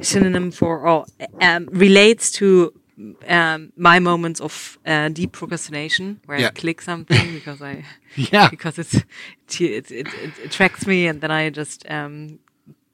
synonym 0.00 0.50
for 0.50 0.72
or 0.88 1.04
um, 1.48 1.62
relates 1.86 2.30
to 2.38 2.72
um, 3.38 3.72
my 3.76 3.98
moments 3.98 4.40
of 4.40 4.78
uh, 4.86 5.08
deep 5.18 5.32
procrastination 5.32 6.20
where 6.26 6.38
Yeah. 6.40 6.48
I 6.48 6.60
click 6.62 6.80
something 6.82 7.26
because 7.38 7.60
I 7.72 7.84
yeah. 8.32 8.48
because 8.50 8.78
it's, 8.82 8.94
it, 8.94 9.04
it, 9.60 9.90
it, 9.90 10.06
it 10.14 10.38
attracts 10.46 10.86
me 10.86 11.06
and 11.10 11.20
then 11.22 11.30
I 11.30 11.50
just 11.50 11.84
um, 11.90 12.38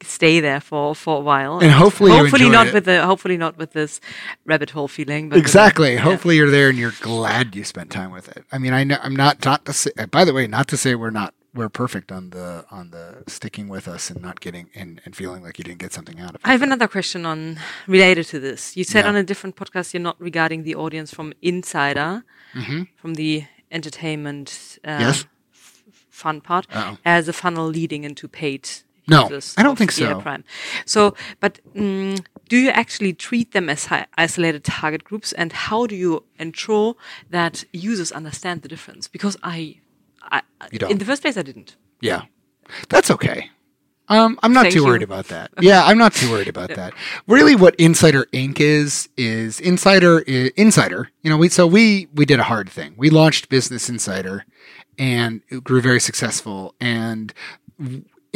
stay 0.02 0.40
there 0.40 0.60
for, 0.60 0.94
for 0.94 1.16
a 1.18 1.20
while. 1.20 1.58
And 1.58 1.70
hopefully 1.72 2.12
hopefully 2.12 2.48
not 2.48 2.68
it. 2.68 2.74
with 2.74 2.84
the 2.84 3.04
hopefully 3.04 3.36
not 3.36 3.56
with 3.58 3.72
this 3.72 4.00
rabbit 4.44 4.70
hole 4.70 4.88
feeling. 4.88 5.28
But 5.28 5.36
with 5.36 5.44
exactly 5.44 5.88
the- 5.88 5.94
yeah. 5.94 6.00
hopefully 6.00 6.36
you're 6.36 6.50
there 6.50 6.68
and 6.68 6.78
you're 6.78 6.94
glad 7.00 7.54
you 7.56 7.64
spent 7.64 7.90
time 7.90 8.10
with 8.12 8.28
it 8.36 8.44
i 8.52 8.58
mean 8.58 8.72
i 8.72 8.84
know 8.84 8.98
i'm 9.02 9.16
not 9.16 9.44
not 9.44 9.64
to 9.64 9.72
say 9.72 9.90
by 10.10 10.24
the 10.24 10.32
way 10.32 10.46
not 10.46 10.68
to 10.68 10.76
say 10.76 10.94
we're 10.94 11.10
not 11.10 11.34
we're 11.54 11.68
perfect 11.68 12.12
on 12.12 12.30
the 12.30 12.64
on 12.70 12.90
the 12.90 13.24
sticking 13.26 13.68
with 13.68 13.88
us 13.88 14.08
and 14.10 14.22
not 14.22 14.38
getting 14.40 14.70
and, 14.74 15.00
and 15.04 15.16
feeling 15.16 15.42
like 15.42 15.58
you 15.58 15.64
didn't 15.64 15.78
get 15.80 15.92
something 15.92 16.20
out 16.20 16.30
of 16.30 16.34
it 16.36 16.40
I 16.44 16.52
have 16.52 16.62
another 16.62 16.86
question 16.86 17.26
on 17.26 17.58
related 17.88 18.26
to 18.26 18.38
this. 18.38 18.76
You 18.76 18.84
said 18.84 19.02
Yeah. 19.04 19.08
on 19.10 19.16
a 19.16 19.22
different 19.24 19.56
podcast 19.56 19.92
you're 19.94 20.02
not 20.02 20.20
regarding 20.20 20.62
the 20.62 20.74
audience 20.76 21.12
from 21.12 21.32
insider, 21.42 22.22
from 23.00 23.14
the 23.14 23.44
entertainment 23.72 24.78
uh, 24.84 24.98
Yes. 25.00 25.24
f- 25.52 25.82
fun 26.10 26.40
part, 26.40 26.66
Uh-oh. 26.72 26.98
as 27.04 27.28
a 27.28 27.32
funnel 27.32 27.66
leading 27.66 28.04
into 28.04 28.28
paid. 28.28 28.68
No, 29.08 29.28
I 29.56 29.62
don't 29.62 29.76
think 29.76 29.92
so. 29.92 30.20
Prime. 30.20 30.44
So, 30.84 31.14
but 31.40 31.60
mm, 31.74 32.24
do 32.48 32.56
you 32.56 32.70
actually 32.70 33.12
treat 33.14 33.52
them 33.52 33.68
as 33.68 33.88
isolated 34.16 34.64
target 34.64 35.04
groups, 35.04 35.32
and 35.32 35.52
how 35.52 35.86
do 35.86 35.96
you 35.96 36.24
ensure 36.38 36.94
that 37.30 37.64
users 37.72 38.12
understand 38.12 38.62
the 38.62 38.68
difference? 38.68 39.08
Because 39.08 39.36
I, 39.42 39.80
I 40.22 40.42
in 40.90 40.98
the 40.98 41.04
first 41.04 41.22
place, 41.22 41.36
I 41.36 41.42
didn't. 41.42 41.76
Yeah, 42.00 42.22
that's 42.88 43.10
okay. 43.10 43.50
Um, 44.10 44.38
I'm 44.42 44.54
not 44.54 44.62
Thank 44.62 44.74
too 44.74 44.80
you. 44.80 44.86
worried 44.86 45.02
about 45.02 45.26
that. 45.28 45.50
Yeah, 45.60 45.84
I'm 45.84 45.98
not 45.98 46.14
too 46.14 46.30
worried 46.30 46.48
about 46.48 46.70
that. 46.70 46.94
Really, 47.26 47.54
what 47.54 47.74
Insider 47.76 48.24
Inc. 48.32 48.58
is 48.58 49.08
is 49.18 49.60
Insider 49.60 50.24
i- 50.26 50.50
Insider. 50.56 51.10
You 51.22 51.30
know, 51.30 51.36
we 51.36 51.48
so 51.50 51.66
we 51.66 52.08
we 52.14 52.24
did 52.24 52.40
a 52.40 52.44
hard 52.44 52.70
thing. 52.70 52.94
We 52.96 53.10
launched 53.10 53.50
Business 53.50 53.90
Insider, 53.90 54.46
and 54.98 55.42
it 55.50 55.62
grew 55.62 55.82
very 55.82 56.00
successful, 56.00 56.74
and 56.80 57.34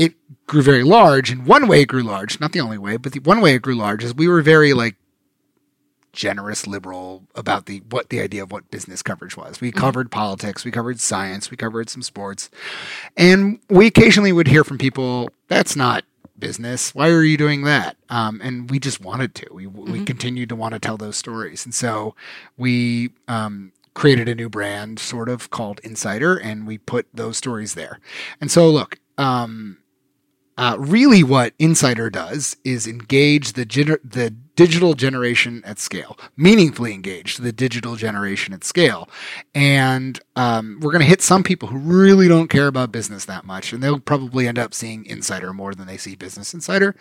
it 0.05 0.15
grew 0.47 0.63
very 0.63 0.83
large. 0.83 1.31
And 1.31 1.47
one 1.47 1.69
way 1.69 1.83
it 1.83 1.89
grew 1.89 2.03
large, 2.03 2.41
not 2.41 2.53
the 2.53 2.61
only 2.61 2.79
way, 2.79 2.97
but 2.97 3.13
the 3.13 3.21
one 3.21 3.41
way 3.41 3.55
it 3.55 3.63
grew 3.63 3.75
large 3.75 4.05
is 4.05 4.15
we 4.15 4.29
were 4.29 4.43
very 4.43 4.73
like 4.75 4.97
generous 6.13 6.67
liberal 6.67 7.23
about 7.35 7.65
the 7.65 7.79
what 7.89 8.11
the 8.11 8.21
idea 8.21 8.43
of 8.43 8.53
what 8.53 8.71
business 8.71 9.03
coverage 9.03 9.37
was. 9.37 9.61
We 9.61 9.73
covered 9.73 10.11
politics, 10.11 10.65
we 10.65 10.71
covered 10.71 11.01
science, 11.01 11.51
we 11.51 11.57
covered 11.57 11.89
some 11.89 12.03
sports. 12.03 12.51
And 13.17 13.61
we 13.71 13.87
occasionally 13.87 14.33
would 14.33 14.49
hear 14.49 14.65
from 14.65 14.79
people, 14.79 15.31
that's 15.49 15.75
not 15.75 16.05
business. 16.39 16.95
Why 16.95 17.09
are 17.09 17.23
you 17.23 17.37
doing 17.37 17.63
that? 17.63 17.97
Um, 18.11 18.41
and 18.43 18.69
we 18.69 18.79
just 18.79 19.01
wanted 19.01 19.35
to. 19.37 19.47
We, 19.53 19.67
we 19.69 20.05
continued 20.05 20.49
to 20.49 20.57
want 20.57 20.75
to 20.75 20.81
tell 20.81 20.97
those 20.97 21.17
stories. 21.17 21.65
And 21.65 21.73
so 21.73 22.17
we 22.57 23.11
um, 23.29 23.73
created 23.95 24.29
a 24.29 24.35
new 24.35 24.49
brand, 24.49 24.99
sort 24.99 25.29
of 25.29 25.51
called 25.51 25.81
Insider, 25.85 26.37
and 26.37 26.67
we 26.67 26.79
put 26.79 27.07
those 27.15 27.37
stories 27.37 27.75
there. 27.75 28.01
And 28.41 28.51
so, 28.51 28.69
look, 28.69 28.99
um, 29.19 29.79
uh, 30.59 30.77
really, 30.79 31.23
what 31.23 31.55
Insider 31.59 32.11
does 32.11 32.57
is 32.65 32.87
engage 32.87 33.55
the 33.55 33.65
gener- 33.65 34.01
the 34.05 34.35
digital 34.55 34.95
generation 34.95 35.63
at 35.65 35.79
scale, 35.79 36.19
meaningfully 36.37 36.93
engage 36.93 37.39
the 37.39 37.53
digital 37.53 37.97
generation 37.97 38.53
at 38.53 38.65
scale. 38.65 39.09
And 39.55 40.21
um, 40.35 40.79
we're 40.81 40.93
going 40.93 41.03
to 41.03 41.09
hit 41.09 41.21
some 41.21 41.43
people 41.43 41.69
who 41.69 41.79
really 41.79 42.27
don't 42.27 42.49
care 42.49 42.67
about 42.67 42.91
business 42.91 43.27
that 43.27 43.45
much, 43.45 43.73
and 43.73 43.83
they'll 43.83 44.01
probably 44.01 44.49
end 44.49 44.59
up 44.59 44.73
seeing 44.73 45.05
Insider 45.05 45.53
more 45.53 45.75
than 45.75 45.87
they 45.87 45.99
see 45.99 46.15
Business 46.15 46.55
Insider. 46.55 46.95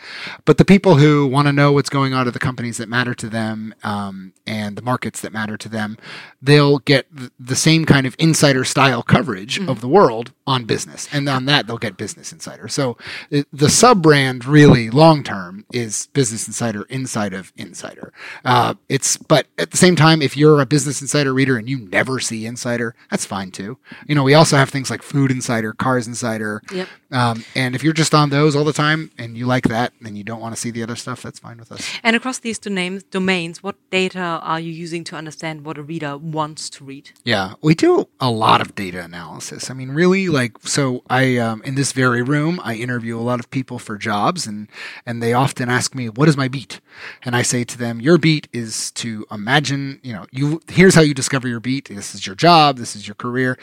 But 0.46 0.58
the 0.58 0.66
people 0.66 0.96
who 0.96 1.28
want 1.28 1.48
to 1.48 1.54
know 1.54 1.72
what's 1.72 1.90
going 1.90 2.14
on 2.14 2.28
at 2.28 2.34
the 2.34 2.40
companies 2.40 2.78
that 2.78 2.90
matter 2.90 3.14
to 3.14 3.30
them 3.30 3.74
um, 3.84 4.34
and 4.46 4.76
the 4.76 4.82
markets 4.82 5.22
that 5.22 5.32
matter 5.32 5.56
to 5.58 5.70
them, 5.70 5.98
they'll 6.42 6.80
get 6.80 7.08
the 7.40 7.56
same 7.56 7.86
kind 7.86 8.06
of 8.06 8.16
insider 8.20 8.66
style 8.66 9.02
coverage 9.02 9.60
mm-hmm. 9.60 9.70
of 9.70 9.82
the 9.82 9.88
world 9.88 10.34
on 10.46 10.66
business. 10.66 11.08
And 11.12 11.28
on 11.30 11.46
that, 11.46 11.68
they'll 11.68 11.78
get 11.78 11.96
Business 11.98 12.34
Insider. 12.34 12.68
So 12.68 12.98
the 13.30 13.70
sub 13.70 14.02
brand, 14.02 14.44
really 14.46 14.90
long 14.90 15.24
term, 15.24 15.66
is 15.72 16.08
Business 16.08 16.48
Insider 16.48 16.84
inside 16.84 17.34
of 17.34 17.54
Insider. 17.56 18.12
Uh, 18.44 18.74
it's 18.90 19.18
but 19.18 19.48
at 19.58 19.72
the 19.72 19.78
same 19.78 19.96
time, 19.96 20.22
if 20.22 20.36
you're 20.36 20.60
a 20.60 20.66
Business 20.66 21.02
Insider 21.02 21.34
reader 21.34 21.58
and 21.58 21.70
you 21.70 21.80
never 21.80 22.20
see 22.20 22.46
Insider, 22.46 22.96
that's 23.10 23.21
fine 23.26 23.52
too. 23.52 23.78
You 24.08 24.16
know, 24.16 24.24
we 24.24 24.34
also 24.34 24.58
have 24.58 24.70
things 24.70 24.90
like 24.90 25.02
Food 25.02 25.32
Insider, 25.32 25.74
Cars 25.74 26.08
Insider, 26.08 26.62
yep. 26.72 26.88
Um, 27.12 27.44
and 27.56 27.76
if 27.76 27.84
you're 27.84 27.94
just 27.94 28.14
on 28.14 28.30
those 28.30 28.56
all 28.56 28.64
the 28.64 28.74
time 28.74 29.12
and 29.18 29.38
you 29.38 29.46
like 29.46 29.66
that, 29.66 29.94
and 30.04 30.18
you 30.18 30.24
don't 30.24 30.40
want 30.40 30.56
to 30.56 30.60
see 30.60 30.72
the 30.72 30.84
other 30.84 30.96
stuff, 30.96 31.22
that's 31.22 31.40
fine 31.40 31.58
with 31.58 31.72
us. 31.72 31.88
And 32.04 32.16
across 32.16 32.40
these 32.40 32.58
two 32.60 32.70
names, 32.70 33.04
domains, 33.04 33.62
what 33.62 33.76
data 33.90 34.20
are 34.20 34.60
you 34.60 34.72
using 34.72 35.04
to 35.06 35.16
understand 35.16 35.66
what 35.66 35.78
a 35.78 35.84
reader 35.84 36.18
wants 36.18 36.70
to 36.72 36.84
read? 36.84 37.12
Yeah, 37.24 37.54
we 37.62 37.76
do 37.76 38.08
a 38.20 38.30
lot 38.30 38.62
of 38.62 38.76
data 38.76 39.04
analysis. 39.04 39.70
I 39.70 39.74
mean, 39.74 39.92
really, 39.92 40.30
like, 40.30 40.58
so 40.64 41.04
I 41.10 41.38
um, 41.38 41.62
in 41.64 41.76
this 41.76 41.92
very 41.92 42.22
room, 42.22 42.60
I 42.64 42.76
interview 42.76 43.18
a 43.18 43.22
lot 43.22 43.40
of 43.40 43.50
people 43.50 43.80
for 43.80 43.98
jobs, 43.98 44.48
and 44.48 44.68
and 45.06 45.22
they 45.22 45.34
often 45.34 45.70
ask 45.70 45.94
me, 45.96 46.10
"What 46.10 46.30
is 46.30 46.38
my 46.38 46.48
beat?" 46.48 46.80
And 47.24 47.36
I 47.36 47.42
say 47.42 47.64
to 47.64 47.78
them, 47.78 48.00
"Your 48.00 48.18
beat 48.18 48.48
is 48.54 48.92
to 48.92 49.26
imagine. 49.32 50.00
You 50.04 50.14
know, 50.14 50.26
you 50.32 50.62
here's 50.70 50.96
how 50.96 51.02
you 51.02 51.14
discover 51.14 51.48
your 51.48 51.60
beat. 51.60 51.90
This 51.90 52.16
is 52.16 52.26
your 52.26 52.36
job. 52.36 52.78
This 52.78 52.96
is 52.96 53.08
your 53.08 53.16
career." 53.16 53.58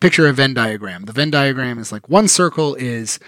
Picture 0.00 0.26
a 0.26 0.32
Venn 0.32 0.54
diagram. 0.54 1.04
The 1.04 1.12
Venn 1.12 1.30
diagram 1.30 1.78
is 1.78 1.92
like 1.92 2.08
one 2.08 2.28
circle 2.28 2.74
is, 2.74 3.18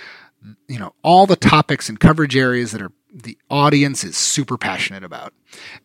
you 0.69 0.79
know, 0.79 0.95
all 1.03 1.27
the 1.27 1.37
topics 1.37 1.89
and 1.89 1.99
coverage 1.99 2.37
areas 2.37 2.73
that 2.73 2.83
are 2.83 2.93
the 3.13 3.39
audience 3.51 4.05
is 4.05 4.17
super 4.17 4.59
passionate 4.59 5.03
about. 5.03 5.33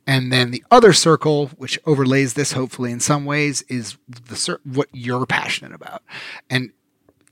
And 0.06 0.32
then 0.32 0.52
the 0.52 0.63
other 0.69 0.93
circle, 0.93 1.48
which 1.58 1.80
overlays 1.86 2.34
this 2.34 2.52
hopefully 2.52 2.91
in 2.91 3.00
some 3.00 3.26
ways, 3.26 3.62
is 3.63 3.98
the 4.08 4.60
what 4.63 4.89
you're 4.91 5.26
passionate 5.26 5.74
about. 5.74 6.04
And 6.50 6.72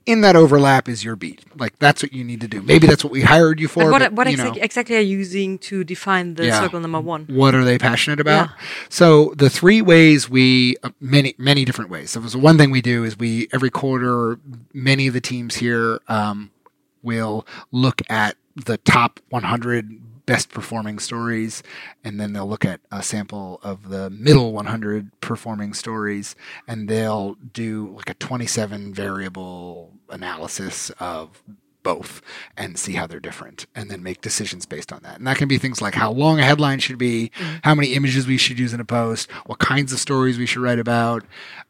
in 0.06 0.20
that 0.22 0.36
overlap 0.36 0.88
is 0.88 1.04
your 1.04 1.16
beat. 1.16 1.44
Like 1.56 1.78
that's 1.78 2.02
what 2.02 2.12
you 2.12 2.24
need 2.24 2.40
to 2.40 2.48
do. 2.48 2.62
Maybe 2.62 2.86
that's 2.86 3.04
what 3.04 3.12
we 3.12 3.22
hired 3.22 3.60
you 3.60 3.68
for. 3.68 3.90
what, 3.90 4.00
but, 4.00 4.12
what 4.12 4.30
you 4.30 4.36
exa- 4.36 4.62
exactly 4.62 4.96
are 4.96 5.00
you 5.00 5.18
using 5.18 5.58
to 5.58 5.84
define 5.84 6.34
the 6.34 6.46
yeah. 6.46 6.60
circle 6.60 6.80
number 6.80 7.00
one? 7.00 7.26
What 7.28 7.54
are 7.54 7.64
they 7.64 7.78
passionate 7.78 8.20
about? 8.20 8.48
Yeah. 8.48 8.56
So 8.88 9.32
the 9.36 9.50
three 9.50 9.82
ways 9.82 10.28
we 10.28 10.76
uh, 10.82 10.90
many 11.00 11.34
many 11.38 11.64
different 11.64 11.90
ways. 11.90 12.10
So 12.10 12.20
one 12.38 12.58
thing 12.58 12.70
we 12.70 12.82
do 12.82 13.04
is 13.04 13.18
we 13.18 13.48
every 13.52 13.70
quarter 13.70 14.38
many 14.72 15.06
of 15.06 15.14
the 15.14 15.20
teams 15.20 15.56
here 15.56 16.00
um, 16.08 16.50
will 17.02 17.46
look 17.70 18.02
at 18.08 18.36
the 18.56 18.78
top 18.78 19.20
100 19.30 20.00
best 20.26 20.50
performing 20.50 20.98
stories, 20.98 21.62
and 22.04 22.20
then 22.20 22.32
they'll 22.32 22.48
look 22.48 22.64
at 22.64 22.80
a 22.90 23.02
sample 23.02 23.60
of 23.62 23.88
the 23.88 24.10
middle 24.10 24.52
100 24.52 25.20
performing 25.20 25.74
stories, 25.74 26.34
and 26.66 26.88
they'll 26.88 27.34
do 27.52 27.94
like 27.96 28.10
a 28.10 28.14
27 28.14 28.94
variable 28.94 29.92
analysis 30.08 30.90
of 31.00 31.42
both 31.82 32.22
and 32.56 32.78
see 32.78 32.92
how 32.92 33.06
they're 33.06 33.20
different 33.20 33.66
and 33.74 33.90
then 33.90 34.02
make 34.02 34.20
decisions 34.20 34.66
based 34.66 34.92
on 34.92 35.00
that. 35.02 35.18
And 35.18 35.26
that 35.26 35.36
can 35.36 35.48
be 35.48 35.58
things 35.58 35.82
like 35.82 35.94
how 35.94 36.12
long 36.12 36.38
a 36.38 36.42
headline 36.42 36.78
should 36.78 36.98
be, 36.98 37.30
mm-hmm. 37.36 37.56
how 37.64 37.74
many 37.74 37.94
images 37.94 38.26
we 38.26 38.36
should 38.36 38.58
use 38.58 38.72
in 38.72 38.80
a 38.80 38.84
post, 38.84 39.30
what 39.46 39.58
kinds 39.58 39.92
of 39.92 39.98
stories 39.98 40.38
we 40.38 40.46
should 40.46 40.62
write 40.62 40.78
about. 40.78 41.24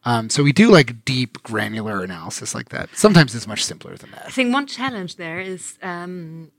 Um, 0.04 0.30
so 0.30 0.42
we 0.42 0.52
do 0.52 0.70
like 0.70 1.04
deep 1.04 1.42
granular 1.42 2.02
analysis 2.02 2.54
like 2.54 2.68
that. 2.70 2.90
Sometimes 2.94 3.34
it's 3.34 3.46
much 3.46 3.64
simpler 3.64 3.96
than 3.96 4.10
that. 4.12 4.24
I 4.26 4.30
think 4.30 4.52
one 4.52 4.66
challenge 4.66 5.16
there 5.16 5.40
is 5.40 5.78
um, 5.82 6.50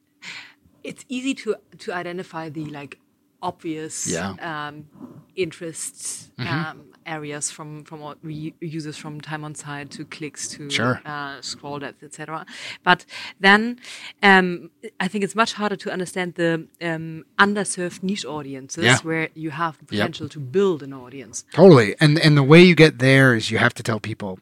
it's 0.84 1.06
easy 1.10 1.34
to 1.34 1.56
to 1.80 1.94
identify 1.94 2.50
the 2.50 2.66
like 2.66 3.00
obvious 3.42 4.08
yeah. 4.08 4.36
um, 4.40 4.86
interests 5.36 6.32
mm-hmm. 6.40 6.48
um, 6.48 6.86
areas 7.06 7.52
from 7.52 7.84
from 7.84 8.00
what 8.00 8.18
we 8.24 8.54
users 8.62 8.96
from 8.96 9.20
time 9.20 9.44
on 9.44 9.54
site 9.54 9.92
to 9.92 10.06
clicks 10.06 10.48
to 10.48 10.70
sure. 10.70 11.02
uh, 11.06 11.42
scroll 11.42 11.80
depth 11.80 12.02
etc 12.02 12.46
but 12.84 13.06
then 13.42 13.78
um, 14.24 14.70
i 15.02 15.08
think 15.08 15.24
it's 15.24 15.36
much 15.36 15.54
harder 15.54 15.76
to 15.76 15.92
understand 15.92 16.36
the 16.36 16.66
um, 16.82 17.26
underserved 17.38 18.02
niche 18.02 18.26
audiences 18.26 18.86
yeah. 18.86 18.98
where 19.04 19.28
you 19.34 19.50
have 19.50 19.78
the 19.80 19.86
potential 19.86 20.26
yep. 20.26 20.32
to 20.32 20.40
build 20.40 20.82
an 20.82 20.94
audience 20.94 21.44
totally 21.54 21.96
and 22.00 22.18
and 22.20 22.38
the 22.38 22.44
way 22.44 22.64
you 22.64 22.76
get 22.76 23.00
there 23.00 23.36
is 23.36 23.52
you 23.52 23.58
have 23.58 23.74
to 23.74 23.84
tell 23.84 24.00
people 24.00 24.40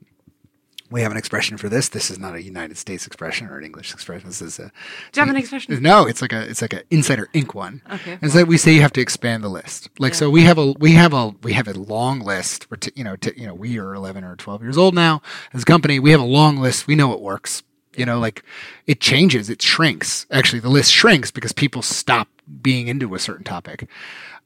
we 0.91 1.01
have 1.01 1.12
an 1.12 1.17
expression 1.17 1.58
for 1.58 1.69
this. 1.69 1.89
This 1.89 2.12
is 2.12 2.19
not 2.19 2.36
a 2.36 2.43
United 2.43 2.77
States 2.77 3.08
expression 3.08 3.47
or 3.47 3.58
an 3.58 3.63
English 3.63 3.93
expression. 3.93 4.27
This 4.27 4.41
is 4.41 4.60
a 4.60 4.71
German 5.12 5.38
expression. 5.38 5.82
No, 5.82 6.06
it's 6.06 6.21
like 6.21 6.34
a 6.34 6.41
it's 6.41 6.62
like 6.62 6.73
an 6.73 6.84
Insider 6.91 7.30
Inc. 7.34 7.54
one. 7.54 7.82
Okay. 7.91 8.19
And 8.21 8.32
so 8.32 8.43
we 8.43 8.58
say 8.58 8.73
you 8.73 8.82
have 8.82 8.93
to 8.93 9.01
expand 9.01 9.43
the 9.43 9.49
list. 9.49 9.89
Like 9.97 10.13
yeah. 10.13 10.19
so, 10.19 10.30
we 10.30 10.43
have 10.43 10.58
a 10.58 10.73
we 10.73 10.91
have 10.93 11.13
a 11.13 11.30
we 11.41 11.54
have 11.54 11.67
a 11.67 11.73
long 11.73 12.19
list. 12.19 12.69
We're 12.69 12.77
t- 12.77 12.91
you 12.95 13.04
know 13.04 13.15
t- 13.15 13.34
you 13.38 13.47
know 13.47 13.54
we 13.54 13.80
are 13.80 13.93
eleven 13.93 14.23
or 14.23 14.36
twelve 14.36 14.62
years 14.62 14.77
old 14.77 14.93
now 14.93 15.21
as 15.54 15.63
a 15.63 15.65
company. 15.65 15.99
We 15.99 16.12
have 16.12 16.21
a 16.21 16.25
long 16.25 16.58
list. 16.58 16.88
We 16.88 16.95
know 16.95 17.08
what 17.08 17.21
works. 17.21 17.63
You 17.95 18.06
know, 18.06 18.19
like 18.19 18.43
it 18.88 19.01
changes, 19.01 19.49
it 19.49 19.62
shrinks. 19.62 20.25
Actually, 20.32 20.60
the 20.60 20.69
list 20.69 20.91
shrinks 20.91 21.30
because 21.30 21.51
people 21.51 21.82
stop 21.82 22.30
being 22.62 22.88
into 22.88 23.13
a 23.15 23.19
certain 23.19 23.43
topic. 23.43 23.88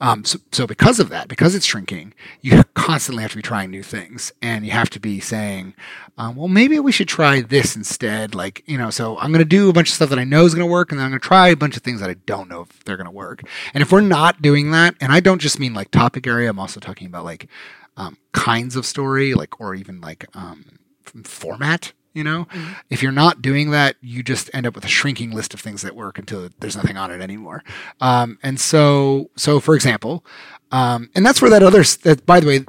Um, 0.02 0.26
so, 0.26 0.40
so 0.52 0.68
because 0.68 1.00
of 1.00 1.10
that, 1.10 1.28
because 1.28 1.56
it's 1.56 1.66
shrinking, 1.66 2.14
you 2.42 2.64
constantly 2.74 3.22
have 3.22 3.32
to 3.32 3.38
be 3.38 3.42
trying 3.42 3.72
new 3.72 3.84
things, 3.84 4.34
and 4.42 4.66
you 4.66 4.72
have 4.72 4.90
to 4.92 5.00
be 5.00 5.20
saying, 5.20 5.74
um, 6.18 6.36
"Well, 6.36 6.50
maybe 6.50 6.80
we 6.80 6.92
should 6.92 7.08
try 7.08 7.42
this 7.42 7.76
instead." 7.76 8.36
Like, 8.36 8.64
you 8.66 8.78
know, 8.78 8.90
so 8.90 9.18
I'm 9.20 9.32
going 9.32 9.40
to 9.40 9.46
do 9.46 9.70
a 9.70 9.74
bunch 9.74 9.90
of 9.90 9.96
stuff 9.96 10.10
that 10.10 10.20
I 10.20 10.26
know 10.26 10.44
is 10.46 10.54
going 10.54 10.68
to 10.68 10.72
work, 10.72 10.92
and 10.92 11.00
then 11.00 11.06
I'm 11.06 11.12
going 11.12 11.22
to 11.22 11.28
try 11.28 11.48
a 11.50 11.56
bunch 11.56 11.78
of 11.78 11.84
things 11.84 12.02
that 12.02 12.10
I 12.10 12.16
don't 12.26 12.50
know 12.50 12.62
if 12.62 12.84
they're 12.84 12.98
going 12.98 13.06
to 13.06 13.12
work. 13.12 13.42
And 13.74 13.82
if 13.82 13.92
we're 13.92 14.02
not 14.02 14.42
doing 14.42 14.72
that, 14.72 14.96
and 15.00 15.14
I 15.14 15.22
don't 15.22 15.40
just 15.40 15.60
mean 15.60 15.74
like 15.74 15.92
topic 15.92 16.28
area, 16.28 16.50
I'm 16.50 16.60
also 16.60 16.80
talking 16.80 17.08
about 17.08 17.24
like 17.24 17.48
um, 17.96 18.18
kinds 18.34 18.76
of 18.76 18.86
story, 18.86 19.34
like 19.34 19.62
or 19.62 19.76
even 19.76 20.02
like 20.02 20.26
um, 20.36 20.80
format 21.24 21.94
you 22.16 22.24
know? 22.24 22.46
Mm-hmm. 22.46 22.74
if 22.90 23.04
you're 23.04 23.12
not 23.12 23.42
doing 23.42 23.72
that 23.72 23.98
you 24.02 24.24
just 24.24 24.50
end 24.54 24.66
up 24.66 24.74
with 24.74 24.86
a 24.86 24.90
shrinking 24.90 25.32
list 25.32 25.54
of 25.54 25.60
things 25.60 25.82
that 25.82 25.96
work 25.96 26.18
until 26.18 26.50
there's 26.60 26.76
nothing 26.76 26.98
on 26.98 27.12
it 27.12 27.22
anymore. 27.22 27.64
Um, 28.02 28.40
and 28.42 28.60
so 28.60 29.30
so 29.36 29.60
for 29.60 29.76
example 29.76 30.26
um, 30.72 31.10
and 31.16 31.26
that's 31.26 31.42
where 31.42 31.52
that 31.52 31.64
other 31.64 31.84
that 32.04 32.26
by 32.26 32.40
the 32.40 32.48
way 32.48 32.66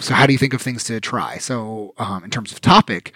so 0.00 0.14
how 0.14 0.26
do 0.26 0.32
you 0.32 0.38
think 0.38 0.52
of 0.52 0.60
things 0.60 0.84
to 0.84 1.00
try? 1.00 1.38
So 1.38 1.94
um, 1.98 2.24
in 2.24 2.30
terms 2.30 2.52
of 2.52 2.60
topic 2.60 3.14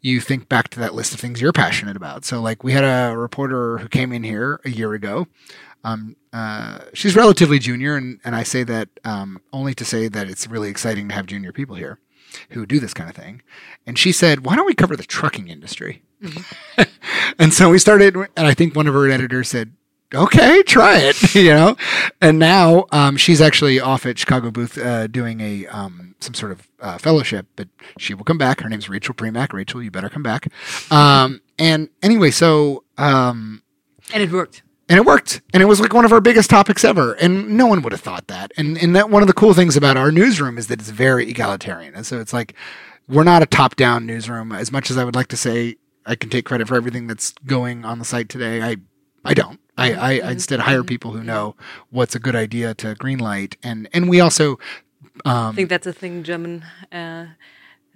you 0.00 0.20
think 0.20 0.50
back 0.50 0.68
to 0.68 0.80
that 0.80 0.94
list 0.94 1.14
of 1.14 1.20
things 1.20 1.40
you're 1.40 1.52
passionate 1.52 1.96
about. 1.96 2.26
So 2.26 2.40
like 2.40 2.62
we 2.62 2.72
had 2.72 2.84
a 2.84 3.16
reporter 3.16 3.78
who 3.78 3.88
came 3.88 4.12
in 4.12 4.22
here 4.22 4.60
a 4.64 4.70
year 4.70 4.92
ago. 4.92 5.26
Um, 5.82 6.16
uh, 6.32 6.80
she's 6.94 7.14
relatively 7.14 7.58
junior, 7.58 7.96
and, 7.96 8.18
and 8.24 8.34
I 8.34 8.42
say 8.42 8.64
that 8.64 8.88
um, 9.04 9.40
only 9.52 9.74
to 9.74 9.84
say 9.84 10.08
that 10.08 10.28
it's 10.28 10.46
really 10.46 10.70
exciting 10.70 11.08
to 11.08 11.14
have 11.14 11.26
junior 11.26 11.52
people 11.52 11.76
here 11.76 11.98
who 12.50 12.66
do 12.66 12.80
this 12.80 12.94
kind 12.94 13.08
of 13.08 13.16
thing. 13.16 13.42
And 13.86 13.98
she 13.98 14.12
said, 14.12 14.44
Why 14.44 14.56
don't 14.56 14.66
we 14.66 14.74
cover 14.74 14.96
the 14.96 15.04
trucking 15.04 15.48
industry? 15.48 16.02
Mm-hmm. 16.22 16.82
and 17.38 17.52
so 17.52 17.70
we 17.70 17.78
started, 17.78 18.16
and 18.16 18.46
I 18.46 18.54
think 18.54 18.74
one 18.74 18.86
of 18.86 18.94
her 18.94 19.10
editors 19.10 19.48
said, 19.48 19.72
Okay, 20.14 20.62
try 20.62 20.98
it, 20.98 21.34
you 21.34 21.52
know. 21.52 21.76
And 22.20 22.38
now 22.38 22.86
um, 22.92 23.16
she's 23.16 23.40
actually 23.40 23.80
off 23.80 24.06
at 24.06 24.18
Chicago 24.18 24.50
Booth 24.50 24.78
uh, 24.78 25.06
doing 25.06 25.40
a 25.40 25.66
um, 25.66 26.14
some 26.20 26.34
sort 26.34 26.52
of 26.52 26.68
uh, 26.80 26.98
fellowship, 26.98 27.46
but 27.56 27.68
she 27.98 28.14
will 28.14 28.24
come 28.24 28.38
back. 28.38 28.60
Her 28.60 28.68
name's 28.68 28.88
Rachel 28.88 29.14
Premack. 29.14 29.52
Rachel, 29.52 29.82
you 29.82 29.90
better 29.90 30.08
come 30.08 30.22
back. 30.22 30.48
Um, 30.90 31.40
and 31.58 31.88
anyway, 32.02 32.30
so 32.30 32.84
um, 32.98 33.62
and 34.12 34.22
it 34.22 34.30
worked 34.30 34.62
and 34.88 34.98
it 34.98 35.04
worked. 35.04 35.40
And 35.52 35.62
it 35.62 35.66
was 35.66 35.80
like 35.80 35.92
one 35.92 36.04
of 36.04 36.12
our 36.12 36.20
biggest 36.20 36.50
topics 36.50 36.84
ever. 36.84 37.14
And 37.14 37.56
no 37.56 37.66
one 37.66 37.82
would 37.82 37.92
have 37.92 38.00
thought 38.00 38.26
that. 38.28 38.52
And 38.56 38.76
and 38.78 38.94
that 38.96 39.10
one 39.10 39.22
of 39.22 39.28
the 39.28 39.34
cool 39.34 39.54
things 39.54 39.76
about 39.76 39.96
our 39.96 40.12
newsroom 40.12 40.58
is 40.58 40.66
that 40.68 40.80
it's 40.80 40.90
very 40.90 41.28
egalitarian. 41.28 41.94
And 41.94 42.06
so 42.06 42.20
it's 42.20 42.32
like 42.32 42.54
we're 43.08 43.24
not 43.24 43.42
a 43.42 43.46
top 43.46 43.76
down 43.76 44.06
newsroom. 44.06 44.52
As 44.52 44.70
much 44.70 44.90
as 44.90 44.98
i 44.98 45.04
would 45.04 45.14
like 45.14 45.28
to 45.28 45.36
say 45.36 45.76
i 46.06 46.14
can 46.14 46.28
take 46.28 46.44
credit 46.44 46.68
for 46.68 46.74
everything 46.74 47.06
that's 47.06 47.32
going 47.46 47.84
on 47.84 47.98
the 47.98 48.04
site 48.04 48.28
today 48.28 48.62
i 48.62 48.76
i 49.24 49.34
don't. 49.34 49.60
I 49.76 49.92
i, 49.92 50.10
I 50.18 50.30
instead 50.32 50.60
hire 50.60 50.80
mm-hmm. 50.80 50.86
people 50.86 51.12
who 51.12 51.22
know 51.22 51.56
what's 51.90 52.14
a 52.14 52.18
good 52.18 52.36
idea 52.36 52.74
to 52.74 52.94
greenlight. 52.94 53.56
And 53.62 53.88
and 53.92 54.08
we 54.08 54.20
also 54.20 54.58
um, 55.24 55.50
i 55.50 55.52
think 55.52 55.68
that's 55.70 55.86
a 55.86 55.92
thing 55.92 56.22
german 56.22 56.64
uh, 56.92 57.26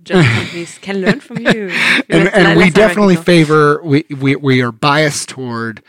German 0.03 0.27
companies 0.35 0.79
can 0.79 1.01
learn 1.01 1.19
from 1.19 1.41
you. 1.41 1.71
and, 2.09 2.29
and 2.29 2.57
we 2.57 2.71
definitely 2.71 3.17
favor 3.17 3.83
we, 3.83 4.05
we 4.17 4.37
we 4.37 4.63
are 4.63 4.73
biased 4.73 5.29
toward 5.29 5.83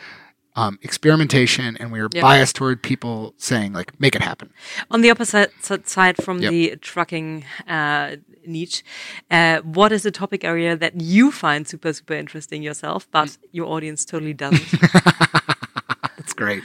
um, 0.60 0.74
experimentation, 0.82 1.78
and 1.80 1.88
we 1.94 2.00
are 2.04 2.10
Yeah. 2.14 2.22
biased 2.30 2.56
toward 2.60 2.78
people 2.92 3.34
saying 3.38 3.70
like, 3.80 3.90
"Make 4.00 4.16
it 4.20 4.22
happen." 4.22 4.48
On 4.94 5.00
the 5.04 5.10
opposite 5.12 5.52
side 5.96 6.16
from 6.26 6.36
Yep. 6.42 6.52
the 6.52 6.64
trucking 6.92 7.46
uh, 7.78 8.08
niche, 8.56 8.84
uh, 9.32 9.58
what 9.78 9.92
is 9.92 10.06
a 10.06 10.12
topic 10.12 10.42
area 10.44 10.76
that 10.84 10.94
you 11.14 11.32
find 11.32 11.68
super, 11.68 11.92
super 11.94 12.16
interesting 12.24 12.64
yourself, 12.64 13.08
but 13.12 13.38
your 13.52 13.68
audience 13.76 14.06
totally 14.06 14.34
doesn't? 14.34 14.68
That's 16.18 16.34
great. 16.34 16.64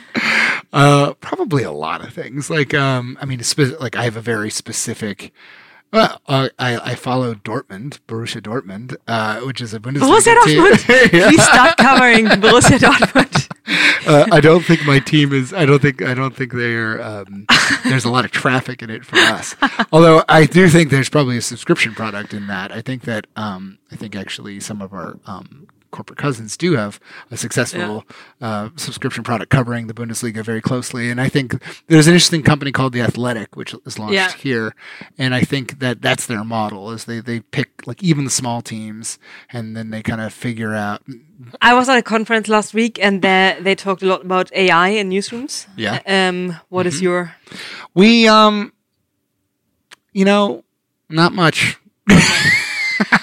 Uh, 0.73 1.15
probably 1.21 1.63
a 1.63 1.71
lot 1.73 2.01
of 2.05 2.13
things. 2.13 2.51
Like, 2.51 2.75
um, 2.75 3.17
I 3.21 3.25
mean, 3.27 3.43
spe- 3.43 3.79
like 3.81 3.97
I 3.97 4.05
have 4.05 4.17
a 4.17 4.21
very 4.21 4.51
specific. 4.51 5.33
Well, 5.93 6.21
uh, 6.27 6.49
I, 6.59 6.91
I 6.91 6.95
follow 6.97 7.35
Dortmund, 7.35 8.01
Borussia 8.09 8.41
Dortmund, 8.43 8.97
uh, 9.07 9.41
which 9.47 9.61
is 9.61 9.73
a 9.73 9.79
Bundesliga 9.79 10.19
Borussia 10.19 10.45
team. 10.45 10.59
Dortmund. 10.65 11.13
Yeah. 11.19 11.29
Please 11.29 11.45
start 11.45 11.77
covering 11.77 12.27
Borussia 12.27 12.79
Dortmund. 12.79 13.49
Uh, 13.67 14.27
I 14.31 14.41
don't 14.41 14.65
think 14.65 14.85
my 14.85 14.99
team 14.99 15.33
is. 15.33 15.53
I 15.53 15.65
don't 15.65 15.81
think. 15.81 16.03
I 16.03 16.15
don't 16.15 16.35
think 16.35 16.53
they're. 16.53 17.03
Um, 17.03 17.47
there's 17.85 18.05
a 18.05 18.11
lot 18.11 18.25
of 18.25 18.31
traffic 18.31 18.83
in 18.83 18.91
it 18.91 19.05
for 19.05 19.17
us. 19.17 19.57
Although 19.93 20.25
I 20.29 20.47
do 20.47 20.69
think 20.69 20.91
there's 20.91 21.09
probably 21.09 21.37
a 21.39 21.43
subscription 21.43 21.95
product 21.95 22.35
in 22.35 22.47
that. 22.49 22.73
I 22.73 22.83
think 22.83 23.03
that. 23.03 23.27
Um, 23.37 23.79
I 23.91 23.97
think 23.97 24.17
actually 24.17 24.59
some 24.61 24.83
of 24.83 24.93
our 24.93 25.19
um, 25.27 25.69
corporate 25.95 26.19
cousins 26.19 26.57
do 26.57 26.75
have 26.75 26.99
a 27.31 27.37
successful 27.37 28.05
uh, 28.41 28.69
subscription 28.77 29.23
product 29.23 29.51
covering 29.51 29.87
the 29.87 29.95
Bundesliga 29.95 30.43
very 30.45 30.61
closely. 30.61 31.09
And 31.09 31.21
I 31.21 31.29
think 31.29 31.55
there's 31.87 32.09
an 32.09 32.15
interesting 32.15 32.43
company 32.43 32.73
called 32.73 32.93
The 32.93 33.01
Athletic, 33.01 33.55
which 33.55 33.75
is 33.87 33.97
launched 33.99 34.15
Yeah. 34.15 34.33
here, 34.33 34.75
and 35.17 35.35
I 35.35 35.43
think 35.43 35.79
that 35.79 36.03
that's 36.03 36.27
their 36.27 36.43
model. 36.45 36.91
Is 36.91 37.05
they 37.05 37.21
they 37.21 37.41
pick 37.41 37.87
like 37.87 38.03
even 38.03 38.25
the 38.25 38.31
small 38.31 38.61
teams, 38.61 39.19
and 39.53 39.77
then 39.77 39.91
they 39.91 40.03
kind 40.03 40.21
of 40.21 40.33
figure 40.35 40.75
out. 40.75 41.03
I 41.63 41.75
was 41.75 41.89
at 41.89 41.97
a 41.99 42.03
conference 42.03 42.49
last 42.49 42.75
week 42.75 42.99
and 43.05 43.21
there 43.23 43.61
they 43.61 43.75
talked 43.75 44.03
a 44.03 44.07
lot 44.07 44.25
about 44.25 44.53
AI 44.53 44.89
in 44.89 45.11
newsrooms. 45.11 45.67
Yeah. 45.77 45.99
Mm-hmm. 46.01 46.51
Um, 46.51 46.61
what 46.69 46.87
is 46.87 47.01
your 47.03 47.35
We 47.95 48.27
um, 48.29 48.73
you 50.13 50.25
know, 50.25 50.65
not 51.09 51.33
much. 51.33 51.79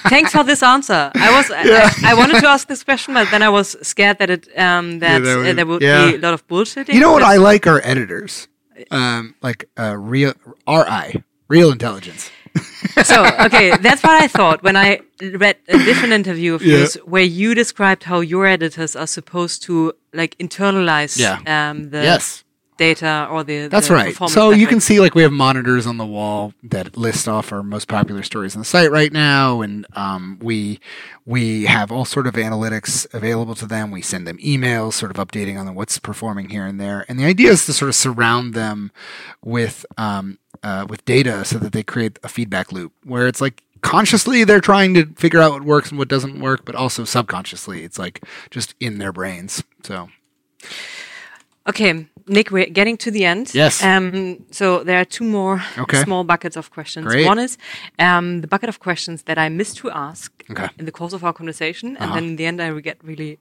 Thanks 0.08 0.32
for 0.32 0.44
this 0.44 0.62
answer. 0.62 1.10
I 1.14 1.30
was 1.36 1.50
I, 1.50 2.10
I 2.10 2.14
wanted 2.14 2.40
to 2.40 2.48
ask 2.48 2.68
this 2.68 2.82
question, 2.84 3.14
but 3.14 3.30
then 3.30 3.42
I 3.42 3.48
was 3.48 3.76
scared 3.86 4.18
that 4.18 4.30
it 4.30 4.48
um 4.58 4.98
that 5.00 5.22
that 5.22 5.34
uh, 5.34 5.42
would- 5.42 5.56
there 5.56 5.66
would 5.66 5.82
yeah. 5.82 6.10
be 6.10 6.16
a 6.16 6.18
lot 6.18 6.34
of 6.34 6.46
bullshitting. 6.48 6.92
You 6.94 7.00
know 7.00 7.12
what 7.12 7.22
I 7.22 7.36
like 7.36 7.66
are 7.66 7.80
editors, 7.84 8.48
um, 8.90 9.34
like 9.42 9.68
uh, 9.78 9.96
real 9.96 10.34
RI, 10.68 11.22
real 11.48 11.70
intelligence. 11.72 12.30
so 13.04 13.24
okay, 13.46 13.74
that's 13.78 14.02
what 14.02 14.20
I 14.22 14.28
thought 14.28 14.62
when 14.62 14.76
I 14.76 15.00
read 15.20 15.56
a 15.68 15.78
different 15.78 16.12
interview 16.12 16.54
of 16.54 16.62
Yeah. 16.62 16.78
yours 16.78 16.94
where 17.06 17.22
you 17.22 17.54
described 17.54 18.02
how 18.04 18.20
your 18.20 18.44
editors 18.46 18.94
are 18.94 19.06
supposed 19.06 19.62
to 19.64 19.94
like 20.12 20.36
internalize 20.38 21.18
Yeah. 21.18 21.38
um 21.46 21.90
the 21.90 22.02
Yes, 22.02 22.44
data 22.82 23.28
or 23.30 23.44
the 23.44 23.68
that's 23.68 23.88
the 23.88 23.94
right. 23.94 24.16
So 24.28 24.50
you 24.50 24.66
can 24.66 24.80
see 24.80 24.98
like 24.98 25.14
we 25.14 25.22
have 25.22 25.32
monitors 25.32 25.86
on 25.86 25.98
the 25.98 26.06
wall 26.06 26.52
that 26.64 26.96
list 26.96 27.28
off 27.28 27.52
our 27.52 27.62
most 27.62 27.86
popular 27.86 28.22
stories 28.22 28.56
on 28.56 28.60
the 28.60 28.64
site 28.64 28.90
right 28.90 29.12
now, 29.12 29.60
and 29.60 29.86
um, 29.94 30.38
we 30.42 30.80
we 31.24 31.66
have 31.66 31.92
all 31.92 32.04
sort 32.04 32.26
of 32.26 32.34
analytics 32.34 33.06
available 33.14 33.54
to 33.56 33.66
them. 33.66 33.90
We 33.90 34.02
send 34.02 34.26
them 34.26 34.38
emails, 34.38 34.94
sort 34.94 35.16
of 35.16 35.24
updating 35.24 35.58
on 35.60 35.72
what's 35.74 35.98
performing 35.98 36.48
here 36.48 36.66
and 36.66 36.80
there. 36.80 37.04
And 37.08 37.18
the 37.18 37.24
idea 37.24 37.52
is 37.52 37.66
to 37.66 37.72
sort 37.72 37.88
of 37.88 37.94
surround 37.94 38.54
them 38.54 38.90
with 39.44 39.86
um, 39.96 40.38
uh, 40.62 40.86
with 40.88 41.04
data 41.04 41.44
so 41.44 41.58
that 41.58 41.72
they 41.72 41.84
create 41.84 42.18
a 42.24 42.28
feedback 42.28 42.72
loop 42.72 42.92
where 43.04 43.28
it's 43.28 43.40
like 43.40 43.62
consciously 43.82 44.44
they're 44.44 44.60
trying 44.60 44.94
to 44.94 45.06
figure 45.14 45.40
out 45.40 45.52
what 45.52 45.62
works 45.62 45.90
and 45.90 45.98
what 45.98 46.08
doesn't 46.08 46.40
work, 46.40 46.64
but 46.64 46.74
also 46.74 47.04
subconsciously 47.04 47.84
it's 47.84 47.98
like 47.98 48.24
just 48.50 48.74
in 48.80 48.98
their 48.98 49.12
brains. 49.12 49.62
So 49.84 50.08
Okay, 51.68 52.08
Nick, 52.26 52.50
we're 52.50 52.66
getting 52.66 52.96
to 52.98 53.10
the 53.10 53.24
end. 53.24 53.52
Yes. 53.54 53.82
Um, 53.82 54.44
so 54.50 54.84
there 54.84 54.98
are 55.00 55.04
two 55.04 55.24
more 55.24 55.60
Okay. 55.78 56.02
small 56.02 56.24
buckets 56.24 56.56
of 56.56 56.70
questions. 56.70 57.06
Great. 57.06 57.26
One 57.26 57.38
is 57.38 57.58
um, 57.98 58.40
the 58.42 58.46
bucket 58.46 58.68
of 58.68 58.78
questions 58.78 59.22
that 59.24 59.38
I 59.38 59.48
missed 59.48 59.76
to 59.78 59.90
ask 59.90 60.30
Okay. 60.50 60.68
in 60.78 60.84
the 60.84 60.92
course 60.92 61.12
of 61.12 61.22
our 61.24 61.32
conversation, 61.32 61.88
and 61.88 61.98
Uh-huh. 61.98 62.14
then 62.14 62.24
in 62.24 62.36
the 62.36 62.46
end 62.46 62.60
I 62.60 62.70
will 62.72 62.80
get 62.82 62.96
really 63.02 63.38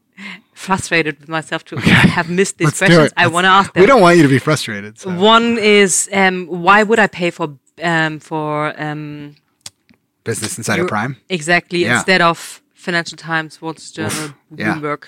frustrated 0.54 1.20
with 1.20 1.30
myself 1.30 1.64
to 1.66 1.76
have 1.80 2.30
missed 2.30 2.58
these 2.58 2.68
let's 2.68 2.80
questions. 2.80 3.12
I 3.18 3.28
want 3.28 3.46
to 3.46 3.50
ask 3.50 3.74
them. 3.74 3.82
We 3.82 3.88
don't 3.88 4.02
want 4.02 4.18
you 4.18 4.24
to 4.24 4.30
be 4.30 4.40
frustrated. 4.40 5.00
So. 5.00 5.10
One 5.10 5.58
is 5.58 6.10
um, 6.14 6.48
why 6.48 6.84
would 6.84 7.00
I 7.00 7.08
pay 7.08 7.32
for 7.32 7.48
um, 7.84 8.20
for 8.20 8.74
um, 8.82 9.36
Business 10.24 10.58
Insider 10.58 10.82
your- 10.84 10.88
Prime. 10.90 11.16
exactly 11.30 11.80
Yeah. 11.80 11.96
instead 11.98 12.22
of 12.22 12.62
Financial 12.74 13.18
Times, 13.18 13.62
Wall 13.62 13.76
Street 13.76 14.10
Journal, 14.10 14.34
yeah. 14.56 14.76
Bloomberg, 14.76 15.04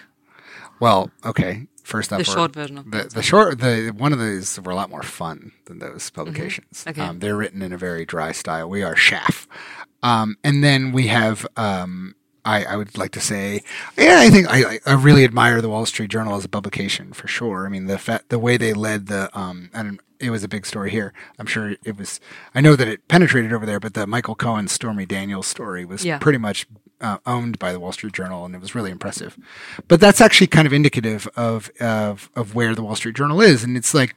Well, 0.80 1.09
okay. 1.26 1.67
First 1.84 2.13
up, 2.13 2.19
the 2.19 2.23
short 2.23 2.53
version 2.53 2.77
of 2.77 2.89
the 2.89 3.09
the 3.13 3.21
short 3.21 3.59
the 3.59 3.93
one 3.95 4.13
of 4.13 4.19
these 4.19 4.59
were 4.59 4.71
a 4.71 4.75
lot 4.75 4.89
more 4.89 5.03
fun 5.03 5.51
than 5.65 5.79
those 5.79 6.09
publications. 6.09 6.86
Mm-hmm. 6.86 6.89
Okay. 6.89 7.01
Um, 7.01 7.19
they're 7.19 7.36
written 7.36 7.61
in 7.61 7.73
a 7.73 7.77
very 7.77 8.05
dry 8.05 8.31
style. 8.31 8.69
We 8.69 8.84
are 8.84 8.95
chaff, 8.95 9.47
um, 10.01 10.38
and 10.43 10.63
then 10.63 10.91
we 10.91 11.07
have. 11.07 11.45
Um, 11.57 12.15
I, 12.45 12.65
I 12.65 12.75
would 12.75 12.97
like 12.97 13.11
to 13.11 13.21
say, 13.21 13.61
yeah, 13.97 14.17
I 14.19 14.29
think 14.29 14.47
I, 14.49 14.77
I 14.86 14.95
really 14.95 15.23
admire 15.23 15.61
the 15.61 15.69
Wall 15.69 15.86
Street 15.86 16.09
Journal 16.09 16.36
as 16.36 16.43
a 16.43 16.49
publication 16.49 17.13
for 17.13 17.25
sure. 17.25 17.65
I 17.65 17.69
mean, 17.69 17.86
the 17.86 17.97
fa- 17.97 18.19
the 18.27 18.38
way 18.38 18.57
they 18.57 18.73
led 18.73 19.07
the 19.07 19.29
um, 19.38 19.69
and 19.73 20.01
it 20.24 20.30
was 20.30 20.43
a 20.43 20.47
big 20.47 20.65
story 20.65 20.89
here. 20.91 21.13
I'm 21.38 21.45
sure 21.45 21.76
it 21.84 21.97
was. 21.97 22.19
I 22.55 22.61
know 22.61 22.76
that 22.76 22.88
it 22.88 23.07
penetrated 23.07 23.51
over 23.53 23.65
there, 23.65 23.80
but 23.80 23.93
the 23.93 24.07
Michael 24.07 24.36
Cohen 24.36 24.67
Stormy 24.67 25.05
Daniels 25.05 25.47
story 25.47 25.86
was 25.86 26.03
Yeah. 26.05 26.17
pretty 26.17 26.38
much 26.39 26.65
uh, 27.01 27.17
owned 27.26 27.59
by 27.59 27.74
the 27.74 27.80
Wall 27.80 27.91
Street 27.91 28.13
Journal, 28.13 28.45
and 28.45 28.55
it 28.55 28.61
was 28.61 28.74
really 28.76 28.89
impressive. 28.91 29.38
But 29.88 29.99
that's 29.99 30.21
actually 30.21 30.47
kind 30.47 30.65
of 30.65 30.74
indicative 30.74 31.28
of 31.36 31.69
of 31.80 32.30
of 32.36 32.55
where 32.55 32.74
the 32.76 32.84
Wall 32.84 32.95
Street 32.95 33.15
Journal 33.15 33.41
is, 33.41 33.63
and 33.63 33.76
it's 33.78 33.93
like. 33.93 34.15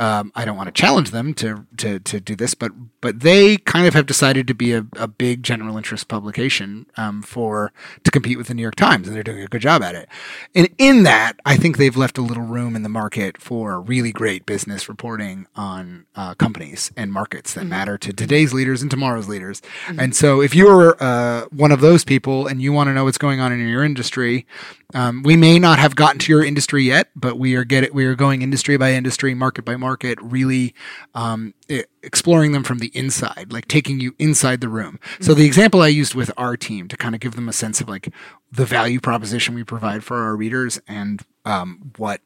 Um, 0.00 0.32
I 0.34 0.44
don't 0.44 0.56
want 0.56 0.66
to 0.66 0.72
challenge 0.72 1.10
them 1.10 1.34
to, 1.34 1.66
to, 1.76 2.00
to 2.00 2.20
do 2.20 2.34
this, 2.34 2.54
but 2.54 2.72
but 3.00 3.20
they 3.20 3.56
kind 3.56 3.86
of 3.86 3.94
have 3.94 4.06
decided 4.06 4.46
to 4.46 4.54
be 4.54 4.72
a, 4.72 4.86
a 4.96 5.08
big 5.08 5.42
general 5.42 5.76
interest 5.76 6.08
publication 6.08 6.86
um, 6.96 7.22
for 7.22 7.72
to 8.04 8.10
compete 8.10 8.36
with 8.36 8.48
the 8.48 8.54
New 8.54 8.62
York 8.62 8.76
Times, 8.76 9.06
and 9.06 9.16
they're 9.16 9.22
doing 9.22 9.42
a 9.42 9.46
good 9.46 9.62
job 9.62 9.82
at 9.82 9.94
it. 9.94 10.08
And 10.54 10.68
in 10.78 11.02
that, 11.04 11.34
I 11.46 11.56
think 11.56 11.76
they've 11.76 11.96
left 11.96 12.18
a 12.18 12.22
little 12.22 12.44
room 12.44 12.76
in 12.76 12.82
the 12.82 12.88
market 12.88 13.38
for 13.38 13.80
really 13.80 14.12
great 14.12 14.44
business 14.46 14.88
reporting 14.88 15.46
on 15.56 16.06
uh, 16.14 16.34
companies 16.34 16.92
and 16.96 17.12
markets 17.12 17.54
that 17.54 17.64
matter 17.64 17.96
to 17.98 18.12
today's 18.12 18.52
leaders 18.52 18.82
and 18.82 18.90
tomorrow's 18.90 19.28
leaders. 19.28 19.62
And 19.98 20.14
so, 20.14 20.40
if 20.40 20.54
you're 20.54 20.96
uh, 21.02 21.46
one 21.50 21.72
of 21.72 21.80
those 21.80 22.04
people 22.04 22.46
and 22.46 22.60
you 22.60 22.72
want 22.72 22.88
to 22.88 22.94
know 22.94 23.04
what's 23.04 23.18
going 23.18 23.40
on 23.40 23.52
in 23.52 23.66
your 23.66 23.84
industry, 23.84 24.46
um, 24.94 25.22
we 25.22 25.36
may 25.36 25.58
not 25.58 25.78
have 25.78 25.94
gotten 25.94 26.18
to 26.20 26.32
your 26.32 26.44
industry 26.44 26.84
yet, 26.84 27.08
but 27.14 27.38
we 27.38 27.54
are 27.54 27.64
get 27.64 27.84
it. 27.84 27.94
We 27.94 28.04
are 28.06 28.14
going 28.14 28.42
industry 28.42 28.76
by 28.76 28.92
industry, 28.92 29.34
market 29.34 29.64
by 29.64 29.76
market, 29.76 29.89
really 30.20 30.74
um, 31.14 31.54
exploring 32.02 32.52
them 32.52 32.64
from 32.64 32.78
the 32.78 32.90
inside, 32.94 33.52
like 33.52 33.68
taking 33.68 34.00
you 34.00 34.14
inside 34.18 34.60
the 34.60 34.68
room. 34.68 34.98
So 35.20 35.34
the 35.34 35.46
example 35.46 35.82
I 35.82 35.88
used 35.88 36.14
with 36.14 36.30
our 36.36 36.56
team 36.56 36.88
to 36.88 36.96
kind 36.96 37.14
of 37.14 37.20
give 37.20 37.36
them 37.36 37.48
a 37.48 37.52
sense 37.52 37.80
of 37.80 37.88
like 37.88 38.12
the 38.52 38.64
value 38.64 39.00
proposition 39.00 39.54
we 39.54 39.64
provide 39.64 40.02
for 40.04 40.16
our 40.18 40.36
readers 40.36 40.80
and 40.88 41.24
um, 41.44 41.92
what 41.96 42.20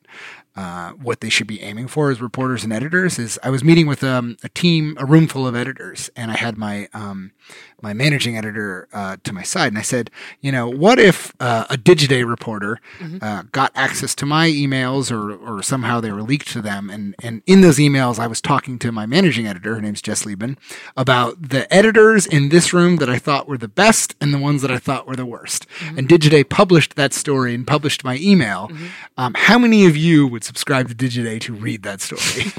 uh, 0.57 0.91
what 0.93 1.21
they 1.21 1.29
should 1.29 1.47
be 1.47 1.61
aiming 1.62 1.89
for 1.89 2.11
as 2.11 2.21
reporters 2.21 2.62
and 2.62 2.73
editors 2.73 3.19
is 3.19 3.41
I 3.43 3.51
was 3.51 3.65
meeting 3.65 3.87
with 3.87 4.05
um, 4.05 4.37
a 4.45 4.49
team, 4.49 4.97
a 5.01 5.05
room 5.05 5.27
full 5.27 5.47
of 5.47 5.57
editors, 5.57 6.11
and 6.15 6.31
I 6.31 6.37
had 6.37 6.57
my 6.57 6.89
um, 6.93 7.33
my 7.82 7.92
managing 7.92 8.36
editor 8.36 8.88
uh, 8.92 9.16
to 9.24 9.32
my 9.32 9.42
side, 9.42 9.68
and 9.68 9.78
I 9.78 9.82
said, 9.82 10.11
you 10.40 10.51
know, 10.51 10.68
what 10.68 10.99
if 10.99 11.32
uh, 11.40 11.66
a 11.70 11.76
Digiday 11.76 12.26
reporter 12.26 12.80
uh, 13.20 13.42
got 13.53 13.72
access 13.74 14.14
to 14.16 14.26
my 14.26 14.49
emails, 14.49 15.12
or 15.12 15.34
or 15.34 15.62
somehow 15.62 16.01
they 16.01 16.11
were 16.11 16.22
leaked 16.22 16.49
to 16.53 16.62
them, 16.62 16.90
and 16.90 17.14
and 17.22 17.42
in 17.47 17.61
those 17.61 17.78
emails 17.78 18.18
I 18.18 18.26
was 18.26 18.40
talking 18.40 18.78
to 18.80 18.92
my 18.92 19.07
managing 19.07 19.47
editor, 19.47 19.74
her 19.74 19.80
name's 19.80 20.03
Jess 20.03 20.24
Liebman, 20.24 20.57
about 20.97 21.51
the 21.51 21.72
editors 21.72 22.26
in 22.26 22.49
this 22.49 22.72
room 22.72 22.97
that 22.97 23.11
I 23.11 23.18
thought 23.18 23.49
were 23.49 23.59
the 23.59 23.68
best 23.68 24.14
and 24.20 24.32
the 24.32 24.38
ones 24.38 24.62
that 24.62 24.70
I 24.70 24.78
thought 24.78 25.07
were 25.07 25.16
the 25.16 25.26
worst, 25.26 25.66
and 25.97 26.09
Digiday 26.09 26.49
published 26.49 26.95
that 26.97 27.12
story 27.12 27.55
and 27.55 27.66
published 27.66 28.05
my 28.05 28.16
email. 28.16 28.70
Um, 29.16 29.34
how 29.34 29.59
many 29.59 29.86
of 29.86 29.97
you 29.97 30.26
would 30.26 30.45
subscribe 30.45 30.88
to 30.88 30.95
Digiday 30.95 31.40
to 31.42 31.53
read 31.53 31.82
that 31.82 32.01
story, 32.01 32.53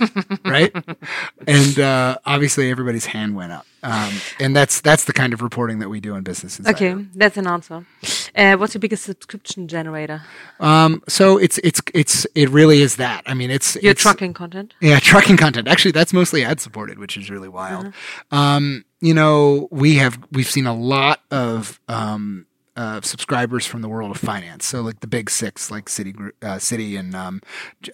right? 0.46 0.74
And 1.48 1.80
uh, 1.80 2.18
obviously, 2.26 2.70
everybody's 2.70 3.08
hand 3.08 3.36
went 3.36 3.52
up, 3.52 3.66
um, 3.86 4.14
and 4.40 4.56
that's 4.56 4.82
that's 4.82 5.04
the 5.04 5.14
kind 5.14 5.32
of 5.32 5.44
reporting 5.44 5.78
that 5.80 5.90
we 5.90 6.00
do 6.00 6.16
in 6.16 6.24
Business 6.24 6.58
Insider. 6.58 6.76
Okay, 6.76 7.06
that's 7.14 7.38
an 7.38 7.46
answer. 7.46 7.86
Uh, 8.36 8.56
what's 8.58 8.74
your 8.74 8.80
biggest 8.80 9.04
subscription 9.04 9.68
generator? 9.68 10.24
Um, 10.60 11.04
so 11.08 11.38
it's 11.38 11.60
it's 11.60 11.82
it's 11.94 12.26
it 12.34 12.50
really 12.50 12.82
is 12.82 12.96
that. 12.96 13.22
I 13.28 13.36
mean, 13.36 13.52
it's 13.52 13.76
Your 13.76 13.92
it's, 13.92 14.02
trucking 14.02 14.34
content. 14.34 14.74
Yeah, 14.82 15.00
trucking 15.02 15.38
content. 15.38 15.68
Actually, 15.68 15.92
that's 15.92 16.14
mostly 16.14 16.44
ad 16.44 16.60
supported, 16.60 16.98
which 16.98 17.16
is 17.16 17.30
really 17.30 17.48
wild. 17.48 17.94
Um, 18.32 18.86
you 19.02 19.14
know, 19.14 19.68
we 19.72 19.96
have 19.96 20.18
we've 20.32 20.50
seen 20.50 20.66
a 20.66 20.76
lot 20.76 21.22
of 21.30 21.80
um, 21.88 22.48
uh, 22.76 23.02
subscribers 23.02 23.66
from 23.66 23.82
the 23.82 23.90
world 23.90 24.12
of 24.12 24.18
finance. 24.18 24.66
So 24.66 24.82
like 24.82 25.00
the 25.00 25.08
big 25.08 25.30
six, 25.30 25.72
like 25.72 25.86
Citi, 25.86 26.16
uh, 26.42 26.56
Citi, 26.58 27.00
and 27.00 27.16
um, 27.16 27.42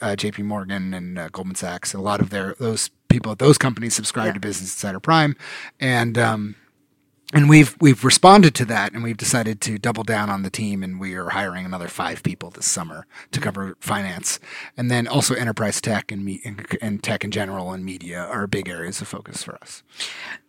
uh, 0.01 0.15
J.P. 0.15 0.43
Morgan 0.43 0.93
and 0.93 1.17
uh, 1.19 1.29
Goldman 1.29 1.55
Sachs. 1.55 1.93
A 1.93 1.99
lot 1.99 2.19
of 2.19 2.29
their 2.31 2.55
those 2.59 2.89
people 3.09 3.31
at 3.31 3.39
those 3.39 3.57
companies 3.57 3.93
subscribe 3.93 4.27
Yeah. 4.27 4.33
to 4.33 4.39
Business 4.39 4.73
Insider 4.73 4.99
Prime, 4.99 5.35
and 5.79 6.17
um, 6.17 6.55
and 7.33 7.49
we've 7.49 7.75
we've 7.79 8.03
responded 8.03 8.53
to 8.55 8.65
that 8.65 8.93
and 8.93 9.03
we've 9.03 9.17
decided 9.17 9.61
to 9.61 9.77
double 9.77 10.03
down 10.03 10.29
on 10.29 10.43
the 10.43 10.49
team 10.49 10.83
and 10.83 10.99
we 10.99 11.15
are 11.15 11.29
hiring 11.29 11.65
another 11.65 11.87
five 11.87 12.23
people 12.23 12.49
this 12.49 12.69
summer 12.69 13.05
to 13.31 13.39
cover 13.39 13.75
finance. 13.79 14.39
And 14.77 14.91
then 14.91 15.07
also 15.07 15.35
enterprise 15.35 15.81
tech 15.81 16.11
and, 16.11 16.25
me- 16.25 16.41
and, 16.81 17.01
tech 17.01 17.23
in 17.23 17.31
general 17.31 17.71
and 17.71 17.85
media 17.85 18.19
are 18.19 18.47
big 18.47 18.69
areas 18.69 19.01
of 19.01 19.07
focus 19.07 19.43
for 19.43 19.55
us. 19.61 19.83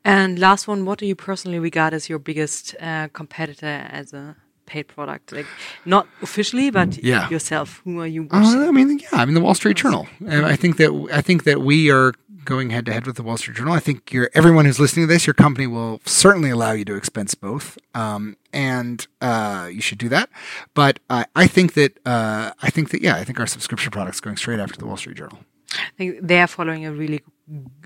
And 0.05 0.39
last 0.39 0.66
one 0.66 0.85
what 0.85 0.99
do 0.99 1.07
you 1.07 1.14
personally 1.14 1.59
regard 1.59 1.95
as 1.95 2.09
your 2.09 2.18
biggest 2.18 2.74
uh, 2.80 3.09
competitor 3.12 3.87
as 3.91 4.12
a 4.12 4.37
paid 4.66 4.89
product? 4.89 5.33
Like 5.33 5.47
not 5.85 6.07
officially 6.20 6.70
but 6.70 7.03
yeah. 7.03 7.28
yourself. 7.28 7.80
Who 7.85 8.01
are 8.01 8.07
you 8.07 8.28
uh, 8.30 8.66
i 8.68 8.70
mean 8.70 8.99
yeah 8.99 9.09
i 9.12 9.24
mean 9.24 9.35
the 9.35 9.41
wall 9.41 9.55
street 9.55 9.76
journal. 9.76 10.07
And 10.26 10.47
i 10.47 10.57
think 10.57 10.76
that 10.78 11.09
i 11.12 11.20
think 11.20 11.45
that 11.45 11.61
we 11.61 11.91
are 11.91 12.12
going 12.45 12.70
head 12.70 12.86
to 12.86 12.93
head 12.93 13.07
with 13.07 13.16
the 13.16 13.22
Wall 13.22 13.36
Street 13.36 13.57
Journal. 13.57 13.72
I 13.72 13.80
think 13.80 14.12
your 14.12 14.30
everyone 14.34 14.64
who's 14.64 14.80
listening 14.80 15.07
to 15.07 15.12
this, 15.12 15.26
your 15.26 15.34
company 15.34 15.66
will 15.66 16.01
certainly 16.05 16.51
allow 16.51 16.72
you 16.72 16.84
to 16.86 16.95
expense 16.95 17.34
both, 17.34 17.78
um, 17.95 18.36
and 18.53 19.07
uh, 19.20 19.68
you 19.72 19.80
should 19.80 19.99
do 19.99 20.09
that. 20.09 20.28
But 20.74 21.01
uh, 21.09 21.24
I 21.34 21.47
think 21.47 21.74
that 21.74 21.99
uh, 22.07 22.53
I 22.62 22.70
think 22.70 22.90
that 22.90 23.03
yeah, 23.03 23.16
I 23.16 23.24
think 23.24 23.40
our 23.40 23.47
subscription 23.47 23.90
product's 23.90 24.20
going 24.20 24.36
straight 24.36 24.61
after 24.61 24.78
the 24.78 24.86
Wall 24.86 24.97
Street 24.97 25.16
Journal. 25.16 25.38
I 25.72 25.97
think 25.97 26.20
they 26.22 26.40
are 26.40 26.47
following 26.47 26.84
a 26.84 26.93
really 26.93 27.22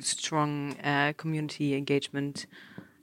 strong 0.00 0.76
uh, 0.82 1.12
community 1.16 1.74
engagement 1.74 2.46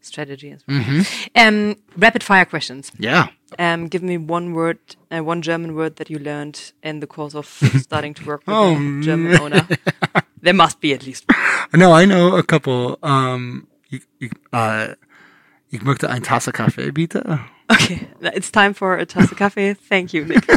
strategy 0.02 0.52
as 0.52 0.64
well. 0.68 0.80
Mm-hmm. 0.80 1.28
Um, 1.36 1.76
rapid 1.98 2.24
fire 2.24 2.46
questions. 2.46 2.92
Yeah. 2.98 3.28
Um, 3.60 3.88
give 3.88 4.04
me 4.04 4.18
one 4.18 4.54
word, 4.54 4.80
uh, 5.12 5.24
one 5.24 5.42
German 5.42 5.76
word 5.76 5.98
that 5.98 6.10
you 6.10 6.20
learned 6.20 6.74
in 6.82 7.00
the 7.00 7.08
course 7.08 7.36
of 7.36 7.46
starting 7.78 8.14
to 8.16 8.26
work 8.26 8.42
with 8.46 8.56
oh, 8.56 8.74
a 8.74 9.02
German 9.02 9.40
owner. 9.40 9.68
There 10.44 10.54
must 10.54 10.80
be 10.82 10.94
at 10.94 11.06
least. 11.06 11.26
No, 11.76 11.92
I 11.92 12.06
know 12.06 12.36
a 12.36 12.44
couple. 12.44 13.00
Um, 13.02 13.66
ich, 13.90 14.04
ich, 14.20 14.32
uh, 14.54 14.94
ich 15.72 15.82
möchte 15.82 16.08
ein 16.08 16.22
Tasse 16.22 16.52
Kaffee, 16.52 16.92
bitte. 16.92 17.40
Okay, 17.68 18.08
it's 18.22 18.52
time 18.52 18.76
for 18.76 18.96
a 18.96 19.06
Tasse 19.06 19.34
Kaffee. 19.34 19.74
Thank 19.74 20.14
you, 20.14 20.24
Nick. 20.24 20.46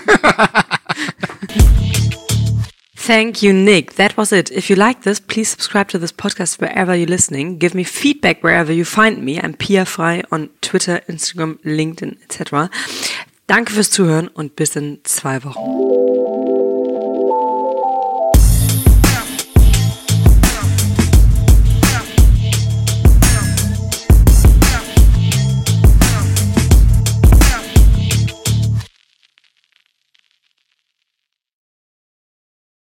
Thank 2.96 3.42
you, 3.42 3.54
Nick. 3.54 3.94
That 3.94 4.18
was 4.18 4.30
it. 4.32 4.50
If 4.50 4.68
you 4.68 4.76
like 4.76 5.04
this, 5.04 5.20
please 5.20 5.48
subscribe 5.48 5.88
to 5.88 5.98
this 5.98 6.12
podcast 6.12 6.60
wherever 6.60 6.94
you're 6.94 7.06
listening. 7.06 7.56
Give 7.56 7.74
me 7.74 7.84
feedback 7.84 8.42
wherever 8.42 8.72
you 8.72 8.84
find 8.84 9.24
me. 9.24 9.40
I'm 9.40 9.54
Pia 9.54 9.86
Frei 9.86 10.22
on 10.30 10.50
Twitter, 10.60 11.00
Instagram, 11.08 11.58
LinkedIn 11.64 12.20
etc. 12.24 12.68
Danke 13.46 13.72
fürs 13.72 13.90
Zuhören 13.90 14.28
und 14.28 14.56
bis 14.56 14.76
in 14.76 14.98
zwei 15.04 15.42
Wochen. 15.44 15.85